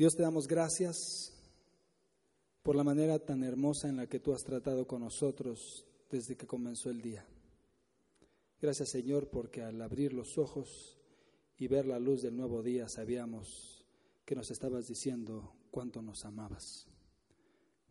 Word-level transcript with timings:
Dios 0.00 0.16
te 0.16 0.22
damos 0.22 0.48
gracias 0.48 1.30
por 2.62 2.74
la 2.74 2.82
manera 2.82 3.18
tan 3.18 3.44
hermosa 3.44 3.86
en 3.86 3.98
la 3.98 4.06
que 4.06 4.18
tú 4.18 4.32
has 4.32 4.42
tratado 4.42 4.86
con 4.86 5.02
nosotros 5.02 5.84
desde 6.10 6.38
que 6.38 6.46
comenzó 6.46 6.88
el 6.88 7.02
día. 7.02 7.26
Gracias 8.62 8.88
Señor 8.88 9.28
porque 9.28 9.60
al 9.60 9.78
abrir 9.82 10.14
los 10.14 10.38
ojos 10.38 10.98
y 11.58 11.66
ver 11.68 11.84
la 11.84 11.98
luz 11.98 12.22
del 12.22 12.34
nuevo 12.34 12.62
día 12.62 12.88
sabíamos 12.88 13.84
que 14.24 14.34
nos 14.34 14.50
estabas 14.50 14.88
diciendo 14.88 15.52
cuánto 15.70 16.00
nos 16.00 16.24
amabas. 16.24 16.86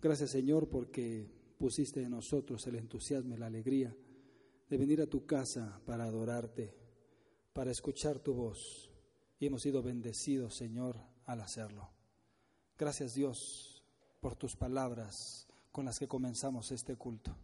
Gracias 0.02 0.32
Señor 0.32 0.68
porque 0.68 1.30
pusiste 1.60 2.02
en 2.02 2.10
nosotros 2.10 2.66
el 2.66 2.78
entusiasmo 2.78 3.36
y 3.36 3.38
la 3.38 3.46
alegría 3.46 3.96
de 4.68 4.78
venir 4.78 5.00
a 5.04 5.06
tu 5.06 5.28
casa 5.28 5.80
para 5.86 6.06
adorarte, 6.06 6.74
para 7.54 7.70
escuchar 7.70 8.18
tu 8.18 8.34
voz. 8.34 8.90
Y 9.40 9.46
hemos 9.46 9.62
sido 9.62 9.84
bendecidos, 9.84 10.56
Señor, 10.56 10.98
al 11.26 11.42
hacerlo. 11.42 11.99
Gracias 12.80 13.14
Dios 13.14 13.84
por 14.22 14.38
tus 14.38 14.56
palabras 14.56 15.50
con 15.70 15.84
las 15.84 16.00
que 16.00 16.08
comenzamos 16.08 16.72
este 16.72 16.96
culto. 16.96 17.36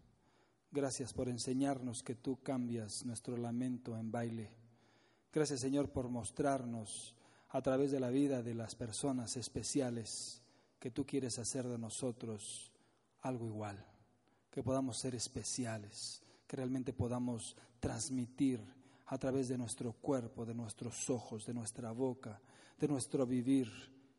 Gracias 0.72 1.12
por 1.12 1.28
enseñarnos 1.28 2.04
que 2.04 2.16
tú 2.16 2.42
cambias 2.42 3.04
nuestro 3.04 3.36
lamento 3.36 3.98
en 3.98 4.14
baile. 4.14 4.50
Gracias 5.34 5.60
Señor 5.60 5.90
por 5.90 6.08
mostrarnos 6.08 7.16
a 7.50 7.62
través 7.62 7.92
de 7.92 8.00
la 8.00 8.12
vida 8.12 8.44
de 8.44 8.56
las 8.56 8.76
personas 8.76 9.36
especiales 9.36 10.42
que 10.80 10.90
tú 10.90 11.06
quieres 11.06 11.38
hacer 11.38 11.68
de 11.68 11.80
nosotros 11.80 12.72
algo 13.20 13.46
igual, 13.46 13.86
que 14.50 14.64
podamos 14.64 14.98
ser 14.98 15.16
especiales, 15.16 16.24
que 16.48 16.56
realmente 16.56 16.94
podamos 16.94 17.58
transmitir 17.82 18.62
a 19.08 19.18
través 19.18 19.50
de 19.50 19.58
nuestro 19.58 19.92
cuerpo, 19.92 20.46
de 20.46 20.56
nuestros 20.56 21.10
ojos, 21.10 21.46
de 21.46 21.54
nuestra 21.54 21.92
boca, 21.92 22.40
de 22.80 22.88
nuestro 22.88 23.26
vivir, 23.26 23.70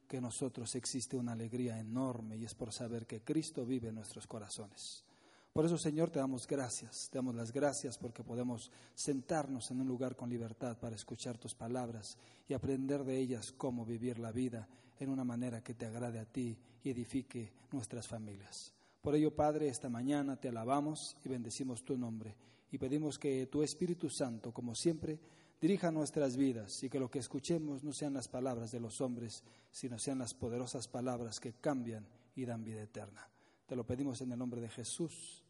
que 0.07 0.21
nosotros 0.21 0.75
existe 0.75 1.17
una 1.17 1.33
alegría 1.33 1.79
enorme 1.79 2.37
y 2.37 2.45
es 2.45 2.55
por 2.55 2.73
saber 2.73 3.07
que 3.07 3.23
Cristo 3.23 3.65
vive 3.65 3.89
en 3.89 3.95
nuestros 3.95 4.27
corazones. 4.27 5.05
Por 5.53 5.65
eso, 5.65 5.79
Señor, 5.79 6.11
te 6.11 6.19
damos 6.19 6.47
gracias, 6.47 7.09
te 7.11 7.17
damos 7.17 7.35
las 7.35 7.51
gracias 7.51 7.97
porque 7.97 8.23
podemos 8.23 8.71
sentarnos 8.95 9.71
en 9.71 9.81
un 9.81 9.89
lugar 9.89 10.15
con 10.15 10.29
libertad 10.29 10.79
para 10.79 10.97
escuchar 10.97 11.39
tus 11.39 11.55
palabras 11.55 12.19
y 12.47 12.53
aprender 12.53 13.05
de 13.05 13.19
ellas 13.19 13.53
cómo 13.53 13.87
vivir 13.87 14.19
la 14.19 14.33
vida 14.33 14.69
en 14.99 15.09
una 15.09 15.25
manera 15.25 15.63
que 15.63 15.75
te 15.75 15.87
agrade 15.87 16.19
a 16.19 16.27
ti 16.27 16.59
y 16.85 16.91
edifique 16.91 17.53
nuestras 17.73 18.07
familias. 18.07 18.75
Por 19.01 19.15
ello, 19.15 19.35
Padre, 19.35 19.69
esta 19.69 19.89
mañana 19.89 20.37
te 20.37 20.49
alabamos 20.49 21.17
y 21.25 21.29
bendecimos 21.29 21.85
tu 21.85 21.97
nombre 21.97 22.37
y 22.71 22.79
pedimos 22.79 23.19
que 23.19 23.47
tu 23.47 23.63
Espíritu 23.63 24.11
Santo, 24.11 24.53
como 24.53 24.75
siempre, 24.75 25.19
dirija 25.61 25.91
nuestras 25.91 26.37
vidas 26.37 26.83
y 26.83 26.91
que 26.91 27.01
lo 27.01 27.11
que 27.11 27.19
escuchemos 27.19 27.83
no 27.83 27.93
sean 27.93 28.15
las 28.15 28.29
palabras 28.29 28.71
de 28.71 28.81
los 28.81 29.01
hombres, 29.01 29.43
sino 29.71 29.99
sean 29.99 30.19
las 30.19 30.35
poderosas 30.35 30.89
palabras 30.89 31.41
que 31.41 31.55
cambian 31.55 32.07
y 32.35 32.45
dan 32.45 32.65
vida 32.65 32.83
eterna. 32.83 33.29
Te 33.67 33.77
lo 33.77 33.85
pedimos 33.85 34.21
en 34.21 34.33
el 34.33 34.39
nombre 34.39 34.61
de 34.61 34.69
Jesús. 34.69 35.43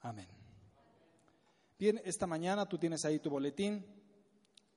Amén. 0.00 0.28
Bien, 1.78 2.00
esta 2.04 2.26
mañana 2.26 2.66
tú 2.66 2.78
tienes 2.78 3.04
ahí 3.04 3.18
tu 3.18 3.30
boletín. 3.30 3.84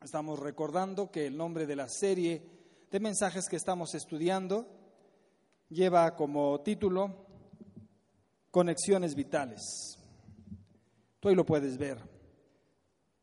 Estamos 0.02 0.40
recordando 0.40 1.12
que 1.12 1.28
el 1.28 1.36
nombre 1.36 1.66
de 1.66 1.76
la 1.76 1.88
serie 1.90 2.42
de 2.90 3.00
mensajes 3.00 3.48
que 3.50 3.56
estamos 3.56 3.94
estudiando 3.96 4.68
lleva 5.70 6.16
como 6.16 6.62
título 6.62 7.26
Conexiones 8.52 9.16
Vitales. 9.16 9.62
Tú 11.20 11.30
ahí 11.30 11.36
lo 11.36 11.46
puedes 11.46 11.78
ver. 11.78 12.19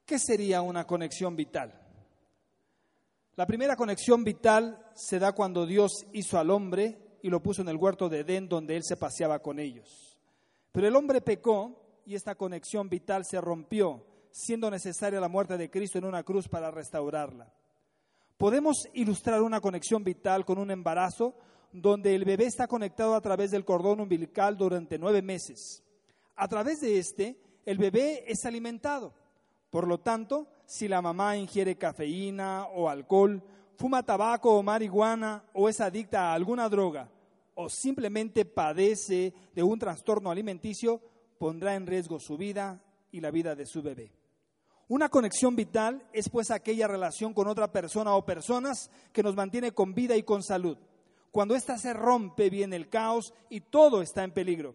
¿Qué 0.07 0.21
sería 0.21 0.63
una 0.63 0.87
conexión 0.87 1.35
vital? 1.35 1.75
La 3.35 3.45
primera 3.45 3.75
conexión 3.75 4.23
vital 4.23 4.79
se 4.95 5.19
da 5.19 5.33
cuando 5.33 5.67
Dios 5.67 6.07
hizo 6.13 6.39
al 6.39 6.51
hombre 6.51 7.19
y 7.23 7.29
lo 7.29 7.43
puso 7.43 7.63
en 7.63 7.69
el 7.69 7.77
huerto 7.77 8.09
de 8.09 8.21
Edén 8.21 8.49
donde 8.49 8.77
él 8.77 8.85
se 8.85 8.97
paseaba 8.97 9.41
con 9.41 9.59
ellos. 9.59 10.17
Pero 10.71 10.87
el 10.87 10.95
hombre 10.95 11.21
pecó 11.21 12.01
y 12.07 12.15
esta 12.15 12.37
conexión 12.37 12.89
vital 12.89 13.25
se 13.25 13.41
rompió, 13.41 14.07
siendo 14.31 14.71
necesaria 14.71 15.19
la 15.19 15.29
muerte 15.29 15.59
de 15.59 15.71
Cristo 15.71 15.99
en 15.99 16.05
una 16.05 16.23
cruz 16.23 16.49
para 16.49 16.71
restaurarla. 16.71 17.53
Podemos 18.39 18.77
ilustrar 18.95 19.43
una 19.43 19.61
conexión 19.61 20.05
vital 20.05 20.45
con 20.45 20.59
un 20.59 20.71
embarazo 20.71 21.35
donde 21.73 22.15
el 22.15 22.25
bebé 22.25 22.45
está 22.45 22.69
conectado 22.69 23.17
a 23.17 23.21
través 23.21 23.51
del 23.51 23.65
cordón 23.65 23.99
umbilical 23.99 24.57
durante 24.57 25.01
nueve 25.01 25.21
meses. 25.21 25.83
A 26.37 26.47
través 26.47 26.79
de 26.79 26.97
este, 26.97 27.41
el 27.65 27.77
bebé 27.77 28.23
es 28.29 28.45
alimentado. 28.45 29.26
Por 29.77 29.87
lo 29.87 30.01
tanto, 30.01 30.47
si 30.65 30.89
la 30.89 31.03
mamá 31.03 31.37
ingiere 31.37 31.77
cafeína 31.77 32.65
o 32.65 32.89
alcohol, 32.89 33.43
fuma 33.77 34.03
tabaco 34.03 34.57
o 34.57 34.63
marihuana 34.63 35.45
o 35.53 35.69
es 35.69 35.83
adicta 35.83 36.31
a 36.31 36.33
alguna 36.33 36.67
droga 36.71 37.11
o 37.57 37.69
simplemente 37.69 38.47
padece 38.47 39.35
de 39.55 39.63
un 39.63 39.79
trastorno 39.79 40.31
alimenticio, 40.31 40.99
pondrá 41.37 41.75
en 41.75 41.87
riesgo 41.87 42.19
su 42.19 42.39
vida 42.39 42.81
y 43.13 43.21
la 43.21 43.31
vida 43.31 43.55
de 43.55 43.67
su 43.67 43.83
bebé. 43.83 44.15
Una 44.89 45.11
conexión 45.11 45.55
vital 45.55 46.09
es 46.15 46.31
pues 46.31 46.51
aquella 46.51 46.89
relación 46.89 47.35
con 47.35 47.47
otra 47.47 47.71
persona 47.71 48.15
o 48.15 48.25
personas 48.25 48.91
que 49.13 49.23
nos 49.23 49.37
mantiene 49.37 49.73
con 49.73 49.93
vida 49.93 50.17
y 50.17 50.23
con 50.23 50.43
salud. 50.43 50.79
Cuando 51.31 51.55
ésta 51.55 51.77
se 51.77 51.93
rompe 51.93 52.49
viene 52.49 52.77
el 52.77 52.89
caos 52.89 53.35
y 53.51 53.61
todo 53.61 54.01
está 54.01 54.25
en 54.25 54.33
peligro. 54.33 54.75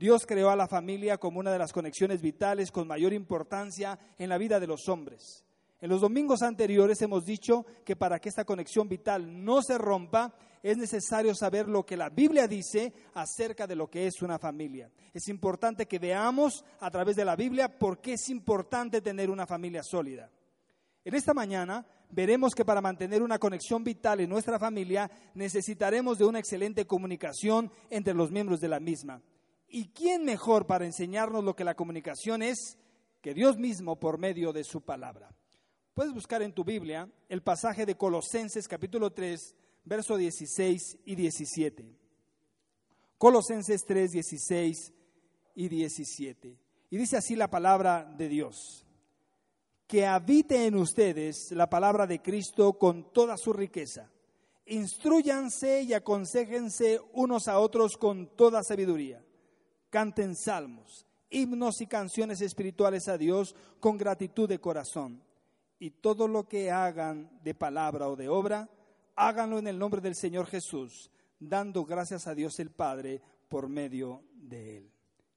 Dios 0.00 0.24
creó 0.24 0.48
a 0.48 0.56
la 0.56 0.66
familia 0.66 1.18
como 1.18 1.40
una 1.40 1.52
de 1.52 1.58
las 1.58 1.74
conexiones 1.74 2.22
vitales 2.22 2.72
con 2.72 2.88
mayor 2.88 3.12
importancia 3.12 3.98
en 4.16 4.30
la 4.30 4.38
vida 4.38 4.58
de 4.58 4.66
los 4.66 4.88
hombres. 4.88 5.44
En 5.78 5.90
los 5.90 6.00
domingos 6.00 6.40
anteriores 6.40 7.02
hemos 7.02 7.26
dicho 7.26 7.66
que 7.84 7.96
para 7.96 8.18
que 8.18 8.30
esta 8.30 8.46
conexión 8.46 8.88
vital 8.88 9.44
no 9.44 9.60
se 9.60 9.76
rompa, 9.76 10.32
es 10.62 10.78
necesario 10.78 11.34
saber 11.34 11.68
lo 11.68 11.84
que 11.84 11.98
la 11.98 12.08
Biblia 12.08 12.48
dice 12.48 12.94
acerca 13.12 13.66
de 13.66 13.76
lo 13.76 13.90
que 13.90 14.06
es 14.06 14.22
una 14.22 14.38
familia. 14.38 14.90
Es 15.12 15.28
importante 15.28 15.84
que 15.84 15.98
veamos 15.98 16.64
a 16.80 16.90
través 16.90 17.14
de 17.14 17.26
la 17.26 17.36
Biblia 17.36 17.78
por 17.78 18.00
qué 18.00 18.14
es 18.14 18.30
importante 18.30 19.02
tener 19.02 19.28
una 19.28 19.46
familia 19.46 19.82
sólida. 19.82 20.30
En 21.04 21.14
esta 21.14 21.34
mañana 21.34 21.84
veremos 22.08 22.54
que 22.54 22.64
para 22.64 22.80
mantener 22.80 23.20
una 23.20 23.38
conexión 23.38 23.84
vital 23.84 24.20
en 24.20 24.30
nuestra 24.30 24.58
familia 24.58 25.10
necesitaremos 25.34 26.16
de 26.16 26.24
una 26.24 26.38
excelente 26.38 26.86
comunicación 26.86 27.70
entre 27.90 28.14
los 28.14 28.30
miembros 28.30 28.60
de 28.60 28.68
la 28.68 28.80
misma. 28.80 29.20
¿Y 29.72 29.90
quién 29.90 30.24
mejor 30.24 30.66
para 30.66 30.84
enseñarnos 30.84 31.44
lo 31.44 31.54
que 31.54 31.62
la 31.62 31.76
comunicación 31.76 32.42
es 32.42 32.76
que 33.22 33.34
Dios 33.34 33.56
mismo 33.56 34.00
por 34.00 34.18
medio 34.18 34.52
de 34.52 34.64
su 34.64 34.80
palabra? 34.80 35.32
Puedes 35.94 36.12
buscar 36.12 36.42
en 36.42 36.52
tu 36.52 36.64
Biblia 36.64 37.08
el 37.28 37.42
pasaje 37.42 37.86
de 37.86 37.96
Colosenses 37.96 38.66
capítulo 38.66 39.12
3, 39.12 39.54
verso 39.84 40.16
16 40.16 40.98
y 41.04 41.14
17. 41.14 41.96
Colosenses 43.16 43.84
3, 43.86 44.10
16 44.10 44.92
y 45.54 45.68
17. 45.68 46.58
Y 46.90 46.96
dice 46.96 47.16
así 47.18 47.36
la 47.36 47.48
palabra 47.48 48.12
de 48.16 48.28
Dios. 48.28 48.84
Que 49.86 50.04
habite 50.04 50.66
en 50.66 50.74
ustedes 50.74 51.52
la 51.52 51.70
palabra 51.70 52.08
de 52.08 52.20
Cristo 52.20 52.72
con 52.72 53.12
toda 53.12 53.36
su 53.36 53.52
riqueza. 53.52 54.10
Instruyanse 54.66 55.82
y 55.82 55.92
aconsejense 55.92 57.00
unos 57.12 57.46
a 57.46 57.60
otros 57.60 57.96
con 57.96 58.34
toda 58.34 58.64
sabiduría. 58.64 59.24
Canten 59.90 60.36
salmos, 60.36 61.04
himnos 61.28 61.80
y 61.80 61.86
canciones 61.86 62.40
espirituales 62.40 63.08
a 63.08 63.18
Dios 63.18 63.54
con 63.80 63.98
gratitud 63.98 64.48
de 64.48 64.60
corazón. 64.60 65.22
Y 65.78 65.90
todo 65.90 66.28
lo 66.28 66.46
que 66.48 66.70
hagan 66.70 67.30
de 67.42 67.54
palabra 67.54 68.08
o 68.08 68.16
de 68.16 68.28
obra, 68.28 68.68
háganlo 69.16 69.58
en 69.58 69.66
el 69.66 69.78
nombre 69.78 70.00
del 70.00 70.14
Señor 70.14 70.46
Jesús, 70.46 71.10
dando 71.38 71.84
gracias 71.84 72.26
a 72.26 72.34
Dios 72.34 72.58
el 72.60 72.70
Padre 72.70 73.20
por 73.48 73.68
medio 73.68 74.22
de 74.34 74.78
Él. 74.78 74.92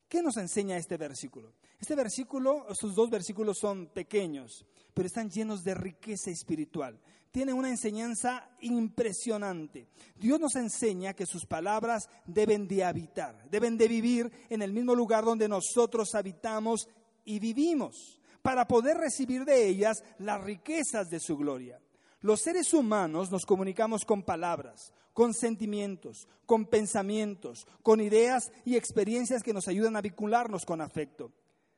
¿Qué 0.07 0.21
nos 0.21 0.37
enseña 0.37 0.77
este 0.77 0.97
versículo? 0.97 1.53
Este 1.79 1.95
versículo, 1.95 2.67
estos 2.69 2.93
dos 2.93 3.09
versículos 3.09 3.57
son 3.57 3.87
pequeños, 3.87 4.65
pero 4.93 5.07
están 5.07 5.29
llenos 5.29 5.63
de 5.63 5.73
riqueza 5.73 6.29
espiritual. 6.29 6.99
Tiene 7.33 7.51
una 7.51 7.69
enseñanza 7.69 8.47
impresionante. 8.61 9.87
Dios 10.15 10.39
nos 10.39 10.55
enseña 10.55 11.15
que 11.15 11.25
sus 11.25 11.47
palabras 11.47 12.07
deben 12.27 12.67
de 12.67 12.83
habitar, 12.83 13.49
deben 13.49 13.75
de 13.75 13.87
vivir 13.87 14.31
en 14.49 14.61
el 14.61 14.71
mismo 14.71 14.93
lugar 14.93 15.25
donde 15.25 15.49
nosotros 15.49 16.13
habitamos 16.13 16.87
y 17.25 17.39
vivimos, 17.39 18.21
para 18.43 18.67
poder 18.67 18.97
recibir 18.97 19.45
de 19.45 19.67
ellas 19.67 20.03
las 20.19 20.43
riquezas 20.43 21.09
de 21.09 21.19
su 21.19 21.35
gloria. 21.35 21.81
Los 22.21 22.41
seres 22.41 22.71
humanos 22.71 23.31
nos 23.31 23.47
comunicamos 23.47 24.05
con 24.05 24.21
palabras, 24.21 24.93
con 25.11 25.33
sentimientos, 25.33 26.27
con 26.45 26.67
pensamientos, 26.67 27.65
con 27.81 27.99
ideas 27.99 28.51
y 28.63 28.75
experiencias 28.75 29.41
que 29.41 29.53
nos 29.53 29.67
ayudan 29.67 29.95
a 29.95 30.01
vincularnos 30.01 30.65
con 30.65 30.81
afecto. 30.81 31.31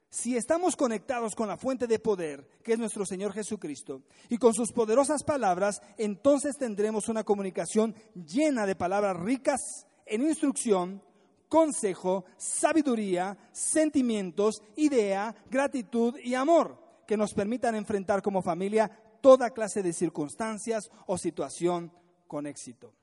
Si 0.10 0.38
estamos 0.38 0.76
conectados 0.76 1.36
con 1.36 1.48
la 1.48 1.58
fuente 1.58 1.88
de 1.88 2.00
poder, 2.00 2.48
que 2.64 2.74
es 2.74 2.80
nuestro 2.80 3.06
Señor 3.06 3.34
Jesucristo, 3.34 4.04
y 4.30 4.38
con 4.38 4.54
sus 4.54 4.72
poderosas 4.72 5.24
palabras, 5.24 5.82
entonces 5.98 6.58
tendremos 6.58 7.10
una 7.10 7.24
comunicación 7.24 7.96
llena 8.14 8.66
de 8.66 8.76
palabras 8.76 9.18
ricas 9.18 9.86
en 10.06 10.22
instrucción, 10.22 11.02
consejo, 11.50 12.26
sabiduría, 12.38 13.38
sentimientos, 13.52 14.62
idea, 14.76 15.36
gratitud 15.50 16.18
y 16.20 16.34
amor, 16.36 16.82
que 17.08 17.18
nos 17.18 17.34
permitan 17.34 17.76
enfrentar 17.76 18.22
como 18.22 18.42
familia 18.42 18.90
toda 19.22 19.52
clase 19.52 19.84
de 19.84 19.94
circunstancias 19.94 20.90
o 21.08 21.18
situación 21.18 21.92
con 22.28 22.48
éxito. 22.48 22.94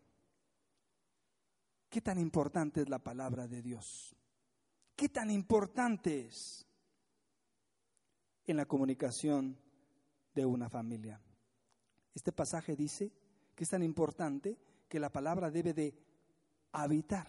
¿Qué 1.88 2.00
tan 2.00 2.18
importante 2.18 2.80
es 2.80 2.88
la 2.88 2.98
palabra 2.98 3.46
de 3.46 3.60
Dios? 3.60 4.16
¿Qué 4.96 5.08
tan 5.08 5.30
importante 5.30 6.26
es 6.26 6.66
en 8.46 8.56
la 8.56 8.66
comunicación 8.66 9.58
de 10.34 10.44
una 10.44 10.68
familia? 10.68 11.20
Este 12.14 12.32
pasaje 12.32 12.76
dice 12.76 13.12
que 13.54 13.64
es 13.64 13.70
tan 13.70 13.82
importante 13.82 14.58
que 14.88 15.00
la 15.00 15.10
palabra 15.10 15.50
debe 15.50 15.72
de 15.72 15.94
habitar, 16.72 17.28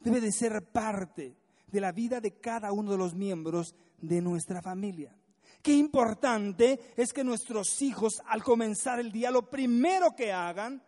debe 0.00 0.20
de 0.20 0.32
ser 0.32 0.70
parte 0.72 1.36
de 1.66 1.80
la 1.80 1.92
vida 1.92 2.20
de 2.20 2.38
cada 2.40 2.72
uno 2.72 2.92
de 2.92 2.98
los 2.98 3.14
miembros 3.14 3.74
de 3.98 4.20
nuestra 4.20 4.62
familia. 4.62 5.14
Qué 5.62 5.72
importante 5.74 6.80
es 6.96 7.12
que 7.12 7.24
nuestros 7.24 7.82
hijos 7.82 8.22
al 8.26 8.42
comenzar 8.42 9.00
el 9.00 9.10
día 9.10 9.30
lo 9.30 9.50
primero 9.50 10.14
que 10.14 10.32
hagan 10.32 10.82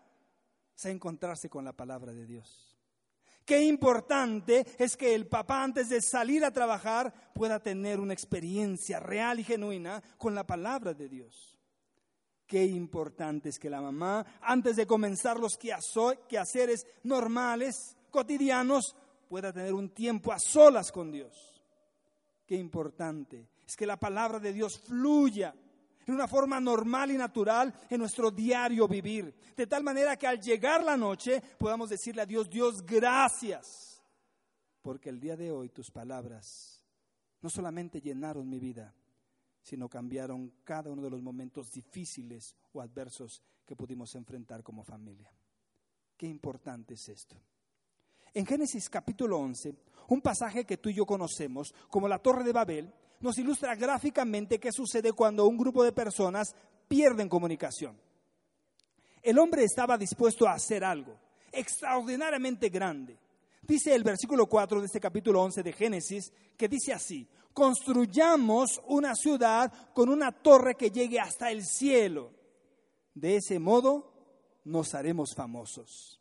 a 0.84 0.90
encontrarse 0.90 1.48
con 1.48 1.64
la 1.64 1.72
palabra 1.72 2.12
de 2.12 2.26
Dios. 2.26 2.69
Qué 3.50 3.64
importante 3.64 4.64
es 4.79 4.97
que 4.97 5.12
el 5.12 5.26
papá 5.26 5.64
antes 5.64 5.88
de 5.88 6.00
salir 6.00 6.44
a 6.44 6.52
trabajar 6.52 7.12
pueda 7.35 7.58
tener 7.58 7.99
una 7.99 8.12
experiencia 8.12 9.00
real 9.00 9.41
y 9.41 9.43
genuina 9.43 10.00
con 10.19 10.37
la 10.37 10.47
palabra 10.47 10.94
de 10.94 11.08
Dios. 11.08 11.58
Qué 12.47 12.64
importante 12.64 13.49
es 13.49 13.58
que 13.58 13.69
la 13.69 13.81
mamá 13.81 14.25
antes 14.41 14.76
de 14.76 14.87
comenzar 14.87 15.41
los 15.41 15.58
quehaceres 15.58 16.87
normales, 17.02 17.97
cotidianos, 18.12 18.94
pueda 19.29 19.52
tener 19.52 19.75
un 19.75 19.88
tiempo 19.88 20.31
a 20.31 20.38
solas 20.38 20.93
con 20.93 21.11
Dios. 21.11 21.61
Qué 22.47 22.55
importante 22.55 23.49
es 23.67 23.75
que 23.75 23.85
la 23.85 23.99
palabra 23.99 24.38
de 24.38 24.52
Dios 24.52 24.79
fluya 24.79 25.52
de 26.06 26.12
una 26.12 26.26
forma 26.26 26.61
normal 26.61 27.11
y 27.11 27.17
natural 27.17 27.73
en 27.88 28.00
nuestro 28.00 28.31
diario 28.31 28.88
vivir. 28.88 29.35
De 29.56 29.67
tal 29.67 29.82
manera 29.82 30.17
que 30.17 30.26
al 30.26 30.41
llegar 30.41 30.82
la 30.82 30.97
noche 30.97 31.43
podamos 31.58 31.91
decirle 31.91 32.23
a 32.23 32.26
Dios, 32.26 32.49
Dios, 32.49 32.85
gracias. 32.85 34.02
Porque 34.82 35.11
el 35.11 35.20
día 35.20 35.37
de 35.37 35.50
hoy 35.50 35.69
tus 35.69 35.91
palabras 35.91 36.82
no 37.43 37.50
solamente 37.50 38.00
llenaron 38.00 38.49
mi 38.49 38.58
vida, 38.58 38.94
sino 39.62 39.88
cambiaron 39.88 40.52
cada 40.64 40.91
uno 40.91 41.02
de 41.02 41.11
los 41.11 41.23
momentos 41.23 41.70
difíciles 41.70 42.56
o 42.73 42.81
adversos 42.81 43.43
que 43.67 43.76
pudimos 43.76 44.14
enfrentar 44.14 44.62
como 44.62 44.82
familia. 44.82 45.31
Qué 46.17 46.26
importante 46.26 46.94
es 46.94 47.08
esto. 47.08 47.37
En 48.32 48.47
Génesis 48.47 48.88
capítulo 48.88 49.38
11, 49.38 49.75
un 50.08 50.20
pasaje 50.20 50.64
que 50.64 50.76
tú 50.76 50.88
y 50.88 50.94
yo 50.94 51.06
conocemos 51.06 51.75
como 51.88 52.08
la 52.08 52.19
Torre 52.19 52.44
de 52.44 52.52
Babel, 52.52 52.93
nos 53.20 53.38
ilustra 53.38 53.75
gráficamente 53.75 54.58
qué 54.58 54.72
sucede 54.72 55.12
cuando 55.12 55.46
un 55.46 55.56
grupo 55.56 55.84
de 55.84 55.93
personas 55.93 56.55
pierden 56.88 57.28
comunicación. 57.28 57.99
El 59.22 59.38
hombre 59.38 59.64
estaba 59.64 59.99
dispuesto 59.99 60.49
a 60.49 60.55
hacer 60.55 60.82
algo 60.82 61.17
extraordinariamente 61.52 62.69
grande. 62.69 63.19
Dice 63.62 63.94
el 63.94 64.02
versículo 64.02 64.46
4 64.46 64.81
de 64.81 64.87
este 64.87 65.00
capítulo 65.00 65.43
11 65.43 65.62
de 65.62 65.72
Génesis, 65.72 66.32
que 66.56 66.69
dice 66.69 66.93
así, 66.93 67.28
construyamos 67.52 68.81
una 68.87 69.14
ciudad 69.14 69.73
con 69.93 70.08
una 70.08 70.32
torre 70.32 70.75
que 70.75 70.90
llegue 70.90 71.20
hasta 71.20 71.50
el 71.50 71.64
cielo. 71.64 72.32
De 73.14 73.37
ese 73.37 73.58
modo 73.58 74.12
nos 74.64 74.94
haremos 74.94 75.34
famosos. 75.34 76.20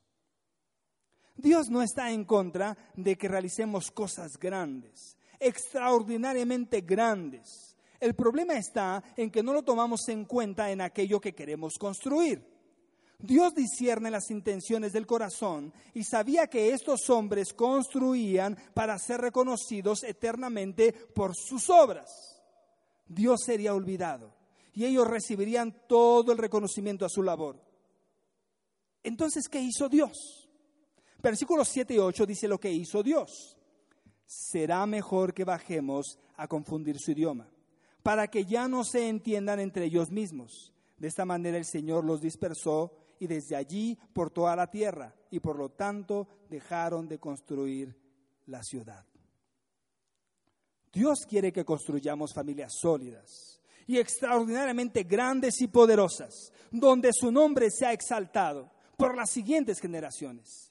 Dios 1.36 1.70
no 1.70 1.82
está 1.82 2.12
en 2.12 2.26
contra 2.26 2.78
de 2.96 3.18
que 3.18 3.30
realicemos 3.30 3.92
cosas 3.92 4.38
grandes 4.38 5.18
extraordinariamente 5.40 6.82
grandes. 6.82 7.76
El 8.00 8.14
problema 8.14 8.54
está 8.54 9.04
en 9.18 9.30
que 9.30 9.44
no 9.44 9.54
lo 9.54 9.64
tomamos 9.64 10.08
en 10.10 10.26
cuenta 10.26 10.72
en 10.72 10.82
aquello 10.82 11.20
que 11.20 11.36
queremos 11.36 11.78
construir. 11.78 12.42
Dios 13.18 13.54
discierne 13.54 14.10
las 14.10 14.32
intenciones 14.32 14.94
del 14.94 15.06
corazón 15.06 15.74
y 15.94 16.06
sabía 16.06 16.48
que 16.48 16.72
estos 16.72 17.10
hombres 17.10 17.54
construían 17.54 18.58
para 18.74 18.98
ser 18.98 19.20
reconocidos 19.20 20.04
eternamente 20.04 20.94
por 20.94 21.36
sus 21.36 21.70
obras. 21.70 22.42
Dios 23.06 23.42
sería 23.46 23.74
olvidado 23.74 24.34
y 24.74 24.86
ellos 24.86 25.06
recibirían 25.06 25.76
todo 25.88 26.32
el 26.32 26.38
reconocimiento 26.38 27.06
a 27.06 27.10
su 27.10 27.22
labor. 27.22 27.62
Entonces, 29.04 29.50
¿qué 29.50 29.60
hizo 29.60 29.90
Dios? 29.90 30.50
Versículos 31.22 31.68
7 31.68 31.96
y 31.96 31.98
8 31.98 32.26
dice 32.26 32.48
lo 32.48 32.58
que 32.58 32.72
hizo 32.72 33.04
Dios 33.04 33.59
será 34.30 34.86
mejor 34.86 35.34
que 35.34 35.44
bajemos 35.44 36.20
a 36.38 36.48
confundir 36.48 37.00
su 37.00 37.12
idioma, 37.12 37.50
para 38.04 38.28
que 38.28 38.46
ya 38.46 38.68
no 38.68 38.84
se 38.84 39.10
entiendan 39.10 39.60
entre 39.60 39.86
ellos 39.86 40.12
mismos. 40.12 40.72
De 40.98 41.08
esta 41.08 41.26
manera 41.26 41.58
el 41.58 41.66
Señor 41.66 42.06
los 42.06 42.22
dispersó 42.22 42.94
y 43.18 43.26
desde 43.26 43.56
allí 43.56 43.98
por 44.14 44.30
toda 44.30 44.56
la 44.56 44.70
tierra, 44.70 45.16
y 45.32 45.40
por 45.40 45.58
lo 45.58 45.70
tanto 45.70 46.28
dejaron 46.48 47.08
de 47.08 47.18
construir 47.18 47.98
la 48.46 48.62
ciudad. 48.62 49.04
Dios 50.94 51.26
quiere 51.28 51.52
que 51.52 51.66
construyamos 51.66 52.32
familias 52.34 52.74
sólidas 52.80 53.60
y 53.88 53.98
extraordinariamente 53.98 55.04
grandes 55.04 55.60
y 55.62 55.68
poderosas, 55.68 56.54
donde 56.70 57.10
su 57.14 57.32
nombre 57.32 57.72
sea 57.72 57.94
exaltado 57.94 58.72
por 58.96 59.16
las 59.16 59.32
siguientes 59.32 59.80
generaciones. 59.80 60.69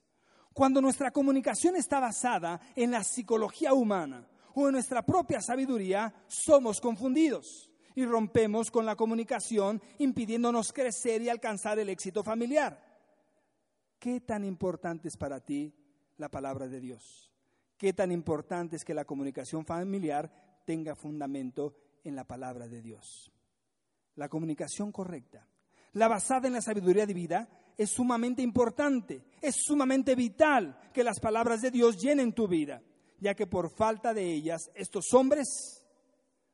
Cuando 0.59 0.81
nuestra 0.81 1.13
comunicación 1.13 1.77
está 1.77 2.01
basada 2.01 2.61
en 2.75 2.91
la 2.91 3.05
psicología 3.05 3.73
humana 3.73 4.27
o 4.57 4.67
en 4.67 4.73
nuestra 4.73 5.07
propia 5.07 5.41
sabiduría, 5.41 6.13
somos 6.27 6.81
confundidos 6.81 7.71
y 7.95 8.05
rompemos 8.05 8.69
con 8.73 8.85
la 8.85 8.97
comunicación 8.97 9.81
impidiéndonos 9.99 10.73
crecer 10.73 11.23
y 11.23 11.29
alcanzar 11.29 11.79
el 11.79 11.89
éxito 11.91 12.25
familiar. 12.25 12.77
¿Qué 14.01 14.21
tan 14.21 14.45
importante 14.45 15.07
es 15.07 15.17
para 15.17 15.39
ti 15.39 15.73
la 16.17 16.29
palabra 16.29 16.67
de 16.67 16.81
Dios? 16.81 17.33
¿Qué 17.77 17.93
tan 17.93 18.11
importante 18.11 18.75
es 18.75 18.85
que 18.85 18.95
la 18.95 19.05
comunicación 19.05 19.65
familiar 19.65 20.61
tenga 20.65 20.97
fundamento 20.97 21.77
en 22.03 22.17
la 22.17 22.25
palabra 22.25 22.67
de 22.67 22.83
Dios? 22.83 23.31
La 24.17 24.29
comunicación 24.29 24.91
correcta, 24.91 25.47
la 25.93 26.09
basada 26.09 26.49
en 26.49 26.55
la 26.55 26.63
sabiduría 26.63 27.07
divina, 27.07 27.49
es 27.79 27.91
sumamente 27.91 28.43
importante, 28.43 29.23
es 29.41 29.55
sumamente 29.65 30.17
vital 30.17 30.77
que 30.93 31.05
las 31.05 31.21
palabras 31.21 31.63
de 31.63 31.71
Dios 31.71 31.97
llenen 31.97 32.33
tu 32.33 32.49
vida, 32.49 32.83
ya 33.21 33.35
que 33.37 33.47
por 33.47 33.71
falta 33.71 34.13
de 34.13 34.33
ellas 34.33 34.69
estos 34.75 35.15
hombres 35.15 35.85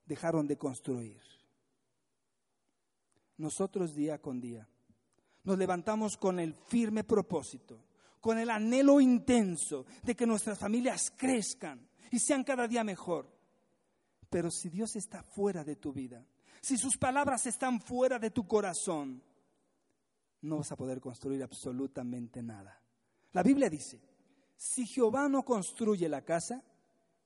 dejaron 0.04 0.46
de 0.46 0.58
construir. 0.58 1.22
Nosotros 3.38 3.94
día 3.94 4.20
con 4.20 4.38
día 4.38 4.68
nos 5.44 5.56
levantamos 5.56 6.18
con 6.18 6.38
el 6.38 6.54
firme 6.54 7.04
propósito, 7.04 7.86
con 8.20 8.38
el 8.38 8.50
anhelo 8.50 9.00
intenso 9.00 9.86
de 10.02 10.14
que 10.14 10.26
nuestras 10.26 10.58
familias 10.58 11.10
crezcan 11.16 11.88
y 12.10 12.18
sean 12.18 12.44
cada 12.44 12.68
día 12.68 12.84
mejor. 12.84 13.34
Pero 14.28 14.50
si 14.50 14.68
Dios 14.68 14.94
está 14.96 15.22
fuera 15.22 15.64
de 15.64 15.76
tu 15.76 15.92
vida, 15.92 16.26
si 16.60 16.76
sus 16.76 16.98
palabras 16.98 17.46
están 17.46 17.80
fuera 17.80 18.18
de 18.18 18.30
tu 18.30 18.46
corazón, 18.46 19.22
no 20.44 20.58
vas 20.58 20.70
a 20.70 20.76
poder 20.76 21.00
construir 21.00 21.42
absolutamente 21.42 22.42
nada. 22.42 22.80
La 23.32 23.42
Biblia 23.42 23.68
dice, 23.68 24.00
si 24.56 24.86
Jehová 24.86 25.28
no 25.28 25.42
construye 25.42 26.08
la 26.08 26.22
casa, 26.22 26.62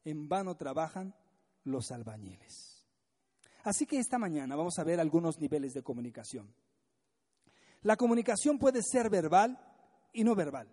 en 0.04 0.28
vano 0.28 0.56
trabajan 0.56 1.14
los 1.64 1.90
albañiles. 1.90 2.86
Así 3.64 3.86
que 3.86 3.98
esta 3.98 4.18
mañana 4.18 4.56
vamos 4.56 4.78
a 4.78 4.84
ver 4.84 5.00
algunos 5.00 5.38
niveles 5.38 5.74
de 5.74 5.82
comunicación. 5.82 6.54
La 7.82 7.96
comunicación 7.96 8.58
puede 8.58 8.82
ser 8.82 9.10
verbal 9.10 9.58
y 10.12 10.24
no 10.24 10.34
verbal. 10.34 10.68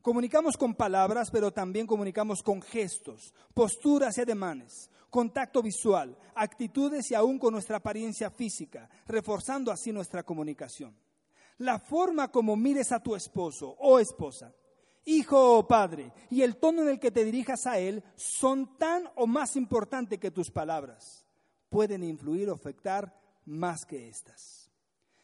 Comunicamos 0.00 0.56
con 0.56 0.74
palabras, 0.74 1.30
pero 1.30 1.52
también 1.52 1.86
comunicamos 1.86 2.42
con 2.42 2.62
gestos, 2.62 3.34
posturas 3.52 4.16
y 4.16 4.22
ademanes, 4.22 4.90
contacto 5.10 5.62
visual, 5.62 6.16
actitudes 6.34 7.10
y 7.10 7.14
aún 7.14 7.38
con 7.38 7.52
nuestra 7.52 7.76
apariencia 7.76 8.30
física, 8.30 8.88
reforzando 9.06 9.70
así 9.70 9.92
nuestra 9.92 10.22
comunicación 10.22 10.96
la 11.60 11.78
forma 11.78 12.30
como 12.30 12.56
mires 12.56 12.90
a 12.90 13.02
tu 13.02 13.14
esposo 13.14 13.76
o 13.78 13.98
esposa, 13.98 14.54
hijo 15.04 15.58
o 15.58 15.66
padre, 15.66 16.10
y 16.30 16.40
el 16.40 16.56
tono 16.56 16.82
en 16.82 16.88
el 16.88 16.98
que 16.98 17.10
te 17.10 17.22
dirijas 17.22 17.66
a 17.66 17.78
él 17.78 18.02
son 18.16 18.78
tan 18.78 19.04
o 19.16 19.26
más 19.26 19.56
importantes 19.56 20.18
que 20.18 20.30
tus 20.30 20.50
palabras. 20.50 21.26
Pueden 21.68 22.02
influir 22.02 22.48
o 22.48 22.54
afectar 22.54 23.14
más 23.44 23.84
que 23.84 24.08
estas. 24.08 24.70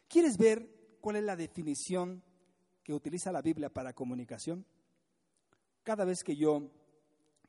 ¿Quieres 0.09 0.37
ver 0.37 0.99
cuál 1.00 1.16
es 1.16 1.25
la 1.25 1.37
definición 1.37 2.23
que 2.83 2.93
utiliza 2.93 3.33
la 3.33 3.40
Biblia 3.40 3.73
para 3.73 3.95
comunicación? 3.95 4.66
Cada 5.83 6.05
vez 6.05 6.23
que 6.23 6.37
yo 6.37 6.71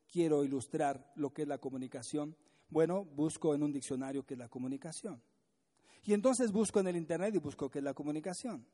quiero 0.10 0.46
ilustrar 0.46 1.12
lo 1.16 1.34
que 1.34 1.42
es 1.42 1.48
la 1.48 1.58
comunicación, 1.58 2.38
bueno, 2.70 3.04
busco 3.04 3.54
en 3.54 3.64
un 3.64 3.74
diccionario 3.74 4.26
qué 4.26 4.36
es 4.36 4.40
la 4.40 4.48
comunicación. 4.48 5.22
Y 6.06 6.14
entonces 6.14 6.54
busco 6.54 6.80
en 6.80 6.88
el 6.88 6.96
Internet 6.96 7.36
y 7.36 7.40
busco 7.40 7.70
qué 7.70 7.80
es 7.80 7.84
la 7.84 7.94
comunicación. 7.94 8.66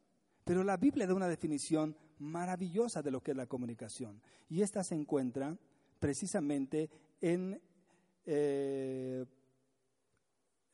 Pero 0.44 0.64
la 0.64 0.78
Biblia 0.78 1.08
da 1.08 1.14
una 1.14 1.28
definición 1.28 1.96
maravillosa 2.20 3.02
de 3.02 3.12
lo 3.12 3.22
que 3.22 3.32
es 3.32 3.38
la 3.38 3.48
comunicación. 3.48 4.22
Y 4.50 4.62
esta 4.62 4.84
se 4.84 4.96
encuentra 4.96 5.58
precisamente 6.00 6.90
en 7.22 7.62
eh, 8.26 9.26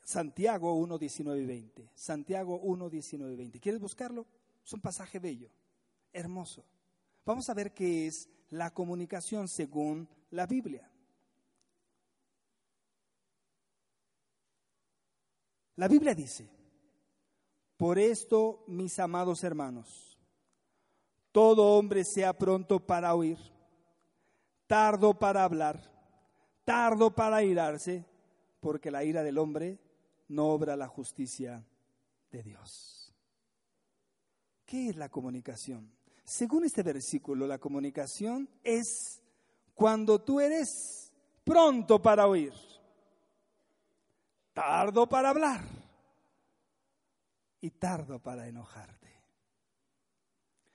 Santiago 0.03 0.73
1, 0.73 0.97
19 0.97 1.41
y 1.41 1.45
20. 1.45 1.91
Santiago 1.93 2.59
1, 2.59 2.89
19 2.89 3.33
y 3.33 3.37
20. 3.37 3.59
¿Quieres 3.59 3.79
buscarlo? 3.79 4.25
Es 4.65 4.73
un 4.73 4.81
pasaje 4.81 5.19
bello, 5.19 5.49
hermoso. 6.11 6.65
Vamos 7.25 7.49
a 7.49 7.53
ver 7.53 7.73
qué 7.73 8.07
es 8.07 8.27
la 8.49 8.73
comunicación 8.73 9.47
según 9.47 10.09
la 10.31 10.47
Biblia. 10.47 10.89
La 15.75 15.87
Biblia 15.87 16.13
dice, 16.13 16.49
por 17.79 17.97
esto, 17.97 18.61
mis 18.67 18.99
amados 18.99 19.41
hermanos, 19.45 20.19
todo 21.31 21.77
hombre 21.77 22.03
sea 22.03 22.33
pronto 22.33 22.85
para 22.85 23.15
oír, 23.15 23.37
tardo 24.67 25.17
para 25.17 25.45
hablar, 25.45 25.81
tardo 26.65 27.15
para 27.15 27.41
irarse, 27.41 28.03
porque 28.59 28.91
la 28.91 29.05
ira 29.05 29.23
del 29.23 29.37
hombre 29.37 29.79
no 30.27 30.49
obra 30.49 30.75
la 30.75 30.89
justicia 30.89 31.65
de 32.29 32.43
Dios. 32.43 33.13
¿Qué 34.65 34.89
es 34.89 34.97
la 34.97 35.07
comunicación? 35.07 35.89
Según 36.25 36.65
este 36.65 36.83
versículo, 36.83 37.47
la 37.47 37.59
comunicación 37.59 38.49
es 38.61 39.23
cuando 39.73 40.19
tú 40.19 40.41
eres 40.41 41.13
pronto 41.45 42.01
para 42.01 42.27
oír, 42.27 42.51
tardo 44.53 45.07
para 45.07 45.29
hablar 45.29 45.78
y 47.61 47.71
tardo 47.71 48.19
para 48.19 48.47
enojarte. 48.47 49.09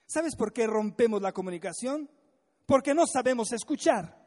¿Sabes 0.05 0.35
por 0.35 0.53
qué 0.53 0.67
rompemos 0.67 1.21
la 1.21 1.33
comunicación? 1.33 2.09
Porque 2.65 2.93
no 2.93 3.05
sabemos 3.07 3.51
escuchar. 3.51 4.23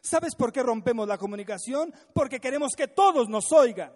¿Sabes 0.00 0.34
por 0.34 0.52
qué 0.52 0.62
rompemos 0.62 1.08
la 1.08 1.18
comunicación? 1.18 1.92
Porque 2.12 2.40
queremos 2.40 2.72
que 2.76 2.88
todos 2.88 3.28
nos 3.28 3.50
oigan. 3.52 3.92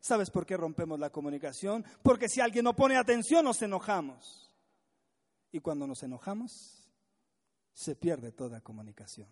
¿Sabes 0.00 0.30
por 0.30 0.46
qué 0.46 0.56
rompemos 0.56 0.98
la 0.98 1.10
comunicación? 1.10 1.84
Porque 2.02 2.28
si 2.28 2.40
alguien 2.40 2.64
no 2.64 2.74
pone 2.74 2.96
atención 2.96 3.44
nos 3.44 3.60
enojamos. 3.60 4.50
Y 5.50 5.60
cuando 5.60 5.86
nos 5.86 6.02
enojamos, 6.02 6.88
se 7.72 7.96
pierde 7.96 8.32
toda 8.32 8.60
comunicación. 8.60 9.28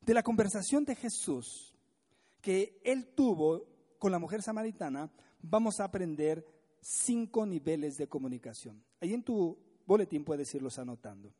De 0.00 0.14
la 0.14 0.22
conversación 0.22 0.84
de 0.84 0.94
Jesús 0.94 1.74
que 2.40 2.80
él 2.84 3.14
tuvo 3.14 3.73
con 3.98 4.12
la 4.12 4.18
mujer 4.18 4.42
samaritana, 4.42 5.10
vamos 5.42 5.80
a 5.80 5.84
aprender 5.84 6.46
cinco 6.80 7.46
niveles 7.46 7.96
de 7.96 8.08
comunicación. 8.08 8.82
Ahí 9.00 9.14
en 9.14 9.22
tu 9.22 9.58
boletín 9.86 10.24
puedes 10.24 10.54
irlos 10.54 10.78
anotando. 10.78 11.32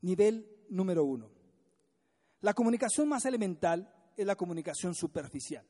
Nivel 0.00 0.64
número 0.70 1.04
uno. 1.04 1.30
La 2.40 2.54
comunicación 2.54 3.08
más 3.08 3.24
elemental 3.24 3.92
es 4.16 4.26
la 4.26 4.36
comunicación 4.36 4.94
superficial. 4.94 5.64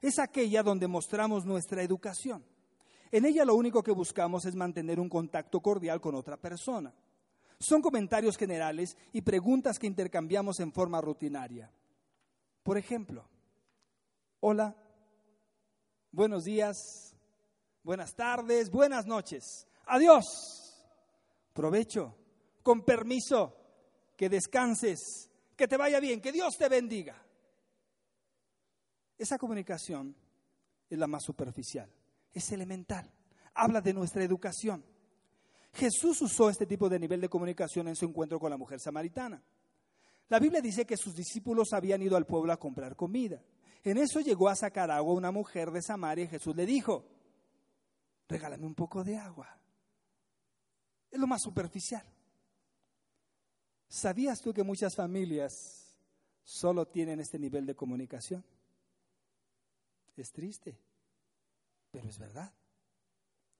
Es 0.00 0.18
aquella 0.18 0.62
donde 0.62 0.86
mostramos 0.86 1.44
nuestra 1.44 1.82
educación. 1.82 2.44
En 3.10 3.24
ella 3.24 3.44
lo 3.44 3.54
único 3.54 3.82
que 3.82 3.92
buscamos 3.92 4.44
es 4.44 4.54
mantener 4.54 5.00
un 5.00 5.08
contacto 5.08 5.60
cordial 5.60 6.00
con 6.00 6.14
otra 6.14 6.36
persona. 6.36 6.92
Son 7.58 7.80
comentarios 7.80 8.36
generales 8.36 8.96
y 9.12 9.22
preguntas 9.22 9.78
que 9.78 9.86
intercambiamos 9.86 10.60
en 10.60 10.72
forma 10.72 11.00
rutinaria. 11.00 11.70
Por 12.62 12.76
ejemplo, 12.76 13.28
hola, 14.40 14.76
buenos 16.14 16.44
días, 16.44 17.12
buenas 17.82 18.14
tardes, 18.14 18.70
buenas 18.70 19.04
noches, 19.04 19.66
adiós, 19.86 20.24
provecho, 21.52 22.14
con 22.62 22.84
permiso, 22.84 23.56
que 24.16 24.28
descanses, 24.28 25.28
que 25.56 25.66
te 25.66 25.76
vaya 25.76 25.98
bien, 25.98 26.20
que 26.20 26.30
Dios 26.30 26.54
te 26.56 26.68
bendiga. 26.68 27.20
Esa 29.18 29.38
comunicación 29.38 30.14
es 30.88 30.98
la 30.98 31.08
más 31.08 31.24
superficial, 31.24 31.90
es 32.32 32.52
elemental, 32.52 33.12
habla 33.54 33.80
de 33.80 33.92
nuestra 33.92 34.22
educación. 34.22 34.84
Jesús 35.72 36.22
usó 36.22 36.48
este 36.48 36.66
tipo 36.66 36.88
de 36.88 37.00
nivel 37.00 37.20
de 37.20 37.28
comunicación 37.28 37.88
en 37.88 37.96
su 37.96 38.04
encuentro 38.04 38.38
con 38.38 38.50
la 38.50 38.56
mujer 38.56 38.78
samaritana. 38.78 39.42
La 40.28 40.38
Biblia 40.38 40.60
dice 40.60 40.86
que 40.86 40.96
sus 40.96 41.14
discípulos 41.16 41.72
habían 41.72 42.02
ido 42.02 42.16
al 42.16 42.26
pueblo 42.26 42.52
a 42.52 42.56
comprar 42.56 42.94
comida. 42.94 43.42
En 43.84 43.98
eso 43.98 44.20
llegó 44.20 44.48
a 44.48 44.56
sacar 44.56 44.90
agua 44.90 45.12
una 45.12 45.30
mujer 45.30 45.70
de 45.70 45.82
Samaria 45.82 46.24
y 46.24 46.28
Jesús 46.28 46.56
le 46.56 46.64
dijo, 46.64 47.04
regálame 48.26 48.66
un 48.66 48.74
poco 48.74 49.04
de 49.04 49.18
agua. 49.18 49.58
Es 51.10 51.20
lo 51.20 51.26
más 51.26 51.42
superficial. 51.42 52.02
¿Sabías 53.86 54.40
tú 54.40 54.54
que 54.54 54.62
muchas 54.62 54.96
familias 54.96 55.94
solo 56.42 56.88
tienen 56.88 57.20
este 57.20 57.38
nivel 57.38 57.66
de 57.66 57.76
comunicación? 57.76 58.42
Es 60.16 60.32
triste, 60.32 60.78
pero 61.90 62.08
es 62.08 62.18
verdad. 62.18 62.52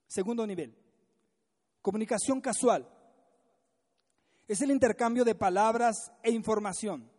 Segundo 0.07 0.47
nivel, 0.47 0.75
comunicación 1.83 2.41
casual. 2.41 2.89
Es 4.49 4.63
el 4.63 4.71
intercambio 4.71 5.25
de 5.25 5.35
palabras 5.35 6.13
e 6.23 6.31
información. 6.31 7.14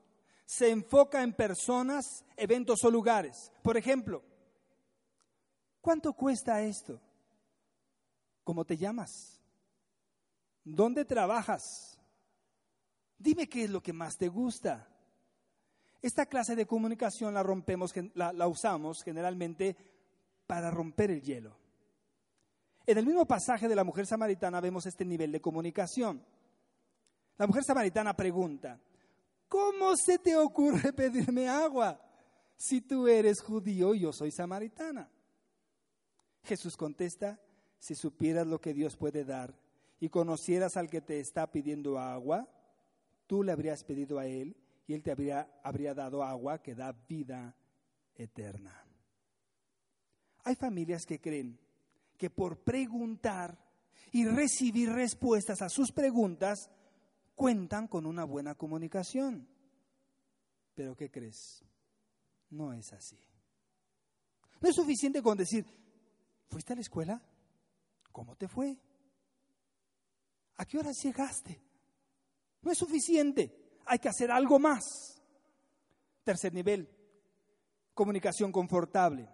Se 0.45 0.69
enfoca 0.69 1.23
en 1.23 1.33
personas, 1.33 2.23
eventos 2.37 2.83
o 2.83 2.91
lugares. 2.91 3.51
Por 3.63 3.77
ejemplo, 3.77 4.23
¿cuánto 5.81 6.13
cuesta 6.13 6.61
esto? 6.61 7.01
¿Cómo 8.43 8.63
te 8.63 8.77
llamas? 8.77 9.41
¿Dónde 10.63 11.05
trabajas? 11.05 11.99
Dime 13.17 13.47
qué 13.47 13.63
es 13.63 13.69
lo 13.69 13.81
que 13.81 13.93
más 13.93 14.17
te 14.17 14.27
gusta. 14.27 14.87
Esta 16.01 16.27
clase 16.27 16.55
de 16.55 16.67
comunicación 16.67 17.33
la 17.33 17.41
rompemos, 17.41 17.91
la, 18.13 18.47
usamos 18.47 19.03
generalmente 19.03 19.75
para 20.45 20.69
romper 20.69 21.09
el 21.09 21.21
hielo. 21.21 21.57
En 22.85 22.99
el 22.99 23.05
mismo 23.07 23.25
pasaje 23.25 23.67
de 23.67 23.75
la 23.75 23.83
mujer 23.83 24.05
samaritana 24.05 24.61
vemos 24.61 24.85
este 24.85 25.03
nivel 25.03 25.31
de 25.31 25.41
comunicación. 25.41 26.23
La 27.37 27.47
mujer 27.47 27.63
samaritana 27.63 28.15
pregunta, 28.15 28.79
¿cómo 29.55 29.95
se 29.95 30.19
te 30.19 30.35
ocurre 30.35 30.91
pedirme 30.93 31.47
agua 31.47 31.97
si 32.57 32.81
tú 32.81 33.07
eres 33.07 33.41
judío 33.41 33.95
y 33.95 34.01
yo 34.01 34.11
soy 34.11 34.29
samaritana? 34.29 35.09
Jesús 36.43 36.75
contesta, 36.75 37.39
si 37.79 37.95
supieras 37.95 38.45
lo 38.45 38.59
que 38.59 38.73
Dios 38.73 38.97
puede 38.97 39.23
dar 39.23 39.57
y 40.01 40.09
conocieras 40.09 40.75
al 40.75 40.89
que 40.89 40.99
te 40.99 41.21
está 41.21 41.49
pidiendo 41.49 41.97
agua, 41.97 42.49
tú 43.27 43.43
le 43.43 43.53
habrías 43.53 43.85
pedido 43.85 44.19
a 44.19 44.25
Él 44.25 44.57
y 44.87 44.93
Él 44.93 45.01
te 45.01 45.11
habría, 45.11 45.49
habría 45.63 45.93
dado 45.93 46.21
agua 46.21 46.61
que 46.61 46.75
da 46.75 46.91
vida 46.91 47.55
eterna. 48.17 48.83
Hay 50.43 50.55
familias 50.55 51.05
que 51.05 51.21
creen 51.21 51.57
que 52.17 52.29
por 52.29 52.59
preguntar 52.59 53.57
y 54.11 54.25
recibir 54.25 54.89
respuestas 54.89 55.61
a 55.61 55.69
sus 55.69 55.93
preguntas 55.93 56.69
cuentan 57.35 57.87
con 57.87 58.05
una 58.05 58.23
buena 58.23 58.55
comunicación. 58.55 59.47
Pero 60.73 60.95
¿qué 60.95 61.11
crees? 61.11 61.63
No 62.49 62.73
es 62.73 62.91
así. 62.93 63.19
No 64.61 64.69
es 64.69 64.75
suficiente 64.75 65.21
con 65.21 65.37
decir, 65.37 65.65
¿fuiste 66.49 66.73
a 66.73 66.75
la 66.75 66.81
escuela? 66.81 67.21
¿Cómo 68.11 68.35
te 68.35 68.47
fue? 68.47 68.77
¿A 70.57 70.65
qué 70.65 70.77
hora 70.77 70.91
llegaste? 70.91 71.61
No 72.61 72.71
es 72.71 72.77
suficiente, 72.77 73.79
hay 73.85 73.99
que 73.99 74.09
hacer 74.09 74.31
algo 74.31 74.57
más. 74.57 75.21
Tercer 76.23 76.53
nivel, 76.53 76.89
comunicación 77.93 78.51
confortable. 78.51 79.29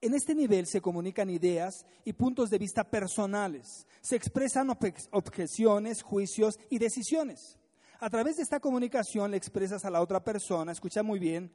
En 0.00 0.14
este 0.14 0.34
nivel 0.34 0.66
se 0.66 0.80
comunican 0.80 1.28
ideas 1.28 1.84
y 2.04 2.12
puntos 2.12 2.50
de 2.50 2.58
vista 2.58 2.84
personales, 2.84 3.86
se 4.00 4.14
expresan 4.14 4.70
objeciones, 4.70 6.02
juicios 6.02 6.58
y 6.70 6.78
decisiones. 6.78 7.58
A 7.98 8.08
través 8.08 8.36
de 8.36 8.44
esta 8.44 8.60
comunicación 8.60 9.32
le 9.32 9.36
expresas 9.36 9.84
a 9.84 9.90
la 9.90 10.00
otra 10.00 10.22
persona, 10.22 10.70
escucha 10.70 11.02
muy 11.02 11.18
bien, 11.18 11.52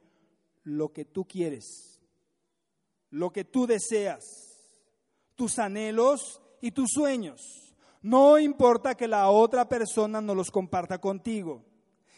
lo 0.62 0.92
que 0.92 1.06
tú 1.06 1.24
quieres, 1.24 2.00
lo 3.10 3.32
que 3.32 3.44
tú 3.44 3.66
deseas, 3.66 4.24
tus 5.34 5.58
anhelos 5.58 6.42
y 6.60 6.72
tus 6.72 6.90
sueños. 6.92 7.40
No 8.02 8.38
importa 8.38 8.94
que 8.94 9.08
la 9.08 9.30
otra 9.30 9.66
persona 9.70 10.20
no 10.20 10.34
los 10.34 10.50
comparta 10.50 10.98
contigo. 10.98 11.64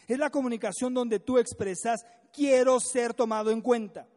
Es 0.07 0.19
la 0.19 0.29
comunicación 0.29 0.93
donde 0.93 1.19
tú 1.19 1.37
expresas, 1.37 2.05
quiero 2.33 2.81
ser 2.81 3.13
tomado 3.13 3.51
en 3.51 3.61
cuenta. 3.61 4.07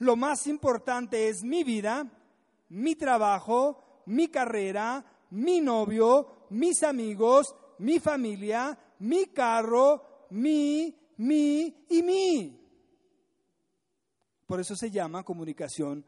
Lo 0.00 0.16
más 0.16 0.46
importante 0.46 1.28
es 1.28 1.44
mi 1.44 1.62
vida, 1.62 2.10
mi 2.70 2.96
trabajo, 2.96 4.02
mi 4.06 4.28
carrera, 4.28 5.04
mi 5.30 5.60
novio, 5.60 6.46
mis 6.50 6.82
amigos, 6.82 7.54
mi 7.78 8.00
familia, 8.00 8.78
mi 9.00 9.26
carro, 9.26 10.26
mi, 10.30 10.94
mi 11.18 11.84
y 11.90 12.02
mi. 12.02 12.60
Por 14.46 14.58
eso 14.58 14.74
se 14.74 14.90
llama 14.90 15.22
comunicación 15.22 16.04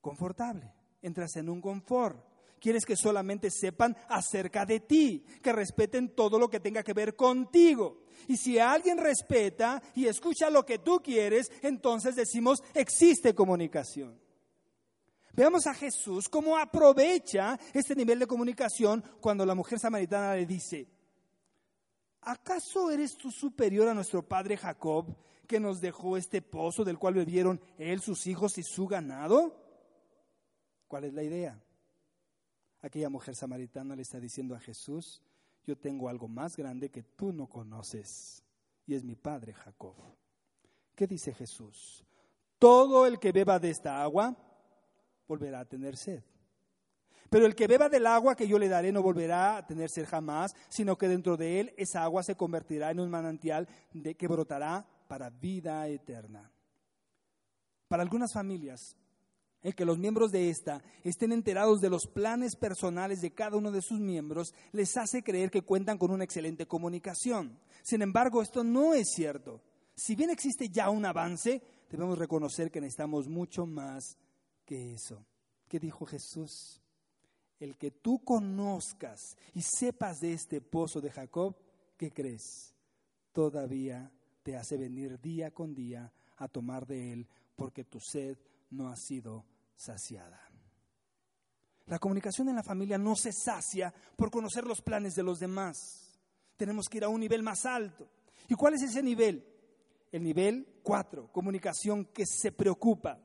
confortable. 0.00 0.72
Entras 1.02 1.36
en 1.36 1.50
un 1.50 1.60
confort. 1.60 2.33
Quieres 2.64 2.86
que 2.86 2.96
solamente 2.96 3.50
sepan 3.50 3.94
acerca 4.08 4.64
de 4.64 4.80
ti, 4.80 5.22
que 5.42 5.52
respeten 5.52 6.14
todo 6.14 6.38
lo 6.38 6.48
que 6.48 6.60
tenga 6.60 6.82
que 6.82 6.94
ver 6.94 7.14
contigo. 7.14 8.04
Y 8.26 8.38
si 8.38 8.58
alguien 8.58 8.96
respeta 8.96 9.82
y 9.94 10.06
escucha 10.06 10.48
lo 10.48 10.64
que 10.64 10.78
tú 10.78 11.02
quieres, 11.04 11.52
entonces 11.60 12.16
decimos, 12.16 12.62
existe 12.72 13.34
comunicación. 13.34 14.18
Veamos 15.34 15.66
a 15.66 15.74
Jesús 15.74 16.30
cómo 16.30 16.56
aprovecha 16.56 17.60
este 17.74 17.94
nivel 17.94 18.18
de 18.18 18.26
comunicación 18.26 19.04
cuando 19.20 19.44
la 19.44 19.54
mujer 19.54 19.78
samaritana 19.78 20.34
le 20.34 20.46
dice, 20.46 20.88
¿acaso 22.22 22.90
eres 22.90 23.14
tú 23.18 23.30
superior 23.30 23.88
a 23.88 23.94
nuestro 23.94 24.26
padre 24.26 24.56
Jacob, 24.56 25.14
que 25.46 25.60
nos 25.60 25.82
dejó 25.82 26.16
este 26.16 26.40
pozo 26.40 26.82
del 26.82 26.98
cual 26.98 27.12
bebieron 27.12 27.60
él, 27.76 28.00
sus 28.00 28.26
hijos 28.26 28.56
y 28.56 28.62
su 28.62 28.86
ganado? 28.86 29.54
¿Cuál 30.88 31.04
es 31.04 31.12
la 31.12 31.22
idea? 31.22 31.62
Aquella 32.84 33.08
mujer 33.08 33.34
samaritana 33.34 33.96
le 33.96 34.02
está 34.02 34.20
diciendo 34.20 34.54
a 34.54 34.60
Jesús, 34.60 35.22
yo 35.66 35.74
tengo 35.74 36.06
algo 36.06 36.28
más 36.28 36.54
grande 36.54 36.90
que 36.90 37.02
tú 37.02 37.32
no 37.32 37.46
conoces, 37.46 38.44
y 38.84 38.94
es 38.94 39.02
mi 39.02 39.14
padre 39.16 39.54
Jacob. 39.54 39.94
¿Qué 40.94 41.06
dice 41.06 41.32
Jesús? 41.32 42.04
Todo 42.58 43.06
el 43.06 43.18
que 43.18 43.32
beba 43.32 43.58
de 43.58 43.70
esta 43.70 44.02
agua 44.02 44.36
volverá 45.26 45.60
a 45.60 45.64
tener 45.64 45.96
sed. 45.96 46.22
Pero 47.30 47.46
el 47.46 47.54
que 47.54 47.66
beba 47.66 47.88
del 47.88 48.06
agua 48.06 48.36
que 48.36 48.46
yo 48.46 48.58
le 48.58 48.68
daré 48.68 48.92
no 48.92 49.02
volverá 49.02 49.56
a 49.56 49.66
tener 49.66 49.88
sed 49.88 50.06
jamás, 50.06 50.54
sino 50.68 50.98
que 50.98 51.08
dentro 51.08 51.38
de 51.38 51.60
él 51.60 51.74
esa 51.78 52.02
agua 52.02 52.22
se 52.22 52.36
convertirá 52.36 52.90
en 52.90 53.00
un 53.00 53.08
manantial 53.08 53.66
de 53.94 54.14
que 54.14 54.28
brotará 54.28 54.86
para 55.08 55.30
vida 55.30 55.88
eterna. 55.88 56.52
Para 57.88 58.02
algunas 58.02 58.34
familias, 58.34 58.94
el 59.64 59.74
que 59.74 59.86
los 59.86 59.98
miembros 59.98 60.30
de 60.30 60.50
esta 60.50 60.82
estén 61.02 61.32
enterados 61.32 61.80
de 61.80 61.88
los 61.88 62.06
planes 62.06 62.54
personales 62.54 63.22
de 63.22 63.32
cada 63.32 63.56
uno 63.56 63.72
de 63.72 63.80
sus 63.80 63.98
miembros 63.98 64.54
les 64.72 64.96
hace 64.96 65.24
creer 65.24 65.50
que 65.50 65.62
cuentan 65.62 65.98
con 65.98 66.10
una 66.10 66.22
excelente 66.22 66.66
comunicación. 66.66 67.58
Sin 67.82 68.02
embargo, 68.02 68.42
esto 68.42 68.62
no 68.62 68.92
es 68.94 69.08
cierto. 69.14 69.62
Si 69.96 70.14
bien 70.14 70.28
existe 70.28 70.68
ya 70.68 70.90
un 70.90 71.06
avance, 71.06 71.62
debemos 71.90 72.18
reconocer 72.18 72.70
que 72.70 72.80
necesitamos 72.80 73.26
mucho 73.26 73.64
más 73.64 74.18
que 74.66 74.92
eso. 74.92 75.24
¿Qué 75.66 75.80
dijo 75.80 76.04
Jesús? 76.04 76.82
El 77.58 77.78
que 77.78 77.90
tú 77.90 78.22
conozcas 78.22 79.36
y 79.54 79.62
sepas 79.62 80.20
de 80.20 80.34
este 80.34 80.60
pozo 80.60 81.00
de 81.00 81.10
Jacob, 81.10 81.56
¿qué 81.96 82.12
crees? 82.12 82.74
Todavía 83.32 84.12
te 84.42 84.56
hace 84.56 84.76
venir 84.76 85.18
día 85.22 85.52
con 85.52 85.74
día 85.74 86.12
a 86.36 86.48
tomar 86.48 86.86
de 86.86 87.14
él 87.14 87.28
porque 87.56 87.84
tu 87.84 87.98
sed 87.98 88.36
no 88.70 88.88
ha 88.88 88.96
sido 88.96 89.46
saciada. 89.76 90.40
La 91.86 91.98
comunicación 91.98 92.48
en 92.48 92.56
la 92.56 92.62
familia 92.62 92.96
no 92.96 93.14
se 93.14 93.32
sacia 93.32 93.92
por 94.16 94.30
conocer 94.30 94.64
los 94.64 94.80
planes 94.80 95.14
de 95.14 95.22
los 95.22 95.38
demás. 95.38 96.18
Tenemos 96.56 96.88
que 96.88 96.98
ir 96.98 97.04
a 97.04 97.08
un 97.08 97.20
nivel 97.20 97.42
más 97.42 97.66
alto. 97.66 98.08
¿Y 98.48 98.54
cuál 98.54 98.74
es 98.74 98.82
ese 98.82 99.02
nivel? 99.02 99.46
El 100.10 100.22
nivel 100.22 100.80
4, 100.82 101.30
comunicación 101.32 102.06
que 102.06 102.24
se 102.24 102.52
preocupa. 102.52 103.18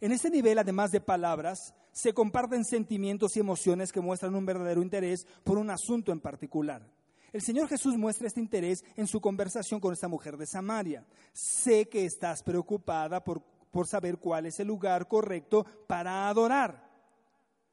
En 0.00 0.12
este 0.12 0.30
nivel, 0.30 0.58
además 0.58 0.90
de 0.90 1.00
palabras, 1.00 1.74
se 1.92 2.14
comparten 2.14 2.64
sentimientos 2.64 3.36
y 3.36 3.40
emociones 3.40 3.92
que 3.92 4.00
muestran 4.00 4.34
un 4.34 4.46
verdadero 4.46 4.82
interés 4.82 5.26
por 5.44 5.58
un 5.58 5.70
asunto 5.70 6.12
en 6.12 6.20
particular. 6.20 6.88
El 7.32 7.42
Señor 7.42 7.68
Jesús 7.68 7.96
muestra 7.96 8.26
este 8.26 8.40
interés 8.40 8.84
en 8.96 9.06
su 9.06 9.20
conversación 9.20 9.78
con 9.78 9.92
esta 9.92 10.08
mujer 10.08 10.36
de 10.36 10.46
Samaria. 10.46 11.04
Sé 11.32 11.88
que 11.88 12.04
estás 12.04 12.42
preocupada 12.42 13.22
por, 13.22 13.44
por 13.70 13.86
saber 13.86 14.18
cuál 14.18 14.46
es 14.46 14.60
el 14.60 14.68
lugar 14.68 15.08
correcto 15.08 15.64
para 15.86 16.28
adorar. 16.28 16.88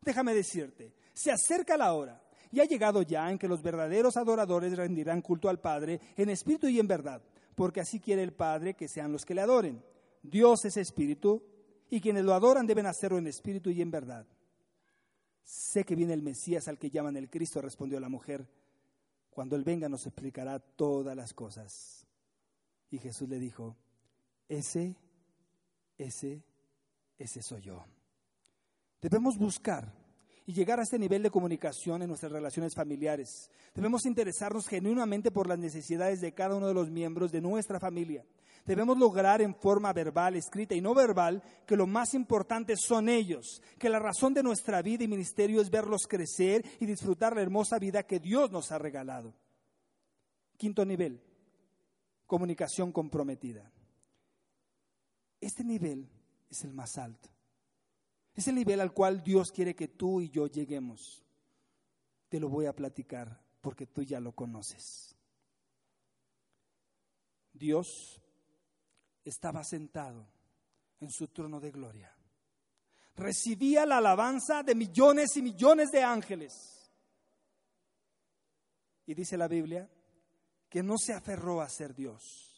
Déjame 0.02 0.34
decirte, 0.34 0.94
se 1.14 1.32
acerca 1.32 1.78
la 1.78 1.94
hora 1.94 2.22
y 2.52 2.60
ha 2.60 2.66
llegado 2.66 3.02
ya 3.02 3.30
en 3.30 3.38
que 3.38 3.48
los 3.48 3.62
verdaderos 3.62 4.18
adoradores 4.18 4.78
rendirán 4.78 5.22
culto 5.22 5.50
al 5.50 5.60
Padre 5.60 6.00
en 6.16 6.30
espíritu 6.30 6.68
y 6.68 6.80
en 6.80 6.88
verdad, 6.88 7.22
porque 7.56 7.82
así 7.82 8.00
quiere 8.00 8.24
el 8.24 8.34
Padre 8.34 8.76
que 8.76 8.88
sean 8.88 9.12
los 9.12 9.26
que 9.26 9.36
le 9.36 9.42
adoren. 9.42 9.84
Dios 10.22 10.66
es 10.66 10.78
espíritu 10.78 11.44
y 11.90 12.02
quienes 12.02 12.24
lo 12.24 12.34
adoran 12.34 12.68
deben 12.68 12.86
hacerlo 12.86 13.18
en 13.18 13.28
espíritu 13.28 13.70
y 13.70 13.82
en 13.82 13.92
verdad. 13.92 14.26
Sé 15.44 15.86
que 15.86 15.96
viene 15.96 16.14
el 16.14 16.22
Mesías 16.22 16.68
al 16.68 16.78
que 16.78 16.90
llaman 16.90 17.16
el 17.16 17.30
Cristo, 17.30 17.62
respondió 17.62 18.00
la 18.00 18.10
mujer. 18.10 18.46
Cuando 19.30 19.56
Él 19.56 19.64
venga 19.64 19.88
nos 19.88 20.06
explicará 20.06 20.60
todas 20.60 21.16
las 21.16 21.34
cosas. 21.34 22.06
Y 22.92 22.98
Jesús 22.98 23.30
le 23.30 23.40
dijo, 23.40 23.78
ese, 24.50 24.96
ese, 25.98 26.44
ese 27.18 27.42
soy 27.42 27.62
yo. 27.62 27.86
Debemos 29.02 29.38
buscar 29.38 29.94
y 30.46 30.54
llegar 30.54 30.80
a 30.80 30.84
este 30.84 30.98
nivel 30.98 31.22
de 31.24 31.30
comunicación 31.30 32.02
en 32.02 32.08
nuestras 32.08 32.32
relaciones 32.32 32.74
familiares. 32.74 33.52
Debemos 33.76 34.06
interesarnos 34.06 34.68
genuinamente 34.68 35.30
por 35.30 35.48
las 35.48 35.60
necesidades 35.60 36.22
de 36.22 36.34
cada 36.34 36.56
uno 36.56 36.68
de 36.68 36.74
los 36.74 36.90
miembros 36.90 37.32
de 37.32 37.42
nuestra 37.42 37.80
familia. 37.80 38.26
Debemos 38.66 38.98
lograr 38.98 39.42
en 39.42 39.56
forma 39.56 39.94
verbal, 39.94 40.36
escrita 40.36 40.74
y 40.74 40.82
no 40.82 40.94
verbal 40.94 41.42
que 41.66 41.78
lo 41.78 41.86
más 41.86 42.14
importante 42.14 42.76
son 42.76 43.08
ellos, 43.08 43.62
que 43.78 43.90
la 43.90 44.00
razón 44.00 44.34
de 44.34 44.44
nuestra 44.44 44.82
vida 44.82 45.04
y 45.04 45.08
ministerio 45.08 45.62
es 45.62 45.70
verlos 45.70 46.08
crecer 46.08 46.66
y 46.80 46.86
disfrutar 46.86 47.36
la 47.36 47.42
hermosa 47.42 47.78
vida 47.78 48.04
que 48.04 48.20
Dios 48.20 48.52
nos 48.52 48.72
ha 48.72 48.78
regalado. 48.78 49.34
Quinto 50.58 50.86
nivel, 50.86 51.22
comunicación 52.26 52.92
comprometida. 52.92 53.72
Este 55.40 55.64
nivel 55.64 56.10
es 56.50 56.64
el 56.64 56.74
más 56.74 56.98
alto. 56.98 57.30
Es 58.34 58.48
el 58.48 58.56
nivel 58.56 58.80
al 58.82 58.94
cual 58.94 59.24
Dios 59.24 59.52
quiere 59.52 59.76
que 59.76 59.88
tú 59.88 60.22
y 60.22 60.30
yo 60.30 60.48
lleguemos. 60.48 61.24
Te 62.30 62.40
lo 62.40 62.50
voy 62.50 62.66
a 62.66 62.76
platicar 62.76 63.42
porque 63.62 63.88
tú 63.88 64.04
ya 64.04 64.20
lo 64.20 64.34
conoces. 64.34 65.16
Dios 67.54 68.22
estaba 69.24 69.64
sentado 69.64 70.28
en 71.00 71.10
su 71.12 71.28
trono 71.28 71.60
de 71.60 71.72
gloria. 71.72 72.14
Recibía 73.16 73.86
la 73.86 73.98
alabanza 73.98 74.62
de 74.62 74.76
millones 74.76 75.36
y 75.38 75.42
millones 75.42 75.90
de 75.90 76.04
ángeles. 76.04 76.54
Y 79.08 79.14
dice 79.14 79.38
la 79.38 79.48
Biblia 79.48 79.90
que 80.70 80.84
no 80.84 80.96
se 80.98 81.14
aferró 81.14 81.62
a 81.62 81.70
ser 81.70 81.96
Dios, 81.96 82.57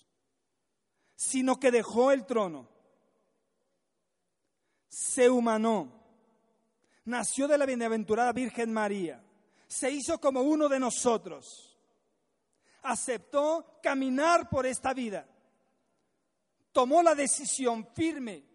sino 1.19 1.59
que 1.59 1.69
dejó 1.69 2.11
el 2.11 2.25
trono, 2.25 2.65
se 4.87 5.29
humanó, 5.29 5.91
nació 7.03 7.45
de 7.45 7.57
la 7.57 7.65
bienaventurada 7.65 8.31
Virgen 8.31 8.71
María, 8.71 9.21
se 9.67 9.91
hizo 9.91 10.21
como 10.21 10.41
uno 10.43 10.69
de 10.69 10.79
nosotros, 10.79 11.77
aceptó 12.83 13.81
caminar 13.83 14.49
por 14.49 14.65
esta 14.65 14.93
vida. 14.93 15.27
Tomó 16.71 17.03
la 17.03 17.15
decisión 17.15 17.85
firme. 17.93 18.45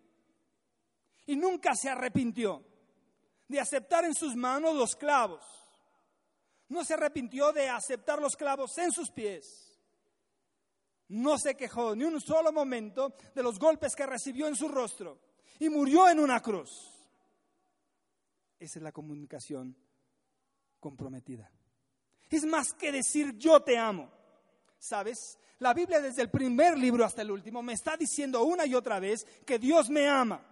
Y 1.27 1.37
nunca 1.37 1.74
se 1.74 1.90
arrepintió 1.90 2.64
de 3.46 3.61
aceptar 3.61 4.07
en 4.07 4.14
sus 4.14 4.35
manos 4.37 4.74
los 4.74 4.96
clavos. 4.96 5.44
No 6.68 6.83
se 6.83 6.94
arrepintió 6.94 7.53
de 7.53 7.68
aceptar 7.68 8.20
los 8.22 8.37
clavos 8.37 8.77
en 8.79 8.90
sus 8.90 9.11
pies. 9.11 9.73
No 11.08 11.38
se 11.38 11.54
quejó 11.54 11.94
ni 11.94 12.04
un 12.04 12.20
solo 12.20 12.52
momento 12.52 13.14
de 13.34 13.42
los 13.42 13.58
golpes 13.58 13.94
que 13.94 14.06
recibió 14.06 14.48
en 14.48 14.56
su 14.56 14.68
rostro 14.68 15.20
y 15.58 15.68
murió 15.68 16.08
en 16.08 16.18
una 16.18 16.40
cruz. 16.40 16.90
Esa 18.58 18.78
es 18.78 18.82
la 18.82 18.92
comunicación 18.92 19.76
comprometida. 20.80 21.50
Es 22.30 22.44
más 22.44 22.72
que 22.72 22.90
decir 22.90 23.36
yo 23.36 23.60
te 23.60 23.76
amo. 23.76 24.10
¿Sabes? 24.78 25.38
La 25.60 25.72
Biblia 25.72 26.00
desde 26.00 26.22
el 26.22 26.30
primer 26.30 26.76
libro 26.76 27.04
hasta 27.04 27.22
el 27.22 27.30
último 27.30 27.62
me 27.62 27.72
está 27.72 27.96
diciendo 27.96 28.42
una 28.44 28.66
y 28.66 28.74
otra 28.74 29.00
vez 29.00 29.26
que 29.46 29.58
Dios 29.58 29.88
me 29.88 30.08
ama. 30.08 30.44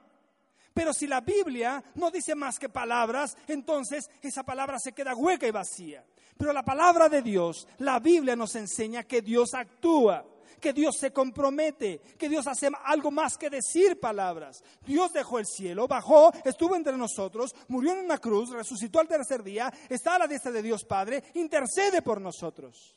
Pero 0.72 0.92
si 0.92 1.06
la 1.06 1.20
Biblia 1.20 1.82
no 1.96 2.10
dice 2.10 2.34
más 2.34 2.58
que 2.58 2.68
palabras, 2.68 3.36
entonces 3.46 4.10
esa 4.22 4.42
palabra 4.42 4.78
se 4.78 4.92
queda 4.92 5.14
hueca 5.14 5.46
y 5.46 5.50
vacía. 5.50 6.04
Pero 6.36 6.52
la 6.52 6.64
palabra 6.64 7.08
de 7.08 7.20
Dios, 7.20 7.68
la 7.78 8.00
Biblia 8.00 8.34
nos 8.36 8.54
enseña 8.54 9.02
que 9.02 9.20
Dios 9.20 9.52
actúa, 9.54 10.24
que 10.62 10.72
Dios 10.72 10.96
se 10.98 11.12
compromete, 11.12 12.00
que 12.16 12.28
Dios 12.28 12.46
hace 12.46 12.70
algo 12.84 13.10
más 13.10 13.36
que 13.36 13.50
decir 13.50 14.00
palabras. 14.00 14.62
Dios 14.86 15.12
dejó 15.12 15.40
el 15.40 15.44
cielo, 15.44 15.88
bajó, 15.88 16.32
estuvo 16.44 16.76
entre 16.76 16.96
nosotros, 16.96 17.54
murió 17.68 17.92
en 17.92 18.04
una 18.04 18.16
cruz, 18.16 18.50
resucitó 18.50 19.00
al 19.00 19.08
tercer 19.08 19.42
día, 19.42 19.70
está 19.90 20.14
a 20.14 20.20
la 20.20 20.28
diestra 20.28 20.52
de 20.52 20.62
Dios 20.62 20.84
Padre, 20.84 21.24
intercede 21.34 22.00
por 22.00 22.20
nosotros. 22.20 22.96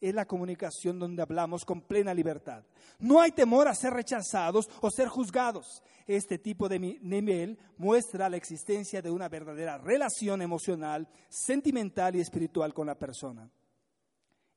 es 0.00 0.14
la 0.14 0.26
comunicación 0.26 0.98
donde 0.98 1.22
hablamos 1.22 1.64
con 1.64 1.80
plena 1.80 2.12
libertad. 2.12 2.62
No 2.98 3.20
hay 3.20 3.32
temor 3.32 3.68
a 3.68 3.74
ser 3.74 3.94
rechazados 3.94 4.68
o 4.82 4.90
ser 4.90 5.08
juzgados. 5.08 5.82
Este 6.06 6.38
tipo 6.38 6.68
de 6.68 6.78
nivel 6.78 7.58
muestra 7.78 8.28
la 8.28 8.36
existencia 8.36 9.00
de 9.00 9.10
una 9.10 9.28
verdadera 9.28 9.78
relación 9.78 10.42
emocional, 10.42 11.08
sentimental 11.28 12.16
y 12.16 12.20
espiritual 12.20 12.74
con 12.74 12.86
la 12.86 12.98
persona. 12.98 13.50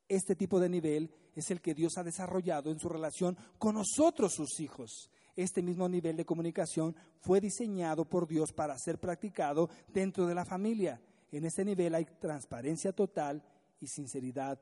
Este 0.07 0.35
tipo 0.35 0.59
de 0.59 0.69
nivel 0.69 1.11
es 1.35 1.51
el 1.51 1.61
que 1.61 1.73
Dios 1.73 1.97
ha 1.97 2.03
desarrollado 2.03 2.71
en 2.71 2.79
su 2.79 2.89
relación 2.89 3.37
con 3.57 3.75
nosotros, 3.75 4.33
sus 4.33 4.59
hijos. 4.59 5.11
Este 5.35 5.61
mismo 5.61 5.87
nivel 5.87 6.17
de 6.17 6.25
comunicación 6.25 6.95
fue 7.19 7.39
diseñado 7.39 8.05
por 8.05 8.27
Dios 8.27 8.53
para 8.53 8.77
ser 8.79 8.99
practicado 8.99 9.69
dentro 9.93 10.25
de 10.25 10.33
la 10.33 10.45
familia. 10.45 10.99
En 11.31 11.45
este 11.45 11.63
nivel 11.63 11.93
hay 11.93 12.05
transparencia 12.05 12.91
total 12.91 13.43
y 13.79 13.87
sinceridad 13.87 14.59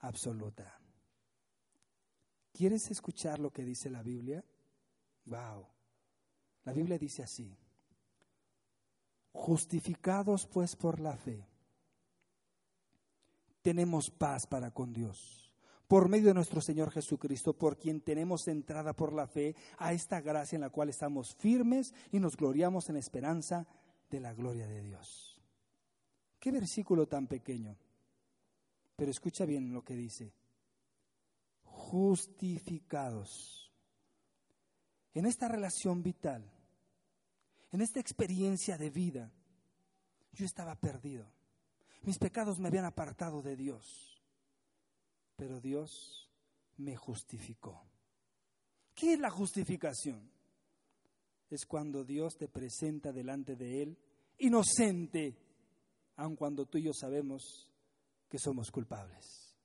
absoluta. 0.00 0.78
¿Quieres 2.52 2.90
escuchar 2.90 3.38
lo 3.38 3.50
que 3.50 3.64
dice 3.64 3.88
la 3.88 4.02
Biblia? 4.02 4.44
Wow. 5.24 5.66
La 6.64 6.74
Biblia 6.74 6.98
dice 6.98 7.22
así: 7.22 7.56
Justificados 9.32 10.46
pues 10.46 10.76
por 10.76 11.00
la 11.00 11.16
fe, 11.16 11.47
tenemos 13.68 14.10
paz 14.10 14.46
para 14.46 14.70
con 14.70 14.94
Dios 14.94 15.52
por 15.86 16.08
medio 16.08 16.28
de 16.28 16.34
nuestro 16.34 16.62
Señor 16.62 16.90
Jesucristo, 16.90 17.52
por 17.52 17.76
quien 17.76 18.00
tenemos 18.00 18.48
entrada 18.48 18.94
por 18.94 19.12
la 19.12 19.26
fe 19.26 19.54
a 19.76 19.92
esta 19.92 20.22
gracia 20.22 20.56
en 20.56 20.62
la 20.62 20.70
cual 20.70 20.88
estamos 20.88 21.34
firmes 21.34 21.92
y 22.10 22.18
nos 22.18 22.34
gloriamos 22.34 22.88
en 22.88 22.96
esperanza 22.96 23.66
de 24.08 24.20
la 24.20 24.32
gloria 24.32 24.66
de 24.66 24.80
Dios. 24.80 25.38
Qué 26.40 26.50
versículo 26.50 27.06
tan 27.06 27.26
pequeño. 27.26 27.76
Pero 28.96 29.10
escucha 29.10 29.44
bien 29.44 29.74
lo 29.74 29.84
que 29.84 29.96
dice. 29.96 30.32
Justificados. 31.64 33.70
En 35.12 35.26
esta 35.26 35.46
relación 35.46 36.02
vital, 36.02 36.50
en 37.70 37.82
esta 37.82 38.00
experiencia 38.00 38.78
de 38.78 38.88
vida, 38.88 39.30
yo 40.32 40.46
estaba 40.46 40.74
perdido. 40.74 41.26
Mis 42.02 42.18
pecados 42.18 42.58
me 42.58 42.68
habían 42.68 42.84
apartado 42.84 43.42
de 43.42 43.56
Dios. 43.56 44.22
Pero 45.36 45.60
Dios 45.60 46.30
me 46.76 46.96
justificó. 46.96 47.82
¿Qué 48.94 49.14
es 49.14 49.20
la 49.20 49.30
justificación? 49.30 50.30
Es 51.50 51.64
cuando 51.66 52.04
Dios 52.04 52.36
te 52.36 52.48
presenta 52.48 53.12
delante 53.12 53.56
de 53.56 53.82
Él 53.82 53.98
inocente, 54.38 55.36
aun 56.16 56.36
cuando 56.36 56.66
tú 56.66 56.78
y 56.78 56.82
yo 56.82 56.92
sabemos 56.92 57.70
que 58.28 58.38
somos 58.38 58.70
culpables. 58.70 59.56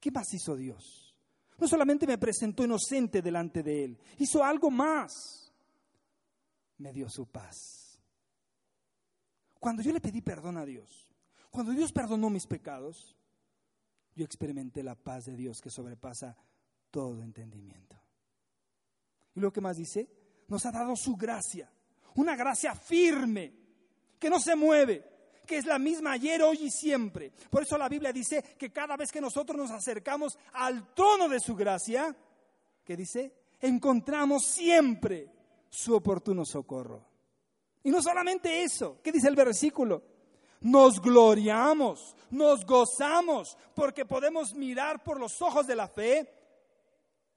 ¿Qué 0.00 0.10
más 0.10 0.32
hizo 0.34 0.56
Dios? 0.56 1.16
No 1.58 1.68
solamente 1.68 2.06
me 2.06 2.18
presentó 2.18 2.64
inocente 2.64 3.22
delante 3.22 3.62
de 3.62 3.84
Él, 3.84 3.98
hizo 4.18 4.42
algo 4.44 4.70
más. 4.70 5.52
Me 6.78 6.92
dio 6.92 7.08
su 7.08 7.26
paz. 7.26 7.81
Cuando 9.62 9.80
yo 9.80 9.92
le 9.92 10.00
pedí 10.00 10.22
perdón 10.22 10.56
a 10.56 10.64
Dios, 10.64 11.08
cuando 11.48 11.70
Dios 11.70 11.92
perdonó 11.92 12.28
mis 12.30 12.48
pecados, 12.48 13.14
yo 14.16 14.24
experimenté 14.24 14.82
la 14.82 14.96
paz 14.96 15.26
de 15.26 15.36
Dios 15.36 15.60
que 15.60 15.70
sobrepasa 15.70 16.36
todo 16.90 17.22
entendimiento. 17.22 17.96
¿Y 19.36 19.38
lo 19.38 19.52
que 19.52 19.60
más 19.60 19.76
dice? 19.76 20.10
Nos 20.48 20.66
ha 20.66 20.72
dado 20.72 20.96
su 20.96 21.14
gracia, 21.14 21.70
una 22.16 22.34
gracia 22.34 22.74
firme, 22.74 23.52
que 24.18 24.28
no 24.28 24.40
se 24.40 24.56
mueve, 24.56 25.04
que 25.46 25.58
es 25.58 25.64
la 25.64 25.78
misma 25.78 26.14
ayer, 26.14 26.42
hoy 26.42 26.58
y 26.62 26.70
siempre. 26.72 27.30
Por 27.48 27.62
eso 27.62 27.78
la 27.78 27.88
Biblia 27.88 28.12
dice 28.12 28.42
que 28.58 28.72
cada 28.72 28.96
vez 28.96 29.12
que 29.12 29.20
nosotros 29.20 29.56
nos 29.56 29.70
acercamos 29.70 30.36
al 30.54 30.92
trono 30.92 31.28
de 31.28 31.38
su 31.38 31.54
gracia, 31.54 32.16
¿qué 32.82 32.96
dice? 32.96 33.32
Encontramos 33.60 34.44
siempre 34.44 35.30
su 35.70 35.94
oportuno 35.94 36.44
socorro. 36.44 37.11
Y 37.84 37.90
no 37.90 38.02
solamente 38.02 38.62
eso, 38.62 39.00
¿qué 39.02 39.10
dice 39.12 39.28
el 39.28 39.36
versículo? 39.36 40.02
Nos 40.60 41.00
gloriamos, 41.00 42.14
nos 42.30 42.64
gozamos, 42.64 43.56
porque 43.74 44.04
podemos 44.04 44.54
mirar 44.54 45.02
por 45.02 45.18
los 45.18 45.42
ojos 45.42 45.66
de 45.66 45.76
la 45.76 45.88
fe 45.88 46.28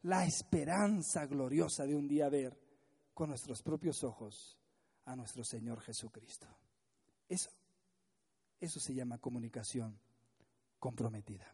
la 0.04 0.26
esperanza 0.26 1.26
gloriosa 1.26 1.86
de 1.86 1.96
un 1.96 2.08
día 2.08 2.30
ver 2.30 2.56
con 3.14 3.30
nuestros 3.30 3.64
propios 3.64 4.04
ojos 4.04 4.60
a 5.06 5.16
nuestro 5.16 5.44
Señor 5.44 5.82
Jesucristo. 5.82 6.48
Eso 7.28 7.50
eso 8.60 8.80
se 8.80 8.94
llama 8.94 9.18
comunicación 9.18 10.00
comprometida. 10.80 11.54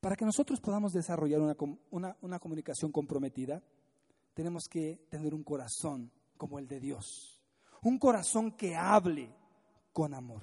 Para 0.00 0.16
que 0.16 0.24
nosotros 0.24 0.60
podamos 0.60 0.92
desarrollar 0.92 1.40
una, 1.40 2.38
comunicación 2.38 2.90
comprometida, 2.90 3.62
tenemos 4.32 4.64
que 4.68 5.06
tener 5.10 5.34
un 5.34 5.44
corazón 5.44 6.10
como 6.40 6.58
el 6.58 6.66
de 6.66 6.80
Dios, 6.80 7.38
un 7.82 7.98
corazón 7.98 8.52
que 8.52 8.74
hable 8.74 9.30
con 9.92 10.14
amor. 10.14 10.40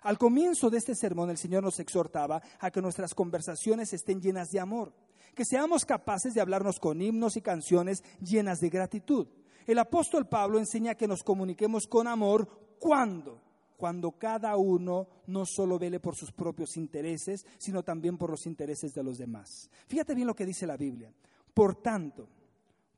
Al 0.00 0.18
comienzo 0.18 0.68
de 0.68 0.78
este 0.78 0.96
sermón 0.96 1.30
el 1.30 1.38
Señor 1.38 1.62
nos 1.62 1.78
exhortaba 1.78 2.42
a 2.58 2.72
que 2.72 2.82
nuestras 2.82 3.14
conversaciones 3.14 3.92
estén 3.92 4.20
llenas 4.20 4.50
de 4.50 4.58
amor, 4.58 4.92
que 5.36 5.44
seamos 5.44 5.84
capaces 5.84 6.34
de 6.34 6.40
hablarnos 6.40 6.80
con 6.80 7.00
himnos 7.00 7.36
y 7.36 7.40
canciones 7.40 8.02
llenas 8.20 8.58
de 8.58 8.68
gratitud. 8.68 9.28
El 9.64 9.78
apóstol 9.78 10.28
Pablo 10.28 10.58
enseña 10.58 10.96
que 10.96 11.06
nos 11.06 11.22
comuniquemos 11.22 11.86
con 11.86 12.08
amor 12.08 12.48
cuando 12.80 13.40
cuando 13.76 14.12
cada 14.12 14.56
uno 14.56 15.08
no 15.26 15.44
solo 15.44 15.76
vele 15.76 15.98
por 15.98 16.14
sus 16.14 16.30
propios 16.30 16.76
intereses, 16.76 17.44
sino 17.58 17.82
también 17.82 18.16
por 18.16 18.30
los 18.30 18.46
intereses 18.46 18.94
de 18.94 19.02
los 19.02 19.18
demás. 19.18 19.68
Fíjate 19.88 20.14
bien 20.14 20.28
lo 20.28 20.36
que 20.36 20.46
dice 20.46 20.68
la 20.68 20.76
Biblia. 20.76 21.12
Por 21.52 21.82
tanto, 21.82 22.28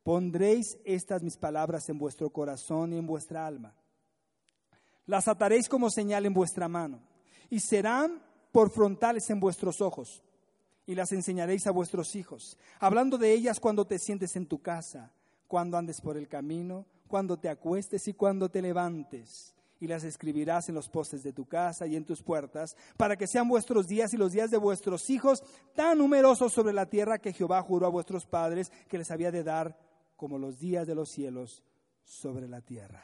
pondréis 0.05 0.79
estas 0.85 1.23
mis 1.23 1.37
palabras 1.37 1.89
en 1.89 1.99
vuestro 1.99 2.31
corazón 2.31 2.93
y 2.93 2.99
en 2.99 3.07
vuestra 3.07 3.47
alma. 3.47 3.75
Las 5.07 5.27
ataréis 5.27 5.69
como 5.69 5.91
señal 5.91 6.25
en 6.27 6.35
vuestra 6.35 6.69
mano 6.69 7.01
y 7.51 7.59
serán 7.61 8.23
por 8.53 8.71
frontales 8.71 9.29
en 9.31 9.41
vuestros 9.41 9.81
ojos 9.81 10.23
y 10.87 10.95
las 10.95 11.13
enseñaréis 11.13 11.67
a 11.67 11.73
vuestros 11.73 12.15
hijos, 12.15 12.59
hablando 12.79 13.19
de 13.19 13.33
ellas 13.33 13.59
cuando 13.59 13.87
te 13.87 13.99
sientes 13.99 14.37
en 14.37 14.47
tu 14.47 14.61
casa, 14.61 15.13
cuando 15.49 15.79
andes 15.79 16.01
por 16.01 16.17
el 16.17 16.29
camino, 16.29 16.87
cuando 17.09 17.39
te 17.39 17.49
acuestes 17.49 18.07
y 18.07 18.13
cuando 18.13 18.51
te 18.51 18.63
levantes 18.63 19.55
y 19.81 19.87
las 19.87 20.05
escribirás 20.05 20.69
en 20.69 20.75
los 20.75 20.89
postes 20.89 21.23
de 21.23 21.33
tu 21.33 21.47
casa 21.47 21.87
y 21.87 21.97
en 21.97 22.05
tus 22.05 22.23
puertas, 22.23 22.77
para 22.97 23.17
que 23.17 23.27
sean 23.27 23.49
vuestros 23.49 23.87
días 23.87 24.15
y 24.15 24.17
los 24.17 24.33
días 24.33 24.51
de 24.51 24.57
vuestros 24.57 25.11
hijos 25.11 25.43
tan 25.75 25.99
numerosos 25.99 26.53
sobre 26.53 26.73
la 26.73 26.87
tierra 26.87 27.19
que 27.19 27.33
Jehová 27.33 27.61
juró 27.63 27.87
a 27.87 27.91
vuestros 27.91 28.27
padres 28.27 28.71
que 28.89 28.99
les 28.99 29.11
había 29.11 29.31
de 29.31 29.43
dar 29.43 29.77
como 30.17 30.39
los 30.39 30.59
días 30.59 30.87
de 30.87 30.95
los 30.95 31.11
cielos 31.11 31.63
sobre 32.03 32.49
la 32.49 32.61
tierra. 32.61 33.03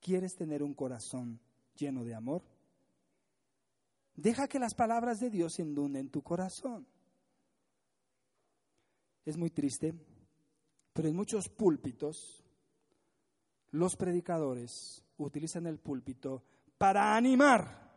¿Quieres 0.00 0.34
tener 0.34 0.62
un 0.62 0.74
corazón 0.74 1.40
lleno 1.76 2.04
de 2.04 2.14
amor? 2.14 2.42
Deja 4.14 4.48
que 4.48 4.58
las 4.58 4.74
palabras 4.74 5.20
de 5.20 5.30
Dios 5.30 5.58
inunden 5.58 6.10
tu 6.10 6.22
corazón. 6.22 6.86
Es 9.24 9.36
muy 9.36 9.50
triste, 9.50 9.94
pero 10.92 11.08
en 11.08 11.16
muchos 11.16 11.48
púlpitos 11.48 12.44
los 13.70 13.96
predicadores 13.96 15.04
utilizan 15.16 15.66
el 15.66 15.78
púlpito 15.78 16.42
para 16.76 17.16
animar 17.16 17.90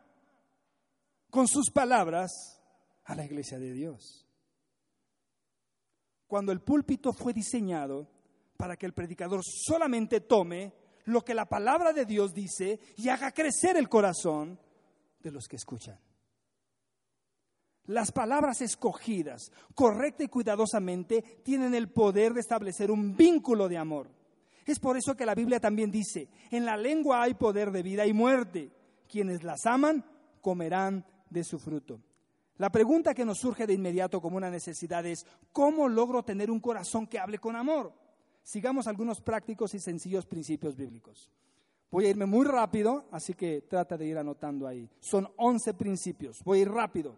con 1.30 1.48
sus 1.48 1.70
palabras 1.72 2.62
a 3.04 3.16
la 3.16 3.26
iglesia 3.26 3.60
de 3.60 3.74
Dios. 3.74 4.25
Cuando 6.28 6.52
el 6.52 6.62
púlpito 6.62 7.14
fue 7.14 7.34
diseñado 7.34 8.08
para 8.58 8.78
que 8.78 8.86
el 8.86 8.94
predicador 8.94 9.42
solamente 9.44 10.22
tome 10.22 10.74
lo 11.06 11.24
que 11.24 11.36
la 11.36 11.46
palabra 11.46 11.94
de 11.94 12.06
Dios 12.06 12.34
dice 12.34 12.80
y 12.98 13.10
haga 13.10 13.32
crecer 13.32 13.78
el 13.78 13.90
corazón 13.90 14.60
de 15.22 15.32
los 15.32 15.48
que 15.48 15.56
escuchan. 15.56 16.00
Las 17.88 18.12
palabras 18.12 18.62
escogidas 18.62 19.52
correcta 19.76 20.24
y 20.24 20.28
cuidadosamente 20.28 21.22
tienen 21.44 21.76
el 21.76 21.90
poder 21.90 22.34
de 22.34 22.40
establecer 22.40 22.90
un 22.90 23.16
vínculo 23.16 23.70
de 23.70 23.78
amor. 23.78 24.10
Es 24.66 24.80
por 24.80 24.98
eso 24.98 25.16
que 25.16 25.28
la 25.28 25.36
Biblia 25.36 25.60
también 25.60 25.92
dice, 25.92 26.28
en 26.50 26.66
la 26.66 26.78
lengua 26.78 27.22
hay 27.22 27.36
poder 27.36 27.72
de 27.72 27.84
vida 27.84 28.08
y 28.08 28.14
muerte. 28.14 28.72
Quienes 29.08 29.44
las 29.44 29.68
aman 29.68 30.04
comerán 30.42 31.06
de 31.30 31.44
su 31.44 31.60
fruto. 31.60 32.00
La 32.58 32.70
pregunta 32.70 33.14
que 33.14 33.26
nos 33.26 33.40
surge 33.40 33.68
de 33.68 33.74
inmediato 33.74 34.22
como 34.22 34.38
una 34.38 34.50
necesidad 34.50 35.06
es, 35.06 35.26
¿cómo 35.52 35.90
logro 35.90 36.24
tener 36.24 36.50
un 36.50 36.62
corazón 36.62 37.06
que 37.06 37.20
hable 37.20 37.38
con 37.38 37.56
amor? 37.56 37.94
Sigamos 38.44 38.88
algunos 38.88 39.20
prácticos 39.22 39.74
y 39.74 39.80
sencillos 39.80 40.26
principios 40.26 40.76
bíblicos. 40.76 41.30
Voy 41.92 42.06
a 42.06 42.10
irme 42.10 42.26
muy 42.26 42.46
rápido, 42.46 43.06
así 43.12 43.34
que 43.34 43.62
trata 43.62 43.98
de 43.98 44.06
ir 44.06 44.18
anotando 44.18 44.68
ahí. 44.68 44.90
Son 45.00 45.28
11 45.38 45.74
principios. 45.74 46.44
Voy 46.44 46.60
a 46.60 46.62
ir 46.62 46.72
rápido. 46.72 47.16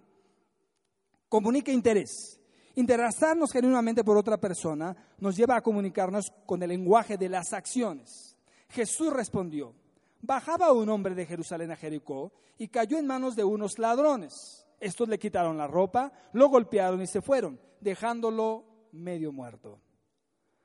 Comunica 1.29 1.71
interés. 1.71 2.39
Interesarnos 2.75 3.51
genuinamente 3.51 4.03
por 4.03 4.17
otra 4.17 4.37
persona 4.37 4.95
nos 5.19 5.35
lleva 5.35 5.55
a 5.55 5.61
comunicarnos 5.61 6.31
con 6.45 6.61
el 6.61 6.69
lenguaje 6.69 7.17
de 7.17 7.27
las 7.29 7.53
acciones. 7.53 8.37
Jesús 8.69 9.11
respondió, 9.11 9.73
bajaba 10.21 10.71
un 10.71 10.89
hombre 10.89 11.15
de 11.15 11.25
Jerusalén 11.25 11.71
a 11.71 11.75
Jericó 11.75 12.31
y 12.57 12.67
cayó 12.67 12.97
en 12.97 13.07
manos 13.07 13.35
de 13.35 13.43
unos 13.43 13.79
ladrones. 13.79 14.66
Estos 14.79 15.07
le 15.07 15.17
quitaron 15.17 15.57
la 15.57 15.67
ropa, 15.67 16.11
lo 16.33 16.49
golpearon 16.49 17.01
y 17.01 17.07
se 17.07 17.21
fueron, 17.21 17.59
dejándolo 17.81 18.65
medio 18.91 19.31
muerto. 19.31 19.79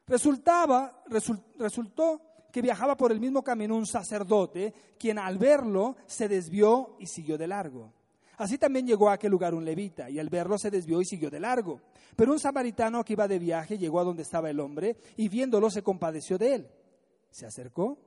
Resultaba, 0.07 1.03
resultó 1.59 2.21
que 2.53 2.63
viajaba 2.63 2.97
por 2.97 3.13
el 3.13 3.21
mismo 3.21 3.43
camino 3.43 3.77
un 3.77 3.87
sacerdote, 3.87 4.75
quien 4.99 5.19
al 5.19 5.39
verlo 5.39 5.97
se 6.07 6.29
desvió 6.29 6.97
y 6.99 7.07
siguió 7.07 7.39
de 7.39 7.47
largo. 7.47 7.93
Así 8.37 8.59
también 8.59 8.87
llegó 8.87 9.09
a 9.09 9.15
aquel 9.15 9.31
lugar 9.31 9.55
un 9.55 9.65
levita, 9.65 10.11
y 10.11 10.19
al 10.19 10.29
verlo 10.29 10.59
se 10.59 10.71
desvió 10.71 11.01
y 11.01 11.05
siguió 11.05 11.31
de 11.31 11.41
largo. 11.41 11.81
Pero 12.17 12.33
un 12.33 12.39
samaritano 12.39 13.05
que 13.05 13.15
iba 13.15 13.29
de 13.29 13.39
viaje 13.39 13.79
llegó 13.79 14.01
a 14.01 14.05
donde 14.05 14.23
estaba 14.23 14.51
el 14.51 14.61
hombre, 14.61 14.97
y 15.17 15.29
viéndolo 15.29 15.71
se 15.71 15.83
compadeció 15.83 16.37
de 16.39 16.55
él. 16.55 16.69
Se 17.31 17.47
acercó, 17.47 17.99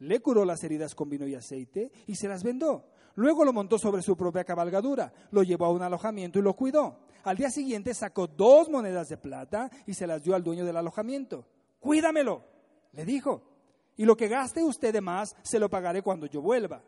le 0.00 0.20
curó 0.20 0.44
las 0.44 0.62
heridas 0.64 0.94
con 0.94 1.08
vino 1.08 1.26
y 1.26 1.34
aceite, 1.34 1.90
y 2.06 2.16
se 2.16 2.28
las 2.28 2.42
vendó. 2.42 2.84
Luego 3.18 3.44
lo 3.44 3.52
montó 3.52 3.80
sobre 3.80 4.00
su 4.00 4.16
propia 4.16 4.44
cabalgadura, 4.44 5.12
lo 5.32 5.42
llevó 5.42 5.64
a 5.64 5.72
un 5.72 5.82
alojamiento 5.82 6.38
y 6.38 6.42
lo 6.42 6.54
cuidó. 6.54 7.00
Al 7.24 7.36
día 7.36 7.50
siguiente 7.50 7.92
sacó 7.92 8.28
dos 8.28 8.68
monedas 8.68 9.08
de 9.08 9.16
plata 9.16 9.68
y 9.86 9.94
se 9.94 10.06
las 10.06 10.22
dio 10.22 10.36
al 10.36 10.44
dueño 10.44 10.64
del 10.64 10.76
alojamiento. 10.76 11.44
Cuídamelo, 11.80 12.44
le 12.92 13.04
dijo, 13.04 13.42
y 13.96 14.04
lo 14.04 14.16
que 14.16 14.28
gaste 14.28 14.62
usted 14.62 14.92
de 14.92 15.00
más 15.00 15.34
se 15.42 15.58
lo 15.58 15.68
pagaré 15.68 16.00
cuando 16.00 16.26
yo 16.26 16.40
vuelva. 16.40 16.80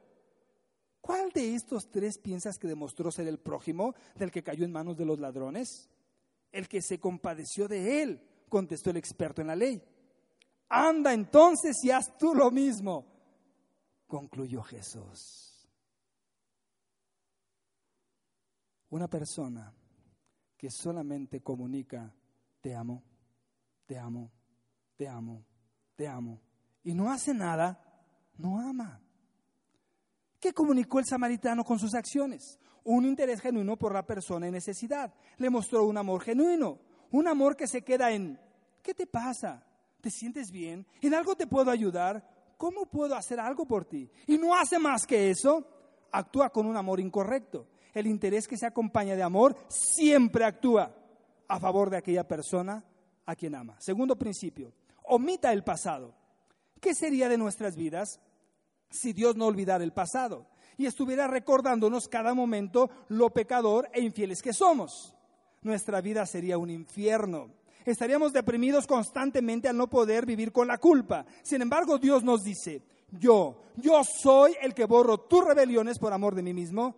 ¿Cuál 1.00 1.30
de 1.30 1.52
estos 1.56 1.90
tres 1.90 2.16
piensas 2.18 2.58
que 2.58 2.68
demostró 2.68 3.10
ser 3.10 3.26
el 3.26 3.40
prójimo 3.40 3.96
del 4.14 4.30
que 4.30 4.44
cayó 4.44 4.64
en 4.64 4.70
manos 4.70 4.96
de 4.96 5.06
los 5.06 5.18
ladrones? 5.18 5.90
El 6.52 6.68
que 6.68 6.80
se 6.80 7.00
compadeció 7.00 7.66
de 7.66 8.04
él, 8.04 8.22
contestó 8.48 8.90
el 8.90 8.98
experto 8.98 9.40
en 9.40 9.48
la 9.48 9.56
ley. 9.56 9.82
Anda 10.68 11.12
entonces 11.12 11.82
y 11.82 11.90
haz 11.90 12.16
tú 12.16 12.36
lo 12.36 12.52
mismo, 12.52 13.04
concluyó 14.06 14.62
Jesús. 14.62 15.49
Una 18.90 19.08
persona 19.08 19.72
que 20.56 20.70
solamente 20.70 21.40
comunica, 21.40 22.12
te 22.60 22.74
amo, 22.74 23.02
te 23.86 23.98
amo, 23.98 24.30
te 24.96 25.08
amo, 25.08 25.44
te 25.96 26.06
amo, 26.06 26.40
y 26.82 26.94
no 26.94 27.10
hace 27.10 27.32
nada, 27.32 27.80
no 28.36 28.60
ama. 28.60 29.00
¿Qué 30.38 30.52
comunicó 30.52 30.98
el 30.98 31.06
samaritano 31.06 31.64
con 31.64 31.78
sus 31.78 31.94
acciones? 31.94 32.58
Un 32.84 33.04
interés 33.04 33.40
genuino 33.40 33.76
por 33.76 33.92
la 33.92 34.06
persona 34.06 34.46
en 34.46 34.52
necesidad. 34.52 35.12
Le 35.36 35.50
mostró 35.50 35.84
un 35.84 35.98
amor 35.98 36.22
genuino, 36.22 36.78
un 37.10 37.28
amor 37.28 37.56
que 37.56 37.66
se 37.66 37.82
queda 37.82 38.10
en, 38.10 38.40
¿qué 38.82 38.94
te 38.94 39.06
pasa? 39.06 39.62
¿Te 40.00 40.10
sientes 40.10 40.50
bien? 40.50 40.86
¿En 41.02 41.14
algo 41.14 41.36
te 41.36 41.46
puedo 41.46 41.70
ayudar? 41.70 42.26
¿Cómo 42.56 42.86
puedo 42.86 43.14
hacer 43.14 43.38
algo 43.38 43.66
por 43.66 43.84
ti? 43.84 44.10
Y 44.26 44.38
no 44.38 44.54
hace 44.54 44.78
más 44.78 45.06
que 45.06 45.30
eso, 45.30 45.66
actúa 46.10 46.50
con 46.50 46.66
un 46.66 46.76
amor 46.76 47.00
incorrecto. 47.00 47.68
El 47.94 48.06
interés 48.06 48.46
que 48.46 48.56
se 48.56 48.66
acompaña 48.66 49.16
de 49.16 49.22
amor 49.22 49.56
siempre 49.68 50.44
actúa 50.44 50.94
a 51.48 51.58
favor 51.58 51.90
de 51.90 51.96
aquella 51.96 52.26
persona 52.26 52.84
a 53.26 53.36
quien 53.36 53.54
ama. 53.54 53.76
Segundo 53.80 54.16
principio, 54.16 54.72
omita 55.04 55.52
el 55.52 55.64
pasado. 55.64 56.14
¿Qué 56.80 56.94
sería 56.94 57.28
de 57.28 57.38
nuestras 57.38 57.76
vidas 57.76 58.20
si 58.90 59.12
Dios 59.12 59.36
no 59.36 59.46
olvidara 59.46 59.84
el 59.84 59.92
pasado 59.92 60.46
y 60.76 60.86
estuviera 60.86 61.26
recordándonos 61.26 62.08
cada 62.08 62.34
momento 62.34 62.90
lo 63.08 63.30
pecador 63.30 63.88
e 63.92 64.00
infieles 64.00 64.42
que 64.42 64.52
somos. 64.52 65.14
Nuestra 65.62 66.00
vida 66.00 66.24
sería 66.26 66.58
un 66.58 66.70
infierno. 66.70 67.50
Estaríamos 67.84 68.32
deprimidos 68.32 68.86
constantemente 68.86 69.68
al 69.68 69.76
no 69.76 69.88
poder 69.88 70.26
vivir 70.26 70.52
con 70.52 70.66
la 70.66 70.78
culpa. 70.78 71.26
Sin 71.42 71.62
embargo, 71.62 71.98
Dios 71.98 72.24
nos 72.24 72.42
dice, 72.42 72.82
yo, 73.10 73.60
yo 73.76 74.02
soy 74.04 74.56
el 74.62 74.74
que 74.74 74.86
borro 74.86 75.18
tus 75.18 75.44
rebeliones 75.44 75.98
por 75.98 76.12
amor 76.12 76.34
de 76.34 76.42
mí 76.42 76.54
mismo 76.54 76.96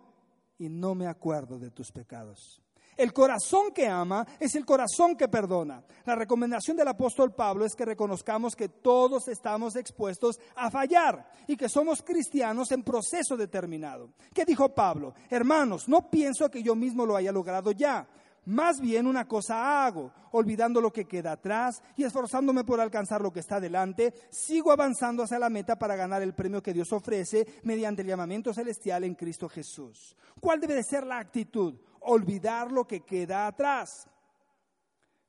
y 0.63 0.69
no 0.69 0.95
me 0.95 1.07
acuerdo 1.07 1.59
de 1.59 1.71
tus 1.71 1.91
pecados. 1.91 2.63
El 2.95 3.11
corazón 3.11 3.71
que 3.73 3.87
ama 3.87 4.25
es 4.39 4.55
el 4.55 4.65
corazón 4.65 5.15
que 5.15 5.27
perdona. 5.27 5.83
La 6.05 6.15
recomendación 6.15 6.77
del 6.77 6.87
apóstol 6.87 7.33
Pablo 7.33 7.65
es 7.65 7.75
que 7.75 7.85
reconozcamos 7.85 8.55
que 8.55 8.69
todos 8.69 9.27
estamos 9.27 9.75
expuestos 9.75 10.39
a 10.55 10.69
fallar 10.69 11.27
y 11.47 11.57
que 11.57 11.69
somos 11.69 12.03
cristianos 12.03 12.71
en 12.71 12.83
proceso 12.83 13.35
determinado. 13.35 14.09
¿Qué 14.33 14.45
dijo 14.45 14.69
Pablo? 14.69 15.15
Hermanos, 15.29 15.87
no 15.87 16.09
pienso 16.09 16.49
que 16.51 16.61
yo 16.61 16.75
mismo 16.75 17.05
lo 17.05 17.15
haya 17.15 17.31
logrado 17.31 17.71
ya. 17.71 18.07
Más 18.45 18.81
bien 18.81 19.07
una 19.07 19.27
cosa 19.27 19.85
hago, 19.85 20.11
olvidando 20.31 20.81
lo 20.81 20.91
que 20.91 21.05
queda 21.05 21.33
atrás 21.33 21.81
y 21.95 22.03
esforzándome 22.03 22.63
por 22.63 22.81
alcanzar 22.81 23.21
lo 23.21 23.31
que 23.31 23.39
está 23.39 23.59
delante, 23.59 24.13
sigo 24.29 24.71
avanzando 24.71 25.23
hacia 25.23 25.39
la 25.39 25.49
meta 25.49 25.77
para 25.77 25.95
ganar 25.95 26.21
el 26.21 26.33
premio 26.33 26.61
que 26.61 26.73
Dios 26.73 26.91
ofrece 26.91 27.45
mediante 27.63 28.01
el 28.01 28.09
llamamiento 28.09 28.53
celestial 28.53 29.03
en 29.03 29.15
Cristo 29.15 29.47
Jesús. 29.47 30.15
¿Cuál 30.39 30.59
debe 30.59 30.75
de 30.75 30.83
ser 30.83 31.05
la 31.05 31.19
actitud? 31.19 31.75
olvidar 32.03 32.71
lo 32.71 32.85
que 32.85 33.01
queda 33.01 33.47
atrás. 33.47 34.07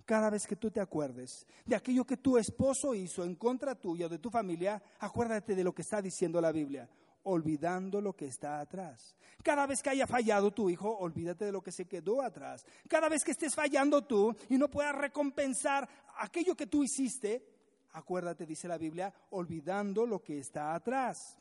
Cada 0.04 0.28
vez 0.28 0.46
que 0.46 0.56
tú 0.56 0.70
te 0.70 0.80
acuerdes 0.80 1.46
de 1.64 1.76
aquello 1.76 2.04
que 2.04 2.18
tu 2.18 2.36
esposo 2.36 2.94
hizo 2.94 3.24
en 3.24 3.36
contra 3.36 3.74
tuya 3.74 4.06
o 4.06 4.08
de 4.08 4.18
tu 4.18 4.30
familia, 4.30 4.82
acuérdate 4.98 5.54
de 5.54 5.64
lo 5.64 5.74
que 5.74 5.80
está 5.80 6.02
diciendo 6.02 6.40
la 6.42 6.52
Biblia, 6.52 6.88
olvidando 7.24 8.00
lo 8.00 8.14
que 8.14 8.26
está 8.26 8.60
atrás. 8.60 9.14
Cada 9.42 9.66
vez 9.66 9.82
que 9.82 9.90
haya 9.90 10.06
fallado 10.06 10.52
tu 10.52 10.70
hijo, 10.70 10.96
olvídate 10.98 11.46
de 11.46 11.52
lo 11.52 11.62
que 11.62 11.72
se 11.72 11.86
quedó 11.86 12.22
atrás. 12.22 12.64
Cada 12.88 13.08
vez 13.08 13.24
que 13.24 13.32
estés 13.32 13.54
fallando 13.54 14.02
tú 14.02 14.34
y 14.48 14.56
no 14.56 14.70
puedas 14.70 14.94
recompensar 14.94 15.88
aquello 16.18 16.56
que 16.56 16.66
tú 16.66 16.82
hiciste, 16.82 17.44
acuérdate, 17.92 18.46
dice 18.46 18.68
la 18.68 18.78
Biblia, 18.78 19.12
olvidando 19.30 20.06
lo 20.06 20.22
que 20.22 20.38
está 20.38 20.74
atrás. 20.74 21.36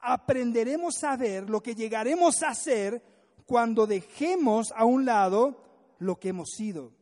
Aprenderemos 0.00 1.02
a 1.04 1.16
ver 1.16 1.48
lo 1.48 1.62
que 1.62 1.74
llegaremos 1.74 2.42
a 2.42 2.50
hacer 2.50 3.02
cuando 3.46 3.86
dejemos 3.86 4.72
a 4.74 4.84
un 4.84 5.04
lado 5.04 5.94
lo 5.98 6.18
que 6.18 6.30
hemos 6.30 6.50
sido. 6.50 6.92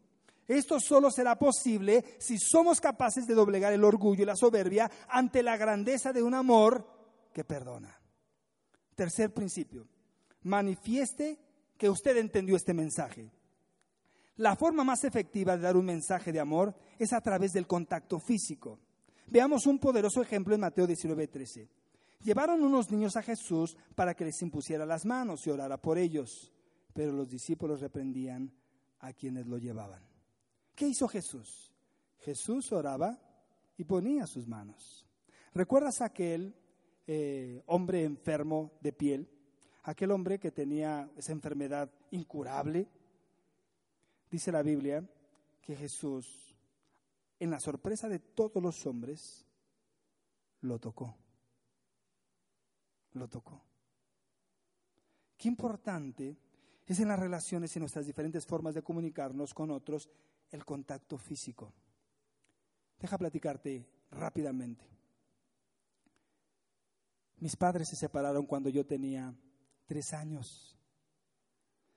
Esto 0.47 0.81
solo 0.81 1.11
será 1.11 1.39
posible 1.39 2.05
si 2.19 2.37
somos 2.37 2.81
capaces 2.81 3.25
de 3.27 3.35
doblegar 3.35 3.73
el 3.73 3.85
orgullo 3.85 4.25
y 4.25 4.27
la 4.27 4.35
soberbia 4.35 4.91
ante 5.09 5.45
la 5.45 5.57
grandeza 5.57 6.13
de 6.13 6.25
un 6.25 6.35
amor 6.35 7.00
que 7.33 7.45
perdona. 7.45 7.99
Tercer 8.95 9.33
principio, 9.33 9.87
manifieste 10.43 11.39
que 11.77 11.89
usted 11.89 12.17
entendió 12.17 12.57
este 12.57 12.75
mensaje. 12.75 13.31
La 14.37 14.57
forma 14.57 14.85
más 14.85 15.05
efectiva 15.05 15.57
de 15.57 15.63
dar 15.63 15.77
un 15.77 15.87
mensaje 15.87 16.33
de 16.33 16.41
amor 16.41 16.75
es 16.99 17.13
a 17.13 17.21
través 17.21 17.53
del 17.53 17.67
contacto 17.67 18.19
físico. 18.19 18.79
Veamos 19.27 19.67
un 19.67 19.79
poderoso 19.79 20.23
ejemplo 20.23 20.55
en 20.55 20.61
Mateo 20.61 20.87
19:13. 20.87 21.69
Llevaron 22.23 22.63
unos 22.63 22.91
niños 22.91 23.17
a 23.17 23.23
Jesús 23.23 23.77
para 23.95 24.15
que 24.15 24.25
les 24.25 24.43
impusiera 24.43 24.85
las 24.85 25.07
manos 25.07 25.47
y 25.47 25.51
orara 25.51 25.79
por 25.79 25.97
ellos, 25.99 26.53
pero 26.93 27.13
los 27.13 27.29
discípulos 27.29 27.81
reprendían 27.81 28.53
a 28.99 29.13
quienes 29.13 29.47
lo 29.47 29.57
llevaban. 29.57 30.03
¿Qué 30.75 30.89
hizo 30.89 31.09
Jesús? 31.09 31.73
Jesús 32.19 32.73
oraba 32.73 33.19
y 33.77 33.85
ponía 33.85 34.27
sus 34.27 34.47
manos. 34.47 35.07
¿Recuerdas 35.55 36.03
aquel 36.03 36.55
eh, 37.13 37.63
hombre 37.67 38.05
enfermo 38.05 38.73
de 38.81 38.93
piel? 38.93 39.29
Aquel 39.83 40.11
hombre 40.11 40.39
que 40.39 40.51
tenía 40.51 41.11
esa 41.17 41.33
enfermedad 41.33 41.91
incurable. 42.11 42.87
Dice 44.31 44.53
la 44.53 44.63
Biblia 44.63 45.03
que 45.61 45.75
Jesús, 45.75 46.55
en 47.39 47.51
la 47.51 47.59
sorpresa 47.59 48.09
de 48.09 48.21
todos 48.21 48.63
los 48.63 48.87
hombres, 48.87 49.45
lo 50.61 50.79
tocó 50.79 51.17
lo 53.13 53.29
tocó. 53.29 53.63
Qué 55.37 55.49
importante 55.49 56.37
es 56.87 57.01
en 57.01 57.09
las 57.09 57.19
relaciones 57.19 57.75
y 57.75 57.79
en 57.79 57.83
nuestras 57.83 58.07
diferentes 58.07 58.47
formas 58.47 58.75
de 58.75 58.83
comunicarnos 58.83 59.55
con 59.55 59.71
otros 59.71 60.09
el 60.51 60.65
contacto 60.65 61.17
físico. 61.17 61.73
Deja 62.99 63.17
platicarte 63.17 63.87
rápidamente. 64.11 64.85
Mis 67.41 67.57
padres 67.57 67.89
se 67.89 67.97
separaron 67.97 68.47
cuando 68.47 68.69
yo 68.69 68.87
tenía 68.87 69.35
tres 69.87 70.13
años. 70.13 70.77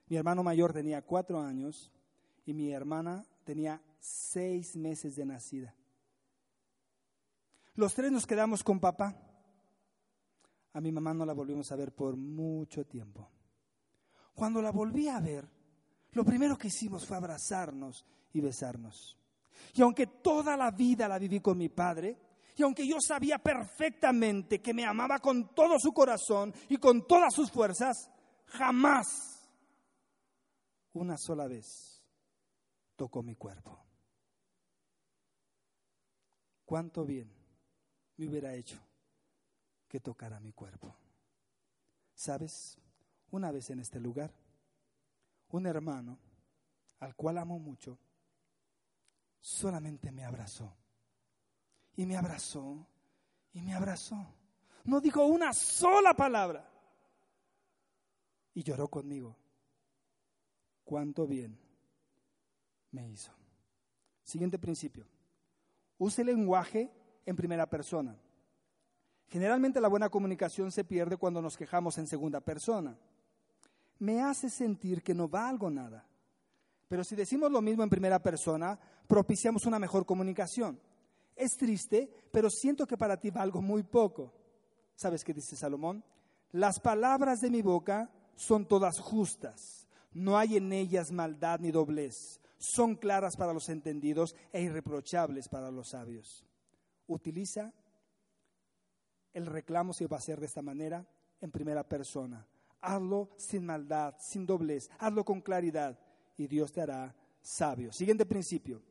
Mi 0.08 0.16
hermano 0.16 0.42
mayor 0.42 0.74
tenía 0.74 1.02
cuatro 1.02 1.40
años 1.40 1.92
y 2.46 2.54
mi 2.54 2.72
hermana 2.72 3.26
tenía 3.44 3.82
seis 4.00 4.76
meses 4.76 5.16
de 5.16 5.26
nacida. 5.26 5.76
Los 7.76 7.94
tres 7.94 8.12
nos 8.12 8.26
quedamos 8.26 8.64
con 8.64 8.80
papá. 8.80 9.16
A 10.74 10.82
mi 10.82 10.92
mamá 10.92 11.14
no 11.14 11.26
la 11.26 11.34
volvimos 11.34 11.72
a 11.72 11.76
ver 11.76 11.94
por 11.94 12.16
mucho 12.16 12.86
tiempo. 12.86 13.30
Cuando 14.34 14.62
la 14.62 14.72
volví 14.72 15.10
a 15.10 15.20
ver, 15.20 15.48
lo 16.12 16.24
primero 16.24 16.58
que 16.58 16.70
hicimos 16.70 17.06
fue 17.06 17.18
abrazarnos 17.18 18.06
y 18.32 18.42
besarnos. 18.42 19.18
Y 19.74 19.82
aunque 19.82 20.08
toda 20.08 20.56
la 20.56 20.72
vida 20.72 21.08
la 21.08 21.20
viví 21.20 21.40
con 21.40 21.58
mi 21.58 21.70
padre, 21.70 22.18
y 22.56 22.63
aunque 22.63 22.88
yo 22.88 22.98
sabía 23.00 23.39
perfectamente 23.39 24.62
que 24.62 24.74
me 24.74 24.86
amaba 24.86 25.20
con 25.20 25.54
todo 25.54 25.80
su 25.80 25.92
corazón 25.94 26.54
y 26.70 26.78
con 26.78 27.08
todas 27.08 27.34
sus 27.34 27.52
fuerzas, 27.52 28.10
jamás, 28.46 29.08
una 30.94 31.18
sola 31.18 31.48
vez, 31.48 32.02
tocó 32.96 33.24
mi 33.24 33.36
cuerpo. 33.36 33.80
¿Cuánto 36.66 37.06
bien 37.06 37.32
me 38.18 38.28
hubiera 38.28 38.54
hecho 38.54 38.80
que 39.94 40.00
tocara 40.00 40.39
mi 40.39 40.52
cuerpo. 40.54 40.96
¿Sabes? 42.16 42.80
Una 43.30 43.52
vez 43.52 43.70
en 43.70 43.80
este 43.80 44.00
lugar, 44.00 44.34
un 45.50 45.68
hermano 45.68 46.18
al 47.00 47.16
cual 47.16 47.38
amo 47.38 47.60
mucho, 47.60 48.00
solamente 49.39 50.12
me 50.12 50.26
abrazó. 50.26 50.76
Y 51.96 52.06
me 52.06 52.18
abrazó 52.18 52.88
y 53.54 53.62
me 53.62 53.74
abrazó. 53.74 54.18
No 54.84 55.00
dijo 55.00 55.26
una 55.26 55.54
sola 55.54 56.14
palabra. 56.14 56.70
Y 58.54 58.64
lloró 58.64 58.88
conmigo. 58.88 59.36
Cuánto 60.84 61.26
bien 61.26 61.58
me 62.92 63.10
hizo. 63.10 63.32
Siguiente 64.24 64.60
principio. 64.60 65.08
Use 65.98 66.24
lenguaje 66.24 66.92
en 67.26 67.36
primera 67.36 67.70
persona. 67.70 68.18
Generalmente 69.28 69.82
la 69.82 69.88
buena 69.88 70.10
comunicación 70.10 70.72
se 70.72 70.84
pierde 70.84 71.18
cuando 71.18 71.42
nos 71.42 71.58
quejamos 71.58 71.98
en 71.98 72.08
segunda 72.08 72.42
persona. 72.42 72.98
Me 74.00 74.22
hace 74.22 74.50
sentir 74.50 75.02
que 75.02 75.14
no 75.14 75.28
valgo 75.28 75.70
nada. 75.70 76.06
Pero 76.88 77.04
si 77.04 77.16
decimos 77.16 77.52
lo 77.52 77.62
mismo 77.62 77.84
en 77.84 77.90
primera 77.90 78.22
persona, 78.22 78.78
propiciamos 79.08 79.66
una 79.66 79.80
mejor 79.80 80.06
comunicación. 80.06 80.80
Es 81.36 81.58
triste, 81.58 82.10
pero 82.32 82.50
siento 82.50 82.86
que 82.86 82.98
para 82.98 83.17
ti 83.17 83.30
valgo 83.32 83.62
muy 83.62 83.84
poco. 83.84 84.34
¿Sabes 84.96 85.24
qué 85.24 85.34
dice 85.34 85.56
Salomón? 85.56 86.04
Las 86.52 86.80
palabras 86.80 87.39
de 87.39 87.50
mi 87.50 87.62
boca 87.62 88.12
son 88.36 88.67
todas 88.67 89.00
justas. 89.00 89.88
No 90.13 90.38
hay 90.38 90.58
en 90.58 90.72
ellas 90.72 91.12
maldad 91.12 91.60
ni 91.60 91.72
doblez. 91.72 92.39
Son 92.58 92.96
claras 92.96 93.36
para 93.36 93.54
los 93.54 93.67
entendidos 93.69 94.36
e 94.52 94.62
irreprochables 94.62 95.50
para 95.50 95.72
los 95.72 95.89
sabios. 95.89 96.46
Utiliza 97.08 97.74
el 99.34 99.48
reclamo, 99.48 99.93
si 99.93 100.06
va 100.06 100.17
a 100.17 100.22
ser 100.22 100.39
de 100.39 100.46
esta 100.46 100.62
manera, 100.62 101.06
en 101.41 101.52
primera 101.52 101.84
persona. 101.88 102.48
Hazlo 102.82 103.30
sin 103.38 103.65
maldad, 103.65 104.15
sin 104.19 104.46
doblez. 104.46 104.89
Hazlo 105.00 105.26
con 105.26 105.41
claridad 105.41 106.00
y 106.38 106.48
Dios 106.48 106.72
te 106.72 106.82
hará 106.82 107.15
sabio. 107.41 107.91
Siguiente 107.91 108.26
principio. 108.26 108.82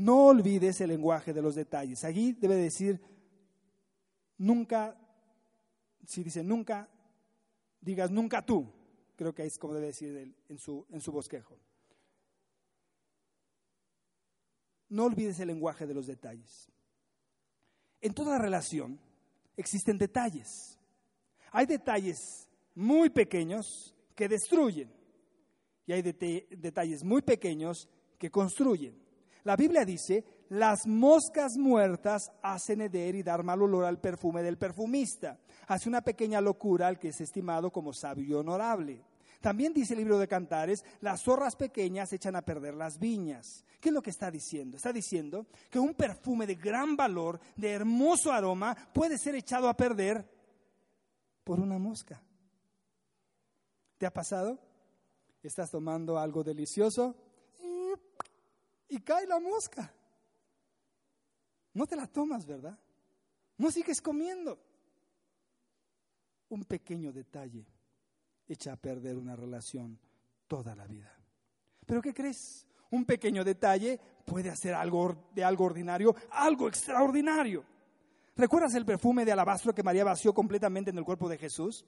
No 0.00 0.28
olvides 0.28 0.80
el 0.80 0.88
lenguaje 0.88 1.34
de 1.34 1.42
los 1.42 1.54
detalles. 1.54 2.04
Allí 2.04 2.32
debe 2.32 2.54
decir, 2.54 2.98
nunca, 4.38 4.96
si 6.06 6.24
dice 6.24 6.42
nunca, 6.42 6.88
digas 7.82 8.10
nunca 8.10 8.40
tú. 8.40 8.72
Creo 9.14 9.34
que 9.34 9.44
es 9.44 9.58
como 9.58 9.74
debe 9.74 9.88
decir 9.88 10.34
en 10.48 10.58
su, 10.58 10.86
en 10.88 11.02
su 11.02 11.12
bosquejo. 11.12 11.54
No 14.88 15.04
olvides 15.04 15.38
el 15.38 15.48
lenguaje 15.48 15.86
de 15.86 15.92
los 15.92 16.06
detalles. 16.06 16.72
En 18.00 18.14
toda 18.14 18.38
relación 18.38 18.98
existen 19.54 19.98
detalles. 19.98 20.78
Hay 21.52 21.66
detalles 21.66 22.48
muy 22.74 23.10
pequeños 23.10 23.94
que 24.14 24.30
destruyen 24.30 24.90
y 25.84 25.92
hay 25.92 26.00
detalles 26.00 27.04
muy 27.04 27.20
pequeños 27.20 27.86
que 28.16 28.30
construyen. 28.30 29.09
La 29.44 29.56
Biblia 29.56 29.84
dice, 29.84 30.24
las 30.50 30.86
moscas 30.86 31.56
muertas 31.56 32.30
hacen 32.42 32.80
heder 32.80 33.14
y 33.14 33.22
dar 33.22 33.42
mal 33.42 33.62
olor 33.62 33.84
al 33.84 34.00
perfume 34.00 34.42
del 34.42 34.58
perfumista. 34.58 35.38
Hace 35.68 35.88
una 35.88 36.02
pequeña 36.02 36.40
locura 36.40 36.88
al 36.88 36.98
que 36.98 37.08
es 37.08 37.20
estimado 37.20 37.70
como 37.70 37.92
sabio 37.92 38.24
y 38.24 38.34
honorable. 38.34 39.04
También 39.40 39.72
dice 39.72 39.94
el 39.94 40.00
libro 40.00 40.18
de 40.18 40.28
Cantares, 40.28 40.84
las 41.00 41.22
zorras 41.22 41.56
pequeñas 41.56 42.12
echan 42.12 42.36
a 42.36 42.42
perder 42.42 42.74
las 42.74 42.98
viñas. 42.98 43.64
¿Qué 43.80 43.88
es 43.88 43.94
lo 43.94 44.02
que 44.02 44.10
está 44.10 44.30
diciendo? 44.30 44.76
Está 44.76 44.92
diciendo 44.92 45.46
que 45.70 45.78
un 45.78 45.94
perfume 45.94 46.46
de 46.46 46.56
gran 46.56 46.96
valor, 46.96 47.40
de 47.56 47.70
hermoso 47.70 48.32
aroma, 48.32 48.76
puede 48.92 49.16
ser 49.16 49.34
echado 49.34 49.68
a 49.68 49.76
perder 49.76 50.28
por 51.44 51.58
una 51.58 51.78
mosca. 51.78 52.22
¿Te 53.96 54.04
ha 54.04 54.12
pasado? 54.12 54.58
Estás 55.42 55.70
tomando 55.70 56.18
algo 56.18 56.44
delicioso 56.44 57.16
y 58.90 59.00
cae 59.00 59.26
la 59.26 59.40
mosca. 59.40 59.92
No 61.72 61.86
te 61.86 61.96
la 61.96 62.06
tomas, 62.06 62.44
¿verdad? 62.44 62.78
No 63.56 63.70
sigues 63.70 64.02
comiendo. 64.02 64.58
Un 66.48 66.64
pequeño 66.64 67.12
detalle 67.12 67.64
echa 68.48 68.72
a 68.72 68.76
perder 68.76 69.16
una 69.16 69.36
relación 69.36 69.98
toda 70.48 70.74
la 70.74 70.86
vida. 70.86 71.16
Pero 71.86 72.02
¿qué 72.02 72.12
crees? 72.12 72.66
Un 72.90 73.04
pequeño 73.04 73.44
detalle 73.44 74.00
puede 74.26 74.50
hacer 74.50 74.74
algo 74.74 75.30
de 75.32 75.44
algo 75.44 75.64
ordinario, 75.64 76.14
algo 76.30 76.66
extraordinario. 76.66 77.64
¿Recuerdas 78.34 78.74
el 78.74 78.84
perfume 78.84 79.24
de 79.24 79.32
alabastro 79.32 79.74
que 79.74 79.82
María 79.82 80.02
vació 80.02 80.34
completamente 80.34 80.90
en 80.90 80.98
el 80.98 81.04
cuerpo 81.04 81.28
de 81.28 81.38
Jesús? 81.38 81.84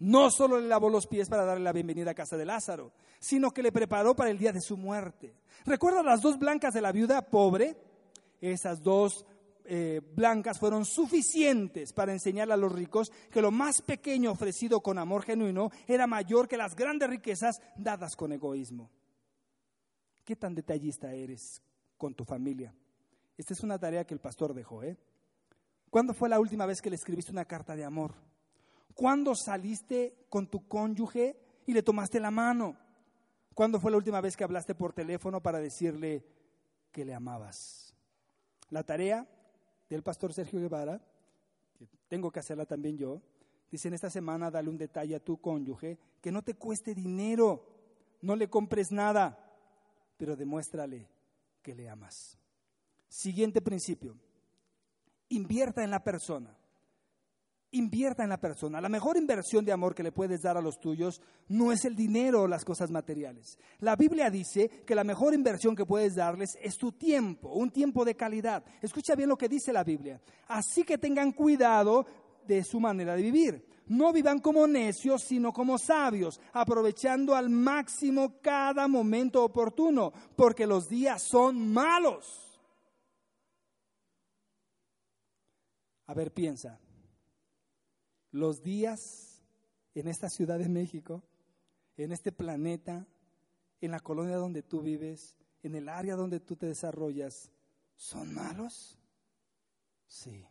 No 0.00 0.30
solo 0.30 0.60
le 0.60 0.68
lavó 0.68 0.88
los 0.88 1.06
pies 1.06 1.28
para 1.28 1.44
darle 1.44 1.64
la 1.64 1.72
bienvenida 1.72 2.12
a 2.12 2.14
casa 2.14 2.36
de 2.36 2.44
Lázaro, 2.44 2.92
sino 3.18 3.50
que 3.50 3.62
le 3.62 3.72
preparó 3.72 4.14
para 4.14 4.30
el 4.30 4.38
día 4.38 4.52
de 4.52 4.60
su 4.60 4.76
muerte. 4.76 5.34
¿Recuerdas 5.64 6.04
las 6.04 6.20
dos 6.20 6.38
blancas 6.38 6.72
de 6.72 6.80
la 6.80 6.92
viuda 6.92 7.22
pobre? 7.22 7.76
Esas 8.40 8.80
dos 8.80 9.26
eh, 9.64 10.00
blancas 10.14 10.58
fueron 10.58 10.84
suficientes 10.84 11.92
para 11.92 12.12
enseñarle 12.12 12.54
a 12.54 12.56
los 12.56 12.72
ricos 12.72 13.10
que 13.30 13.42
lo 13.42 13.50
más 13.50 13.82
pequeño 13.82 14.30
ofrecido 14.30 14.80
con 14.80 14.98
amor 14.98 15.24
genuino 15.24 15.70
era 15.88 16.06
mayor 16.06 16.46
que 16.46 16.56
las 16.56 16.76
grandes 16.76 17.10
riquezas 17.10 17.60
dadas 17.76 18.14
con 18.14 18.32
egoísmo. 18.32 18.90
¿Qué 20.24 20.36
tan 20.36 20.54
detallista 20.54 21.12
eres 21.12 21.60
con 21.96 22.14
tu 22.14 22.24
familia? 22.24 22.72
Esta 23.36 23.52
es 23.52 23.62
una 23.62 23.78
tarea 23.78 24.06
que 24.06 24.14
el 24.14 24.20
pastor 24.20 24.54
dejó. 24.54 24.82
¿eh? 24.84 24.96
¿Cuándo 25.90 26.14
fue 26.14 26.28
la 26.28 26.38
última 26.38 26.66
vez 26.66 26.80
que 26.80 26.90
le 26.90 26.96
escribiste 26.96 27.32
una 27.32 27.44
carta 27.44 27.74
de 27.74 27.84
amor? 27.84 28.14
¿Cuándo 28.98 29.36
saliste 29.36 30.26
con 30.28 30.48
tu 30.48 30.66
cónyuge 30.66 31.36
y 31.66 31.72
le 31.72 31.84
tomaste 31.84 32.18
la 32.18 32.32
mano? 32.32 32.76
¿Cuándo 33.54 33.78
fue 33.78 33.92
la 33.92 33.96
última 33.96 34.20
vez 34.20 34.36
que 34.36 34.42
hablaste 34.42 34.74
por 34.74 34.92
teléfono 34.92 35.40
para 35.40 35.60
decirle 35.60 36.26
que 36.90 37.04
le 37.04 37.14
amabas? 37.14 37.94
La 38.70 38.82
tarea 38.82 39.24
del 39.88 40.02
pastor 40.02 40.34
Sergio 40.34 40.58
Guevara, 40.58 41.00
que 41.78 41.86
tengo 42.08 42.32
que 42.32 42.40
hacerla 42.40 42.66
también 42.66 42.98
yo, 42.98 43.22
dice 43.70 43.86
en 43.86 43.94
esta 43.94 44.10
semana 44.10 44.50
dale 44.50 44.68
un 44.68 44.78
detalle 44.78 45.14
a 45.14 45.24
tu 45.24 45.40
cónyuge 45.40 45.96
que 46.20 46.32
no 46.32 46.42
te 46.42 46.54
cueste 46.54 46.92
dinero, 46.92 47.68
no 48.20 48.34
le 48.34 48.50
compres 48.50 48.90
nada, 48.90 49.38
pero 50.16 50.34
demuéstrale 50.34 51.06
que 51.62 51.72
le 51.72 51.88
amas. 51.88 52.36
Siguiente 53.08 53.62
principio, 53.62 54.16
invierta 55.28 55.84
en 55.84 55.92
la 55.92 56.02
persona. 56.02 56.58
Invierta 57.72 58.22
en 58.22 58.30
la 58.30 58.40
persona. 58.40 58.80
La 58.80 58.88
mejor 58.88 59.18
inversión 59.18 59.62
de 59.62 59.72
amor 59.72 59.94
que 59.94 60.02
le 60.02 60.10
puedes 60.10 60.40
dar 60.40 60.56
a 60.56 60.62
los 60.62 60.80
tuyos 60.80 61.20
no 61.48 61.70
es 61.70 61.84
el 61.84 61.94
dinero 61.94 62.42
o 62.42 62.48
las 62.48 62.64
cosas 62.64 62.90
materiales. 62.90 63.58
La 63.80 63.94
Biblia 63.94 64.30
dice 64.30 64.70
que 64.86 64.94
la 64.94 65.04
mejor 65.04 65.34
inversión 65.34 65.76
que 65.76 65.84
puedes 65.84 66.14
darles 66.14 66.56
es 66.62 66.78
tu 66.78 66.92
tiempo, 66.92 67.50
un 67.50 67.70
tiempo 67.70 68.06
de 68.06 68.14
calidad. 68.14 68.64
Escucha 68.80 69.14
bien 69.14 69.28
lo 69.28 69.36
que 69.36 69.50
dice 69.50 69.70
la 69.70 69.84
Biblia. 69.84 70.18
Así 70.46 70.82
que 70.82 70.96
tengan 70.96 71.32
cuidado 71.32 72.06
de 72.46 72.64
su 72.64 72.80
manera 72.80 73.14
de 73.14 73.22
vivir. 73.22 73.66
No 73.88 74.14
vivan 74.14 74.38
como 74.38 74.66
necios, 74.66 75.22
sino 75.24 75.52
como 75.52 75.76
sabios, 75.76 76.40
aprovechando 76.54 77.34
al 77.34 77.50
máximo 77.50 78.40
cada 78.40 78.88
momento 78.88 79.44
oportuno, 79.44 80.12
porque 80.36 80.66
los 80.66 80.88
días 80.88 81.22
son 81.22 81.70
malos. 81.70 82.24
A 86.06 86.14
ver, 86.14 86.32
piensa 86.32 86.78
los 88.30 88.62
días 88.62 89.42
en 89.94 90.08
esta 90.08 90.28
Ciudad 90.28 90.58
de 90.58 90.68
México, 90.68 91.22
en 91.96 92.12
este 92.12 92.32
planeta, 92.32 93.06
en 93.80 93.90
la 93.90 94.00
colonia 94.00 94.36
donde 94.36 94.62
tú 94.62 94.80
vives, 94.80 95.36
en 95.62 95.74
el 95.74 95.88
área 95.88 96.16
donde 96.16 96.40
tú 96.40 96.56
te 96.56 96.66
desarrollas, 96.66 97.50
¿son 97.96 98.32
malos? 98.34 98.98
Sí. 100.06 100.46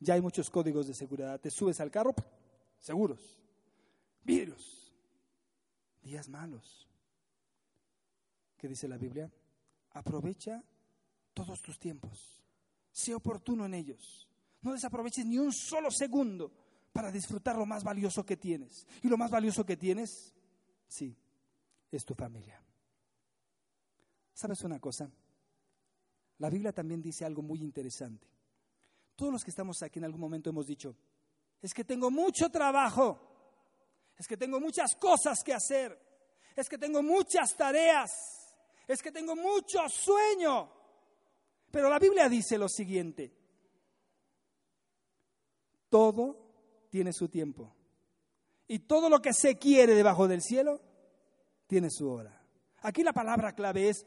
Ya 0.00 0.14
hay 0.14 0.20
muchos 0.20 0.50
códigos 0.50 0.86
de 0.86 0.94
seguridad. 0.94 1.40
Te 1.40 1.50
subes 1.50 1.80
al 1.80 1.90
carro, 1.90 2.14
seguros. 2.78 3.40
Vidrios. 4.22 4.92
Días 6.02 6.28
malos. 6.28 6.88
¿Qué 8.56 8.68
dice 8.68 8.88
la 8.88 8.98
Biblia? 8.98 9.30
Aprovecha 9.90 10.62
todos 11.34 11.62
tus 11.62 11.78
tiempos. 11.78 12.42
Sé 12.90 13.14
oportuno 13.14 13.66
en 13.66 13.74
ellos. 13.74 14.27
No 14.62 14.72
desaproveches 14.72 15.24
ni 15.26 15.38
un 15.38 15.52
solo 15.52 15.90
segundo 15.90 16.52
para 16.92 17.12
disfrutar 17.12 17.56
lo 17.56 17.66
más 17.66 17.84
valioso 17.84 18.24
que 18.24 18.36
tienes. 18.36 18.86
Y 19.02 19.08
lo 19.08 19.16
más 19.16 19.30
valioso 19.30 19.64
que 19.64 19.76
tienes, 19.76 20.34
sí, 20.88 21.16
es 21.90 22.04
tu 22.04 22.14
familia. 22.14 22.60
¿Sabes 24.34 24.62
una 24.62 24.78
cosa? 24.80 25.10
La 26.38 26.50
Biblia 26.50 26.72
también 26.72 27.02
dice 27.02 27.24
algo 27.24 27.42
muy 27.42 27.60
interesante. 27.60 28.26
Todos 29.16 29.32
los 29.32 29.44
que 29.44 29.50
estamos 29.50 29.82
aquí 29.82 29.98
en 29.98 30.04
algún 30.04 30.20
momento 30.20 30.50
hemos 30.50 30.66
dicho, 30.66 30.96
es 31.60 31.74
que 31.74 31.84
tengo 31.84 32.10
mucho 32.10 32.48
trabajo, 32.50 33.18
es 34.16 34.26
que 34.26 34.36
tengo 34.36 34.60
muchas 34.60 34.94
cosas 34.94 35.38
que 35.44 35.52
hacer, 35.52 35.98
es 36.54 36.68
que 36.68 36.78
tengo 36.78 37.02
muchas 37.02 37.56
tareas, 37.56 38.10
es 38.86 39.02
que 39.02 39.10
tengo 39.10 39.34
mucho 39.34 39.80
sueño. 39.88 40.70
Pero 41.70 41.90
la 41.90 41.98
Biblia 41.98 42.28
dice 42.28 42.56
lo 42.58 42.68
siguiente, 42.68 43.37
Todo 45.88 46.36
tiene 46.90 47.12
su 47.12 47.28
tiempo. 47.28 47.74
Y 48.66 48.80
todo 48.80 49.08
lo 49.08 49.20
que 49.20 49.32
se 49.32 49.56
quiere 49.56 49.94
debajo 49.94 50.28
del 50.28 50.42
cielo 50.42 50.80
tiene 51.66 51.90
su 51.90 52.10
hora. 52.10 52.42
Aquí 52.82 53.02
la 53.02 53.12
palabra 53.12 53.54
clave 53.54 53.88
es 53.88 54.06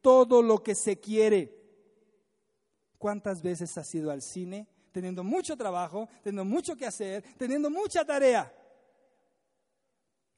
todo 0.00 0.42
lo 0.42 0.62
que 0.62 0.74
se 0.74 1.00
quiere. 1.00 1.52
¿Cuántas 2.98 3.42
veces 3.42 3.76
has 3.76 3.92
ido 3.94 4.10
al 4.10 4.22
cine 4.22 4.68
teniendo 4.92 5.22
mucho 5.22 5.56
trabajo, 5.56 6.08
teniendo 6.22 6.44
mucho 6.44 6.76
que 6.76 6.86
hacer, 6.86 7.22
teniendo 7.36 7.68
mucha 7.70 8.04
tarea? 8.04 8.52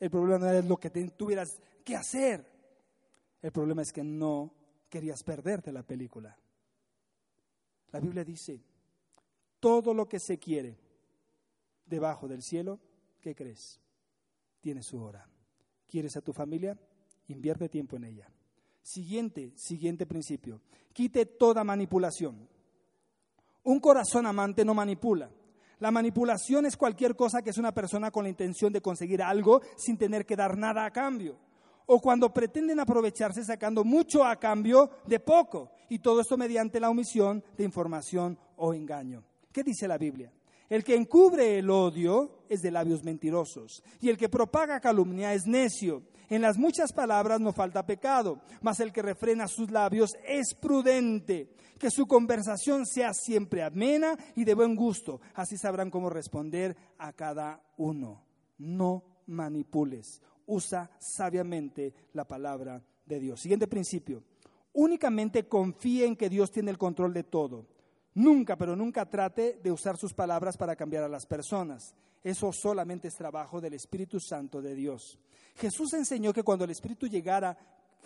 El 0.01 0.11
problema 0.11 0.39
no 0.39 0.53
es 0.53 0.65
lo 0.65 0.79
que 0.79 0.91
tuvieras 0.91 1.61
que 1.85 1.97
hacer. 1.97 2.45
El 3.43 3.53
problema 3.53 3.83
es 3.83 3.93
que 3.93 4.03
no 4.03 4.55
querías 4.89 5.23
perderte 5.23 5.73
la 5.73 5.83
película. 5.83 6.37
La 7.91 8.01
Biblia 8.01 8.25
dice, 8.25 8.61
todo 9.61 9.95
lo 9.95 10.09
que 10.09 10.21
se 10.21 10.39
quiere 10.39 10.79
debajo 11.87 12.29
del 12.29 12.43
cielo, 12.43 12.81
¿qué 13.21 13.35
crees? 13.35 13.81
Tiene 14.61 14.83
su 14.83 15.03
hora. 15.03 15.29
¿Quieres 15.87 16.17
a 16.17 16.21
tu 16.21 16.33
familia? 16.33 16.79
Invierte 17.29 17.69
tiempo 17.69 17.97
en 17.97 18.05
ella. 18.05 18.31
Siguiente, 18.83 19.53
siguiente 19.57 20.07
principio. 20.07 20.61
Quite 20.93 21.27
toda 21.27 21.65
manipulación. 21.65 22.49
Un 23.65 23.81
corazón 23.81 24.27
amante 24.27 24.65
no 24.65 24.75
manipula. 24.75 25.31
La 25.81 25.91
manipulación 25.91 26.67
es 26.67 26.77
cualquier 26.77 27.15
cosa 27.15 27.43
que 27.43 27.51
es 27.51 27.59
una 27.59 27.73
persona 27.73 28.11
con 28.11 28.25
la 28.25 28.31
intención 28.31 28.73
de 28.73 28.81
conseguir 28.81 29.23
algo 29.23 29.61
sin 29.77 29.97
tener 29.97 30.27
que 30.27 30.37
dar 30.37 30.57
nada 30.57 30.85
a 30.85 30.91
cambio. 30.91 31.39
O 31.87 32.01
cuando 32.01 32.33
pretenden 32.33 32.81
aprovecharse 32.81 33.45
sacando 33.45 33.85
mucho 33.85 34.25
a 34.25 34.37
cambio 34.37 34.91
de 35.07 35.21
poco. 35.21 35.71
Y 35.89 36.01
todo 36.01 36.21
esto 36.21 36.37
mediante 36.37 36.81
la 36.81 36.91
omisión 36.91 37.45
de 37.57 37.65
información 37.65 38.39
o 38.57 38.75
engaño. 38.75 39.25
¿Qué 39.59 39.65
dice 39.65 39.89
la 39.89 39.99
Biblia? 39.99 40.33
El 40.69 40.85
que 40.85 40.95
encubre 40.95 41.59
el 41.59 41.69
odio 41.69 42.45
es 42.49 42.63
de 42.63 42.71
labios 42.71 43.03
mentirosos, 43.03 43.83
y 44.01 44.09
el 44.09 44.17
que 44.17 44.29
propaga 44.29 44.79
calumnia 44.79 45.35
es 45.35 45.49
necio. 45.49 46.05
En 46.31 46.43
las 46.43 46.57
muchas 46.57 46.93
palabras 46.93 47.41
no 47.41 47.53
falta 47.53 47.85
pecado, 47.85 48.41
mas 48.63 48.79
el 48.79 48.93
que 48.93 49.03
refrena 49.03 49.49
sus 49.49 49.73
labios 49.73 50.17
es 50.25 50.55
prudente. 50.55 51.57
Que 51.77 51.91
su 51.91 52.07
conversación 52.07 52.87
sea 52.87 53.13
siempre 53.13 53.65
amena 53.65 54.17
y 54.37 54.45
de 54.45 54.55
buen 54.55 54.77
gusto, 54.77 55.21
así 55.35 55.57
sabrán 55.57 55.91
cómo 55.91 56.09
responder 56.09 56.77
a 56.97 57.13
cada 57.13 57.61
uno. 57.79 58.25
No 58.59 59.03
manipules, 59.27 60.23
usa 60.47 60.89
sabiamente 61.01 61.95
la 62.13 62.29
palabra 62.29 62.81
de 63.05 63.19
Dios. 63.19 63.41
Siguiente 63.41 63.67
principio, 63.67 64.23
únicamente 64.75 65.49
confíe 65.49 66.07
en 66.07 66.15
que 66.15 66.29
Dios 66.29 66.53
tiene 66.53 66.71
el 66.71 66.79
control 66.79 67.13
de 67.13 67.25
todo 67.25 67.67
Nunca, 68.19 68.57
pero 68.57 68.75
nunca 68.75 69.09
trate 69.09 69.61
de 69.63 69.71
usar 69.71 69.97
sus 69.97 70.13
palabras 70.13 70.57
para 70.57 70.75
cambiar 70.75 71.05
a 71.05 71.09
las 71.09 71.25
personas. 71.25 71.95
Eso 72.25 72.53
solamente 72.53 73.07
es 73.07 73.15
trabajo 73.15 73.61
del 73.61 73.75
Espíritu 73.75 74.19
Santo 74.19 74.61
de 74.61 74.75
Dios. 74.75 75.21
Jesús 75.55 75.93
enseñó 75.93 76.33
que 76.33 76.43
cuando 76.43 76.65
el 76.65 76.73
Espíritu 76.73 77.07
llegara, 77.07 77.57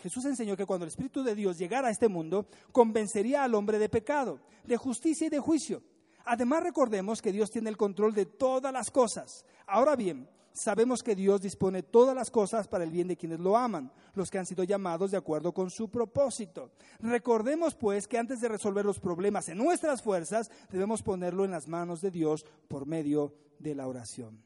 Jesús 0.02 0.26
enseñó 0.26 0.54
que 0.54 0.66
cuando 0.66 0.84
el 0.84 0.90
Espíritu 0.90 1.22
de 1.22 1.34
Dios 1.34 1.56
llegara 1.56 1.88
a 1.88 1.90
este 1.90 2.08
mundo, 2.08 2.46
convencería 2.72 3.42
al 3.42 3.54
hombre 3.54 3.78
de 3.78 3.88
pecado, 3.88 4.40
de 4.64 4.76
justicia 4.76 5.28
y 5.28 5.30
de 5.30 5.40
juicio. 5.40 5.82
Además 6.26 6.62
recordemos 6.62 7.22
que 7.22 7.32
Dios 7.32 7.50
tiene 7.50 7.70
el 7.70 7.78
control 7.78 8.12
de 8.12 8.26
todas 8.26 8.70
las 8.70 8.90
cosas. 8.90 9.46
Ahora 9.66 9.96
bien, 9.96 10.28
sabemos 10.52 11.02
que 11.02 11.14
Dios 11.14 11.40
dispone 11.40 11.82
todas 11.82 12.14
las 12.14 12.30
cosas 12.30 12.68
para 12.68 12.84
el 12.84 12.90
bien 12.90 13.08
de 13.08 13.16
quienes 13.16 13.40
lo 13.40 13.56
aman, 13.56 13.92
los 14.14 14.30
que 14.30 14.38
han 14.38 14.46
sido 14.46 14.64
llamados 14.64 15.10
de 15.10 15.16
acuerdo 15.16 15.52
con 15.52 15.70
su 15.70 15.90
propósito. 15.90 16.72
Recordemos 17.00 17.74
pues 17.74 18.06
que 18.06 18.18
antes 18.18 18.40
de 18.40 18.48
resolver 18.48 18.84
los 18.84 19.00
problemas 19.00 19.48
en 19.48 19.58
nuestras 19.58 20.02
fuerzas, 20.02 20.50
debemos 20.70 21.02
ponerlo 21.02 21.44
en 21.44 21.50
las 21.50 21.68
manos 21.68 22.00
de 22.00 22.10
Dios 22.10 22.44
por 22.68 22.86
medio 22.86 23.34
de 23.58 23.74
la 23.74 23.86
oración. 23.86 24.42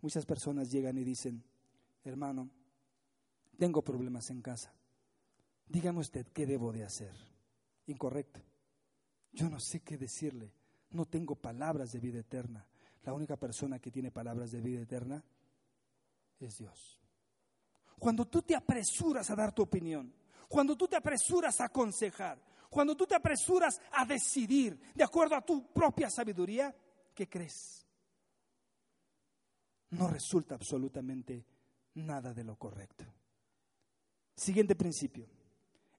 Muchas 0.00 0.26
personas 0.26 0.70
llegan 0.70 0.96
y 0.98 1.04
dicen, 1.04 1.42
hermano, 2.04 2.50
tengo 3.58 3.82
problemas 3.82 4.30
en 4.30 4.42
casa. 4.42 4.72
Dígame 5.66 6.00
usted 6.00 6.26
qué 6.28 6.46
debo 6.46 6.72
de 6.72 6.84
hacer. 6.84 7.14
Incorrecto. 7.86 8.40
Yo 9.32 9.50
no 9.50 9.60
sé 9.60 9.80
qué 9.80 9.98
decirle. 9.98 10.52
No 10.90 11.04
tengo 11.04 11.34
palabras 11.34 11.92
de 11.92 12.00
vida 12.00 12.20
eterna. 12.20 12.66
La 13.04 13.12
única 13.12 13.36
persona 13.36 13.78
que 13.78 13.90
tiene 13.90 14.10
palabras 14.10 14.50
de 14.50 14.60
vida 14.60 14.80
eterna 14.80 15.22
es 16.40 16.58
Dios. 16.58 17.00
Cuando 17.98 18.26
tú 18.26 18.42
te 18.42 18.54
apresuras 18.54 19.30
a 19.30 19.36
dar 19.36 19.52
tu 19.52 19.62
opinión, 19.62 20.12
cuando 20.48 20.76
tú 20.76 20.86
te 20.86 20.96
apresuras 20.96 21.60
a 21.60 21.66
aconsejar, 21.66 22.40
cuando 22.70 22.96
tú 22.96 23.06
te 23.06 23.14
apresuras 23.14 23.80
a 23.92 24.04
decidir 24.04 24.78
de 24.94 25.04
acuerdo 25.04 25.34
a 25.34 25.44
tu 25.44 25.72
propia 25.72 26.10
sabiduría, 26.10 26.74
¿qué 27.14 27.28
crees? 27.28 27.86
No 29.90 30.08
resulta 30.08 30.54
absolutamente 30.54 31.44
nada 31.94 32.34
de 32.34 32.44
lo 32.44 32.56
correcto. 32.56 33.04
Siguiente 34.36 34.76
principio. 34.76 35.26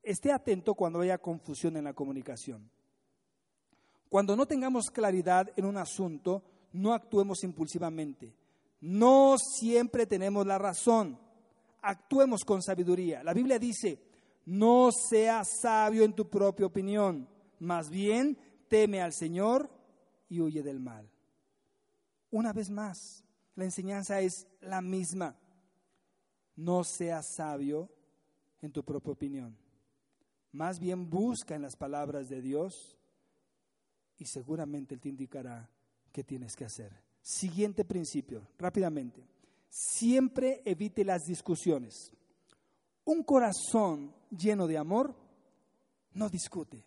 Esté 0.01 0.31
atento 0.31 0.75
cuando 0.75 1.01
haya 1.01 1.17
confusión 1.17 1.75
en 1.75 1.83
la 1.83 1.93
comunicación. 1.93 2.69
Cuando 4.07 4.35
no 4.35 4.47
tengamos 4.47 4.89
claridad 4.89 5.51
en 5.55 5.65
un 5.65 5.77
asunto, 5.77 6.43
no 6.73 6.93
actuemos 6.93 7.43
impulsivamente. 7.43 8.33
No 8.81 9.37
siempre 9.37 10.05
tenemos 10.05 10.45
la 10.45 10.57
razón. 10.57 11.19
Actuemos 11.81 12.43
con 12.43 12.61
sabiduría. 12.61 13.23
La 13.23 13.33
Biblia 13.33 13.59
dice, 13.59 14.01
no 14.45 14.89
seas 14.91 15.47
sabio 15.61 16.03
en 16.03 16.13
tu 16.13 16.29
propia 16.29 16.65
opinión, 16.65 17.27
más 17.59 17.89
bien 17.89 18.37
teme 18.67 19.01
al 19.01 19.13
Señor 19.13 19.69
y 20.27 20.41
huye 20.41 20.63
del 20.63 20.79
mal. 20.79 21.09
Una 22.31 22.53
vez 22.53 22.69
más, 22.69 23.23
la 23.55 23.65
enseñanza 23.65 24.21
es 24.21 24.47
la 24.61 24.81
misma. 24.81 25.35
No 26.55 26.83
seas 26.83 27.35
sabio 27.35 27.89
en 28.61 28.71
tu 28.71 28.83
propia 28.83 29.13
opinión. 29.13 29.57
Más 30.51 30.79
bien 30.79 31.09
busca 31.09 31.55
en 31.55 31.61
las 31.61 31.75
palabras 31.75 32.27
de 32.29 32.41
Dios 32.41 32.97
y 34.17 34.25
seguramente 34.25 34.95
Él 34.95 35.01
te 35.01 35.09
indicará 35.09 35.69
qué 36.11 36.23
tienes 36.23 36.55
que 36.55 36.65
hacer. 36.65 36.91
Siguiente 37.21 37.85
principio, 37.85 38.47
rápidamente. 38.57 39.23
Siempre 39.69 40.61
evite 40.65 41.03
las 41.03 41.25
discusiones. 41.25 42.11
Un 43.05 43.23
corazón 43.23 44.13
lleno 44.29 44.67
de 44.67 44.77
amor 44.77 45.15
no 46.13 46.29
discute. 46.29 46.83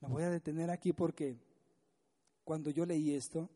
Me 0.00 0.08
voy 0.08 0.22
a 0.22 0.30
detener 0.30 0.70
aquí 0.70 0.92
porque 0.92 1.38
cuando 2.44 2.70
yo 2.70 2.86
leí 2.86 3.14
esto, 3.14 3.48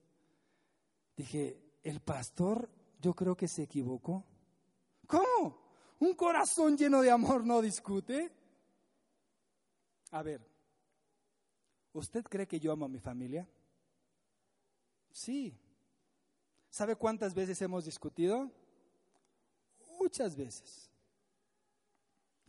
dije, 1.17 1.59
el 1.83 2.01
pastor 2.01 2.69
yo 3.01 3.15
creo 3.15 3.37
que 3.37 3.49
se 3.49 3.63
equivocó. 3.63 4.25
¿Cómo? 5.07 5.59
¿Un 6.01 6.15
corazón 6.15 6.77
lleno 6.77 7.01
de 7.03 7.11
amor 7.11 7.45
no 7.45 7.63
discute? 7.63 8.31
A 10.11 10.23
ver, 10.23 10.41
¿usted 11.93 12.23
cree 12.25 12.47
que 12.47 12.61
yo 12.61 12.73
amo 12.73 12.85
a 12.85 12.89
mi 12.89 13.01
familia? 13.01 13.49
Sí. 15.15 15.57
¿Sabe 16.71 16.97
cuántas 16.97 17.35
veces 17.35 17.63
hemos 17.63 17.85
discutido? 17.85 18.51
Muchas 20.01 20.35
veces. 20.35 20.91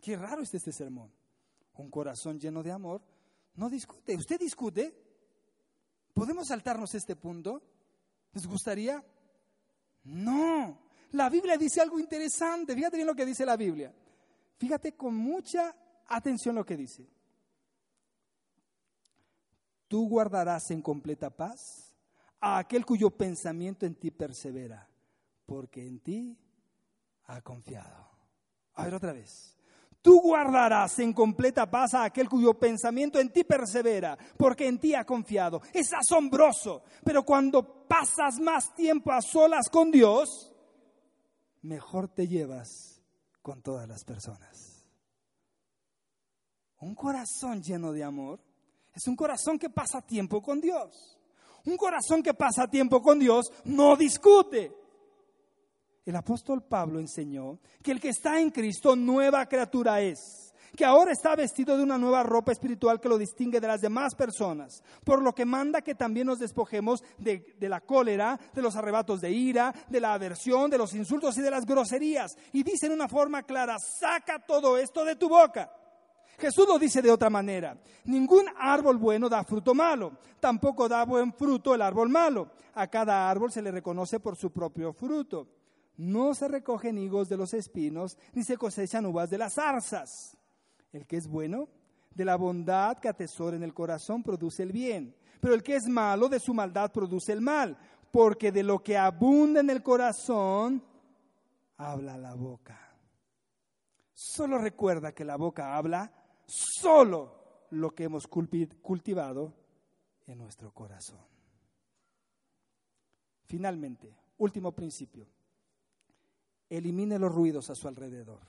Qué 0.01 0.18
raro 0.18 0.41
es 0.41 0.51
este 0.51 0.72
sermón. 0.72 1.11
Un 1.76 1.91
corazón 1.91 2.39
lleno 2.39 2.63
de 2.63 2.72
amor 2.72 3.03
no 3.53 3.70
discute. 3.70 4.16
¿Usted 4.16 4.39
discute? 4.39 4.99
¿Podemos 6.16 6.47
saltarnos 6.47 6.95
este 6.95 7.16
punto? 7.16 7.61
¿Les 8.34 8.47
gustaría? 8.47 9.03
No. 10.05 10.80
La 11.11 11.30
Biblia 11.30 11.55
dice 11.57 11.82
algo 11.82 11.99
interesante. 11.99 12.74
Fíjate 12.74 12.97
bien 12.97 13.07
lo 13.07 13.16
que 13.16 13.28
dice 13.28 13.45
la 13.45 13.55
Biblia. 13.55 13.93
Fíjate 14.57 14.95
con 14.95 15.16
mucha 15.16 15.76
atención 16.07 16.55
lo 16.55 16.66
que 16.66 16.76
dice. 16.76 17.07
Tú 19.88 20.09
guardarás 20.09 20.72
en 20.72 20.82
completa 20.82 21.30
paz 21.30 21.85
a 22.46 22.60
aquel 22.60 22.86
cuyo 22.86 23.10
pensamiento 23.10 23.88
en 23.88 23.96
ti 23.96 24.12
persevera, 24.12 24.88
porque 25.48 25.84
en 25.84 26.00
ti 26.00 26.38
ha 27.26 27.41
confiado. 27.41 28.08
A 28.76 28.84
ver 28.84 28.93
otra 28.93 29.14
vez. 29.14 29.58
Tú 30.00 30.22
guardarás 30.22 31.00
en 31.00 31.12
completa 31.12 31.68
paz 31.72 31.96
a 31.96 32.04
aquel 32.04 32.30
cuyo 32.30 32.54
pensamiento 32.54 33.20
en 33.20 33.34
ti 33.34 33.43
persevera, 33.43 34.16
porque 34.38 34.68
en 34.68 34.78
ti 34.78 34.93
ha 34.93 35.04
confiado. 35.04 35.60
Es 35.74 35.91
asombroso, 35.91 36.84
pero 37.04 37.24
cuando 37.24 37.88
pasas 37.88 38.39
más 38.39 38.76
tiempo 38.76 39.12
a 39.12 39.24
solas 39.24 39.68
con 39.68 39.89
Dios, 39.89 40.54
mejor 41.64 42.10
te 42.10 42.28
llevas 42.28 43.02
con 43.41 43.64
todas 43.64 43.88
las 43.88 44.04
personas. 44.04 44.86
Un 46.82 46.93
corazón 46.93 47.64
lleno 47.64 47.91
de 47.91 48.04
amor 48.04 48.39
es 48.93 49.08
un 49.08 49.16
corazón 49.16 49.58
que 49.58 49.72
pasa 49.72 50.04
tiempo 50.04 50.43
con 50.43 50.62
Dios. 50.62 51.16
Un 51.66 51.78
corazón 51.78 52.22
que 52.22 52.34
pasa 52.34 52.68
tiempo 52.68 53.01
con 53.01 53.20
Dios 53.20 53.51
no 53.66 53.95
discute. 53.95 54.72
El 56.05 56.16
apóstol 56.16 56.63
Pablo 56.63 56.99
enseñó 56.99 57.59
que 57.82 57.91
el 57.91 57.99
que 57.99 58.09
está 58.09 58.39
en 58.39 58.51
Cristo 58.51 58.95
nueva 58.95 59.45
criatura 59.47 60.01
es. 60.01 60.41
que 60.76 60.84
ahora 60.84 61.13
está 61.13 61.38
vestido 61.38 61.78
de 61.78 61.84
una 61.84 61.97
nueva 61.97 62.22
ropa 62.22 62.51
espiritual 62.51 62.99
que 62.99 63.07
lo 63.07 63.18
distingue 63.18 63.61
de 63.61 63.68
las 63.68 63.80
demás 63.80 64.13
personas, 64.13 64.84
por 65.05 65.22
lo 65.22 65.34
que 65.34 65.45
manda 65.45 65.82
que 65.82 65.95
también 65.95 66.28
nos 66.28 66.38
despojemos 66.38 67.01
de, 67.18 67.55
de, 67.57 67.70
la 67.70 67.80
cólera, 67.80 68.38
de 68.53 68.61
los 68.61 68.76
arrebatos 68.76 69.22
de 69.22 69.32
ira, 69.32 69.74
de 69.88 70.01
la 70.01 70.13
aversión, 70.13 70.70
de 70.70 70.78
los 70.78 70.93
insultos 70.93 71.38
y 71.38 71.41
de 71.41 71.49
las 71.49 71.66
groserías. 71.66 72.38
Y 72.51 72.63
dice 72.63 72.88
en 72.88 72.91
una 72.91 73.07
forma 73.07 73.43
clara, 73.43 73.78
saca 73.80 74.38
todo 74.39 74.78
esto 74.78 75.05
de 75.05 75.16
tu 75.16 75.30
boca. 75.30 75.72
Jesús 76.38 76.68
lo 76.68 76.78
dice 76.78 77.02
de 77.02 77.12
otra 77.12 77.30
manera, 77.30 77.78
ningún 78.04 78.46
árbol 78.58 78.98
bueno 78.98 79.30
da 79.30 79.44
fruto 79.44 79.74
malo, 79.74 80.18
tampoco 80.40 80.90
da 80.90 81.06
buen 81.06 81.34
fruto 81.34 81.74
el 81.74 81.82
árbol 81.82 82.10
malo. 82.10 82.52
A 82.74 82.88
cada 82.88 83.30
árbol 83.30 83.52
se 83.52 83.62
le 83.62 83.72
reconoce 83.72 84.20
por 84.20 84.36
su 84.36 84.52
propio 84.52 84.92
fruto. 84.94 85.48
No 85.98 86.34
se 86.34 86.48
recogen 86.48 86.98
higos 86.98 87.30
de 87.30 87.38
los 87.38 87.54
espinos, 87.54 88.18
ni 88.34 88.44
se 88.44 88.58
cosechan 88.58 89.06
uvas 89.06 89.30
de 89.30 89.38
las 89.38 89.54
zarzas. 89.54 90.38
El 90.92 91.08
que 91.08 91.18
es 91.18 91.28
bueno, 91.28 91.70
de 92.14 92.26
la 92.26 92.36
bondad 92.36 92.98
que 92.98 93.08
atesora 93.08 93.56
en 93.56 93.64
el 93.64 93.74
corazón, 93.74 94.24
produce 94.24 94.64
el 94.64 94.74
bien. 94.74 95.16
Pero 95.40 95.54
el 95.54 95.64
que 95.64 95.76
es 95.76 95.88
malo, 95.88 96.28
de 96.28 96.40
su 96.40 96.54
maldad 96.54 96.92
produce 96.92 97.32
el 97.32 97.42
mal. 97.42 97.78
Porque 98.12 98.52
de 98.52 98.64
lo 98.64 98.84
que 98.84 98.98
abunda 98.98 99.62
en 99.62 99.70
el 99.70 99.82
corazón, 99.82 100.84
habla 101.78 102.18
la 102.18 102.34
boca. 102.34 102.80
Solo 104.14 104.58
recuerda 104.58 105.14
que 105.14 105.26
la 105.26 105.36
boca 105.36 105.76
habla 105.76 106.12
solo 106.48 107.68
lo 107.72 107.93
que 107.93 108.06
hemos 108.06 108.28
cultivado 108.28 109.54
en 110.26 110.38
nuestro 110.38 110.72
corazón. 110.72 111.20
Finalmente, 113.43 114.16
último 114.38 114.72
principio 114.72 115.28
elimine 116.70 117.20
los 117.20 117.34
ruidos 117.34 117.70
a 117.70 117.76
su 117.76 117.88
alrededor. 117.88 118.41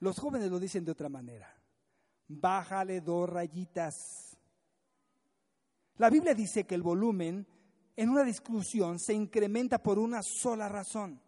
Los 0.00 0.18
jóvenes 0.18 0.50
lo 0.50 0.58
dicen 0.58 0.84
de 0.84 0.92
otra 0.92 1.08
manera. 1.08 1.54
Bájale 2.28 3.00
dos 3.00 3.28
rayitas. 3.28 4.36
La 5.96 6.10
Biblia 6.10 6.34
dice 6.34 6.66
que 6.66 6.74
el 6.74 6.82
volumen 6.82 7.46
en 7.96 8.10
una 8.10 8.22
discusión 8.22 8.98
se 8.98 9.12
incrementa 9.12 9.82
por 9.82 9.98
una 9.98 10.22
sola 10.22 10.68
razón, 10.68 11.20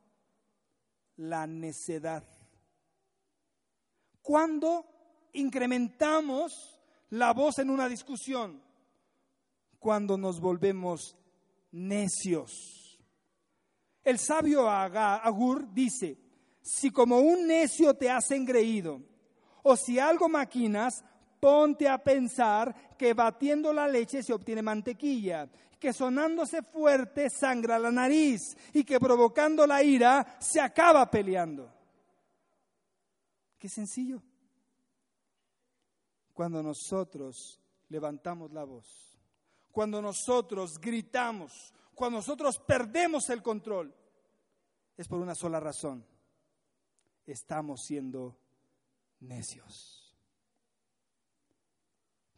la 1.16 1.46
necedad. 1.46 2.24
Cuando 4.22 4.89
incrementamos 5.32 6.78
la 7.10 7.32
voz 7.32 7.58
en 7.58 7.70
una 7.70 7.88
discusión? 7.88 8.62
Cuando 9.78 10.16
nos 10.16 10.40
volvemos 10.40 11.16
necios. 11.72 12.98
El 14.04 14.18
sabio 14.18 14.68
Agur 14.68 15.72
dice, 15.72 16.18
si 16.62 16.90
como 16.90 17.20
un 17.20 17.46
necio 17.46 17.94
te 17.94 18.10
has 18.10 18.30
engreído, 18.30 19.00
o 19.62 19.76
si 19.76 19.98
algo 19.98 20.28
maquinas, 20.28 21.04
ponte 21.38 21.88
a 21.88 21.98
pensar 21.98 22.96
que 22.96 23.14
batiendo 23.14 23.72
la 23.72 23.88
leche 23.88 24.22
se 24.22 24.32
obtiene 24.32 24.62
mantequilla, 24.62 25.48
que 25.78 25.92
sonándose 25.92 26.62
fuerte 26.62 27.28
sangra 27.30 27.78
la 27.78 27.90
nariz 27.90 28.56
y 28.74 28.84
que 28.84 29.00
provocando 29.00 29.66
la 29.66 29.82
ira 29.82 30.36
se 30.38 30.60
acaba 30.60 31.10
peleando. 31.10 31.72
Qué 33.58 33.68
sencillo. 33.68 34.22
Cuando 36.40 36.62
nosotros 36.62 37.60
levantamos 37.90 38.50
la 38.50 38.64
voz, 38.64 39.14
cuando 39.70 40.00
nosotros 40.00 40.80
gritamos, 40.80 41.74
cuando 41.94 42.16
nosotros 42.16 42.58
perdemos 42.58 43.28
el 43.28 43.42
control, 43.42 43.94
es 44.96 45.06
por 45.06 45.20
una 45.20 45.34
sola 45.34 45.60
razón. 45.60 46.02
Estamos 47.26 47.82
siendo 47.82 48.38
necios. 49.18 50.16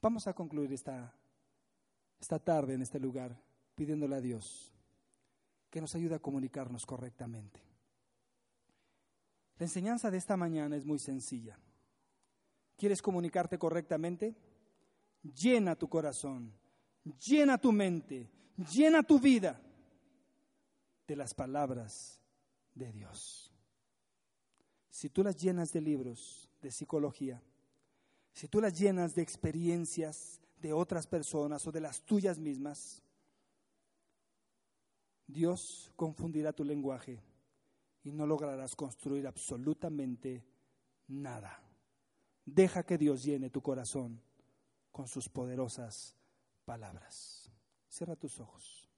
Vamos 0.00 0.26
a 0.26 0.34
concluir 0.34 0.72
esta, 0.72 1.14
esta 2.18 2.40
tarde 2.40 2.74
en 2.74 2.82
este 2.82 2.98
lugar 2.98 3.40
pidiéndole 3.76 4.16
a 4.16 4.20
Dios 4.20 4.72
que 5.70 5.80
nos 5.80 5.94
ayude 5.94 6.16
a 6.16 6.18
comunicarnos 6.18 6.84
correctamente. 6.86 7.60
La 9.58 9.66
enseñanza 9.66 10.10
de 10.10 10.18
esta 10.18 10.36
mañana 10.36 10.74
es 10.74 10.84
muy 10.84 10.98
sencilla. 10.98 11.56
¿Quieres 12.82 13.00
comunicarte 13.00 13.60
correctamente? 13.60 14.34
Llena 15.22 15.76
tu 15.76 15.88
corazón, 15.88 16.52
llena 17.24 17.56
tu 17.56 17.70
mente, 17.70 18.28
llena 18.72 19.04
tu 19.04 19.20
vida 19.20 19.62
de 21.06 21.14
las 21.14 21.32
palabras 21.32 22.20
de 22.74 22.90
Dios. 22.90 23.52
Si 24.90 25.08
tú 25.10 25.22
las 25.22 25.36
llenas 25.36 25.72
de 25.72 25.80
libros 25.80 26.50
de 26.60 26.72
psicología, 26.72 27.40
si 28.32 28.48
tú 28.48 28.60
las 28.60 28.76
llenas 28.76 29.14
de 29.14 29.22
experiencias 29.22 30.40
de 30.60 30.72
otras 30.72 31.06
personas 31.06 31.64
o 31.68 31.70
de 31.70 31.82
las 31.82 32.02
tuyas 32.02 32.40
mismas, 32.40 33.00
Dios 35.28 35.92
confundirá 35.94 36.52
tu 36.52 36.64
lenguaje 36.64 37.22
y 38.02 38.10
no 38.10 38.26
lograrás 38.26 38.74
construir 38.74 39.28
absolutamente 39.28 40.44
nada. 41.06 41.62
Deja 42.44 42.84
que 42.84 42.98
Dios 42.98 43.22
llene 43.22 43.50
tu 43.50 43.62
corazón 43.62 44.20
con 44.90 45.06
sus 45.06 45.28
poderosas 45.28 46.16
palabras. 46.64 47.50
Cierra 47.88 48.16
tus 48.16 48.40
ojos. 48.40 48.88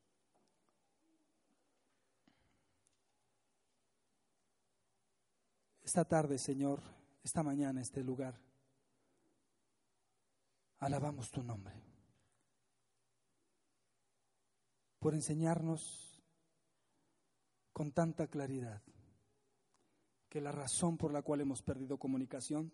Esta 5.82 6.04
tarde, 6.04 6.38
Señor, 6.38 6.80
esta 7.22 7.42
mañana, 7.42 7.80
este 7.80 8.02
lugar, 8.02 8.40
alabamos 10.78 11.30
tu 11.30 11.42
nombre 11.42 11.74
por 14.98 15.14
enseñarnos 15.14 16.22
con 17.74 17.92
tanta 17.92 18.26
claridad 18.26 18.82
que 20.30 20.40
la 20.40 20.50
razón 20.50 20.96
por 20.96 21.12
la 21.12 21.20
cual 21.22 21.42
hemos 21.42 21.62
perdido 21.62 21.98
comunicación 21.98 22.72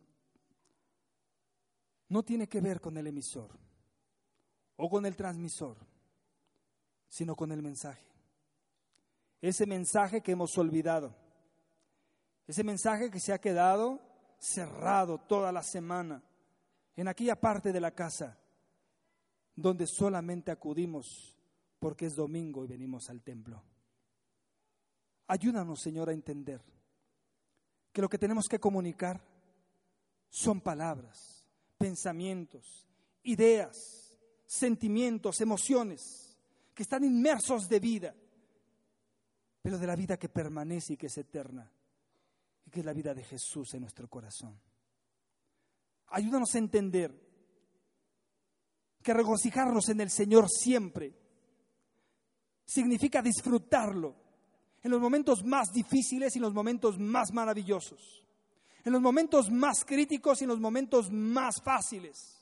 no 2.10 2.22
tiene 2.22 2.48
que 2.48 2.60
ver 2.60 2.80
con 2.80 2.96
el 2.96 3.06
emisor 3.06 3.50
o 4.76 4.90
con 4.90 5.06
el 5.06 5.16
transmisor, 5.16 5.78
sino 7.08 7.34
con 7.34 7.52
el 7.52 7.62
mensaje. 7.62 8.06
Ese 9.40 9.64
mensaje 9.64 10.20
que 10.20 10.32
hemos 10.32 10.56
olvidado, 10.58 11.14
ese 12.46 12.62
mensaje 12.62 13.10
que 13.10 13.20
se 13.20 13.32
ha 13.32 13.40
quedado 13.40 14.00
cerrado 14.38 15.18
toda 15.18 15.52
la 15.52 15.62
semana 15.62 16.22
en 16.96 17.08
aquella 17.08 17.36
parte 17.36 17.72
de 17.72 17.80
la 17.80 17.92
casa 17.92 18.38
donde 19.54 19.86
solamente 19.86 20.50
acudimos 20.50 21.36
porque 21.78 22.06
es 22.06 22.16
domingo 22.16 22.64
y 22.64 22.68
venimos 22.68 23.08
al 23.08 23.22
templo. 23.22 23.62
Ayúdanos, 25.28 25.80
Señor, 25.80 26.08
a 26.08 26.12
entender 26.12 26.60
que 27.92 28.02
lo 28.02 28.08
que 28.08 28.18
tenemos 28.18 28.48
que 28.48 28.58
comunicar 28.58 29.20
son 30.28 30.60
palabras, 30.60 31.39
pensamientos, 31.80 32.86
ideas, 33.22 34.18
sentimientos, 34.44 35.40
emociones 35.40 36.36
que 36.74 36.82
están 36.82 37.04
inmersos 37.04 37.68
de 37.70 37.80
vida, 37.80 38.14
pero 39.62 39.78
de 39.78 39.86
la 39.86 39.96
vida 39.96 40.18
que 40.18 40.28
permanece 40.28 40.92
y 40.92 40.96
que 40.98 41.06
es 41.06 41.16
eterna, 41.16 41.72
y 42.66 42.70
que 42.70 42.80
es 42.80 42.86
la 42.86 42.92
vida 42.92 43.14
de 43.14 43.24
Jesús 43.24 43.72
en 43.72 43.80
nuestro 43.80 44.08
corazón. 44.08 44.60
Ayúdanos 46.08 46.54
a 46.54 46.58
entender 46.58 47.18
que 49.02 49.14
regocijarnos 49.14 49.88
en 49.88 50.02
el 50.02 50.10
Señor 50.10 50.50
siempre 50.50 51.14
significa 52.66 53.22
disfrutarlo 53.22 54.14
en 54.82 54.90
los 54.90 55.00
momentos 55.00 55.42
más 55.44 55.72
difíciles 55.72 56.34
y 56.34 56.38
en 56.40 56.42
los 56.42 56.52
momentos 56.52 56.98
más 56.98 57.32
maravillosos, 57.32 58.22
en 58.84 58.92
los 58.92 59.02
momentos 59.02 59.50
más 59.50 59.84
críticos 59.84 60.40
y 60.40 60.44
en 60.44 60.50
los 60.50 60.60
momentos 60.60 61.10
más 61.10 61.62
fáciles 61.62 62.40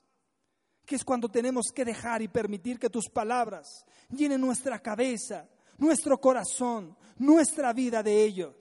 que 0.89 0.97
es 0.97 1.05
cuando 1.05 1.29
tenemos 1.29 1.67
que 1.73 1.85
dejar 1.85 2.23
y 2.23 2.29
permitir 2.29 2.79
que 2.79 2.89
tus 2.89 3.11
palabras 3.11 3.85
llenen 4.09 4.41
nuestra 4.41 4.79
cabeza, 4.79 5.47
nuestro 5.77 6.19
corazón, 6.19 6.97
nuestra 7.19 7.75
vida 7.75 8.03
de 8.03 8.25
ellos, 8.25 8.55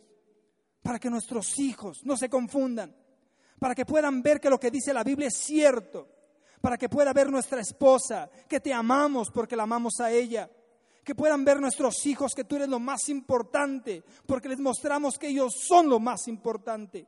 para 0.83 0.99
que 0.99 1.09
nuestros 1.09 1.57
hijos 1.57 2.01
no 2.03 2.17
se 2.17 2.27
confundan, 2.27 2.93
para 3.57 3.73
que 3.73 3.85
puedan 3.85 4.21
ver 4.21 4.41
que 4.41 4.49
lo 4.49 4.59
que 4.59 4.69
dice 4.69 4.93
la 4.93 5.05
Biblia 5.05 5.29
es 5.29 5.37
cierto, 5.37 6.09
para 6.59 6.77
que 6.77 6.89
pueda 6.89 7.13
ver 7.13 7.31
nuestra 7.31 7.61
esposa, 7.61 8.29
que 8.49 8.59
te 8.59 8.73
amamos 8.73 9.31
porque 9.31 9.55
la 9.55 9.63
amamos 9.63 10.01
a 10.01 10.11
ella, 10.11 10.51
que 11.05 11.15
puedan 11.15 11.45
ver 11.45 11.61
nuestros 11.61 12.05
hijos 12.07 12.33
que 12.35 12.43
tú 12.43 12.57
eres 12.57 12.67
lo 12.67 12.79
más 12.79 13.07
importante, 13.07 14.03
porque 14.25 14.49
les 14.49 14.59
mostramos 14.59 15.17
que 15.17 15.29
ellos 15.29 15.53
son 15.65 15.87
lo 15.87 16.01
más 16.01 16.27
importante 16.27 17.07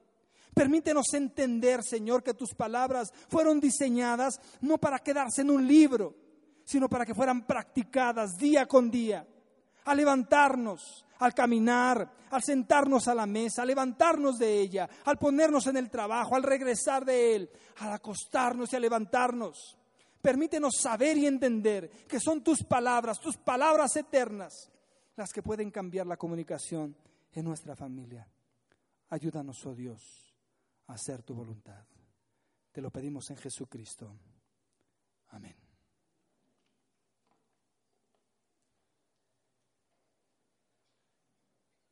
Permítenos 0.53 1.13
entender, 1.13 1.83
Señor, 1.83 2.23
que 2.23 2.33
tus 2.33 2.53
palabras 2.53 3.11
fueron 3.29 3.59
diseñadas 3.59 4.39
no 4.61 4.77
para 4.77 4.99
quedarse 4.99 5.41
en 5.41 5.51
un 5.51 5.67
libro, 5.67 6.15
sino 6.65 6.89
para 6.89 7.05
que 7.05 7.15
fueran 7.15 7.45
practicadas 7.45 8.37
día 8.37 8.65
con 8.65 8.91
día, 8.91 9.25
a 9.85 9.95
levantarnos, 9.95 11.05
al 11.19 11.33
caminar, 11.33 12.11
al 12.31 12.43
sentarnos 12.43 13.07
a 13.07 13.15
la 13.15 13.25
mesa, 13.25 13.61
al 13.61 13.67
levantarnos 13.67 14.37
de 14.37 14.59
ella, 14.59 14.89
al 15.05 15.17
ponernos 15.17 15.67
en 15.67 15.77
el 15.77 15.89
trabajo, 15.89 16.35
al 16.35 16.43
regresar 16.43 17.05
de 17.05 17.35
él, 17.35 17.49
al 17.77 17.93
acostarnos 17.93 18.71
y 18.71 18.75
a 18.75 18.79
levantarnos. 18.79 19.77
Permítenos 20.21 20.75
saber 20.75 21.17
y 21.17 21.25
entender 21.25 21.89
que 22.07 22.19
son 22.19 22.43
tus 22.43 22.63
palabras, 22.63 23.19
tus 23.19 23.37
palabras 23.37 23.95
eternas, 23.95 24.69
las 25.15 25.31
que 25.31 25.41
pueden 25.41 25.71
cambiar 25.71 26.07
la 26.07 26.17
comunicación 26.17 26.95
en 27.33 27.45
nuestra 27.45 27.75
familia. 27.75 28.27
Ayúdanos, 29.09 29.65
oh 29.65 29.73
Dios, 29.73 30.28
hacer 30.89 31.23
tu 31.23 31.33
voluntad. 31.33 31.85
Te 32.71 32.81
lo 32.81 32.91
pedimos 32.91 33.29
en 33.29 33.37
Jesucristo. 33.37 34.17
Amén. 35.29 35.55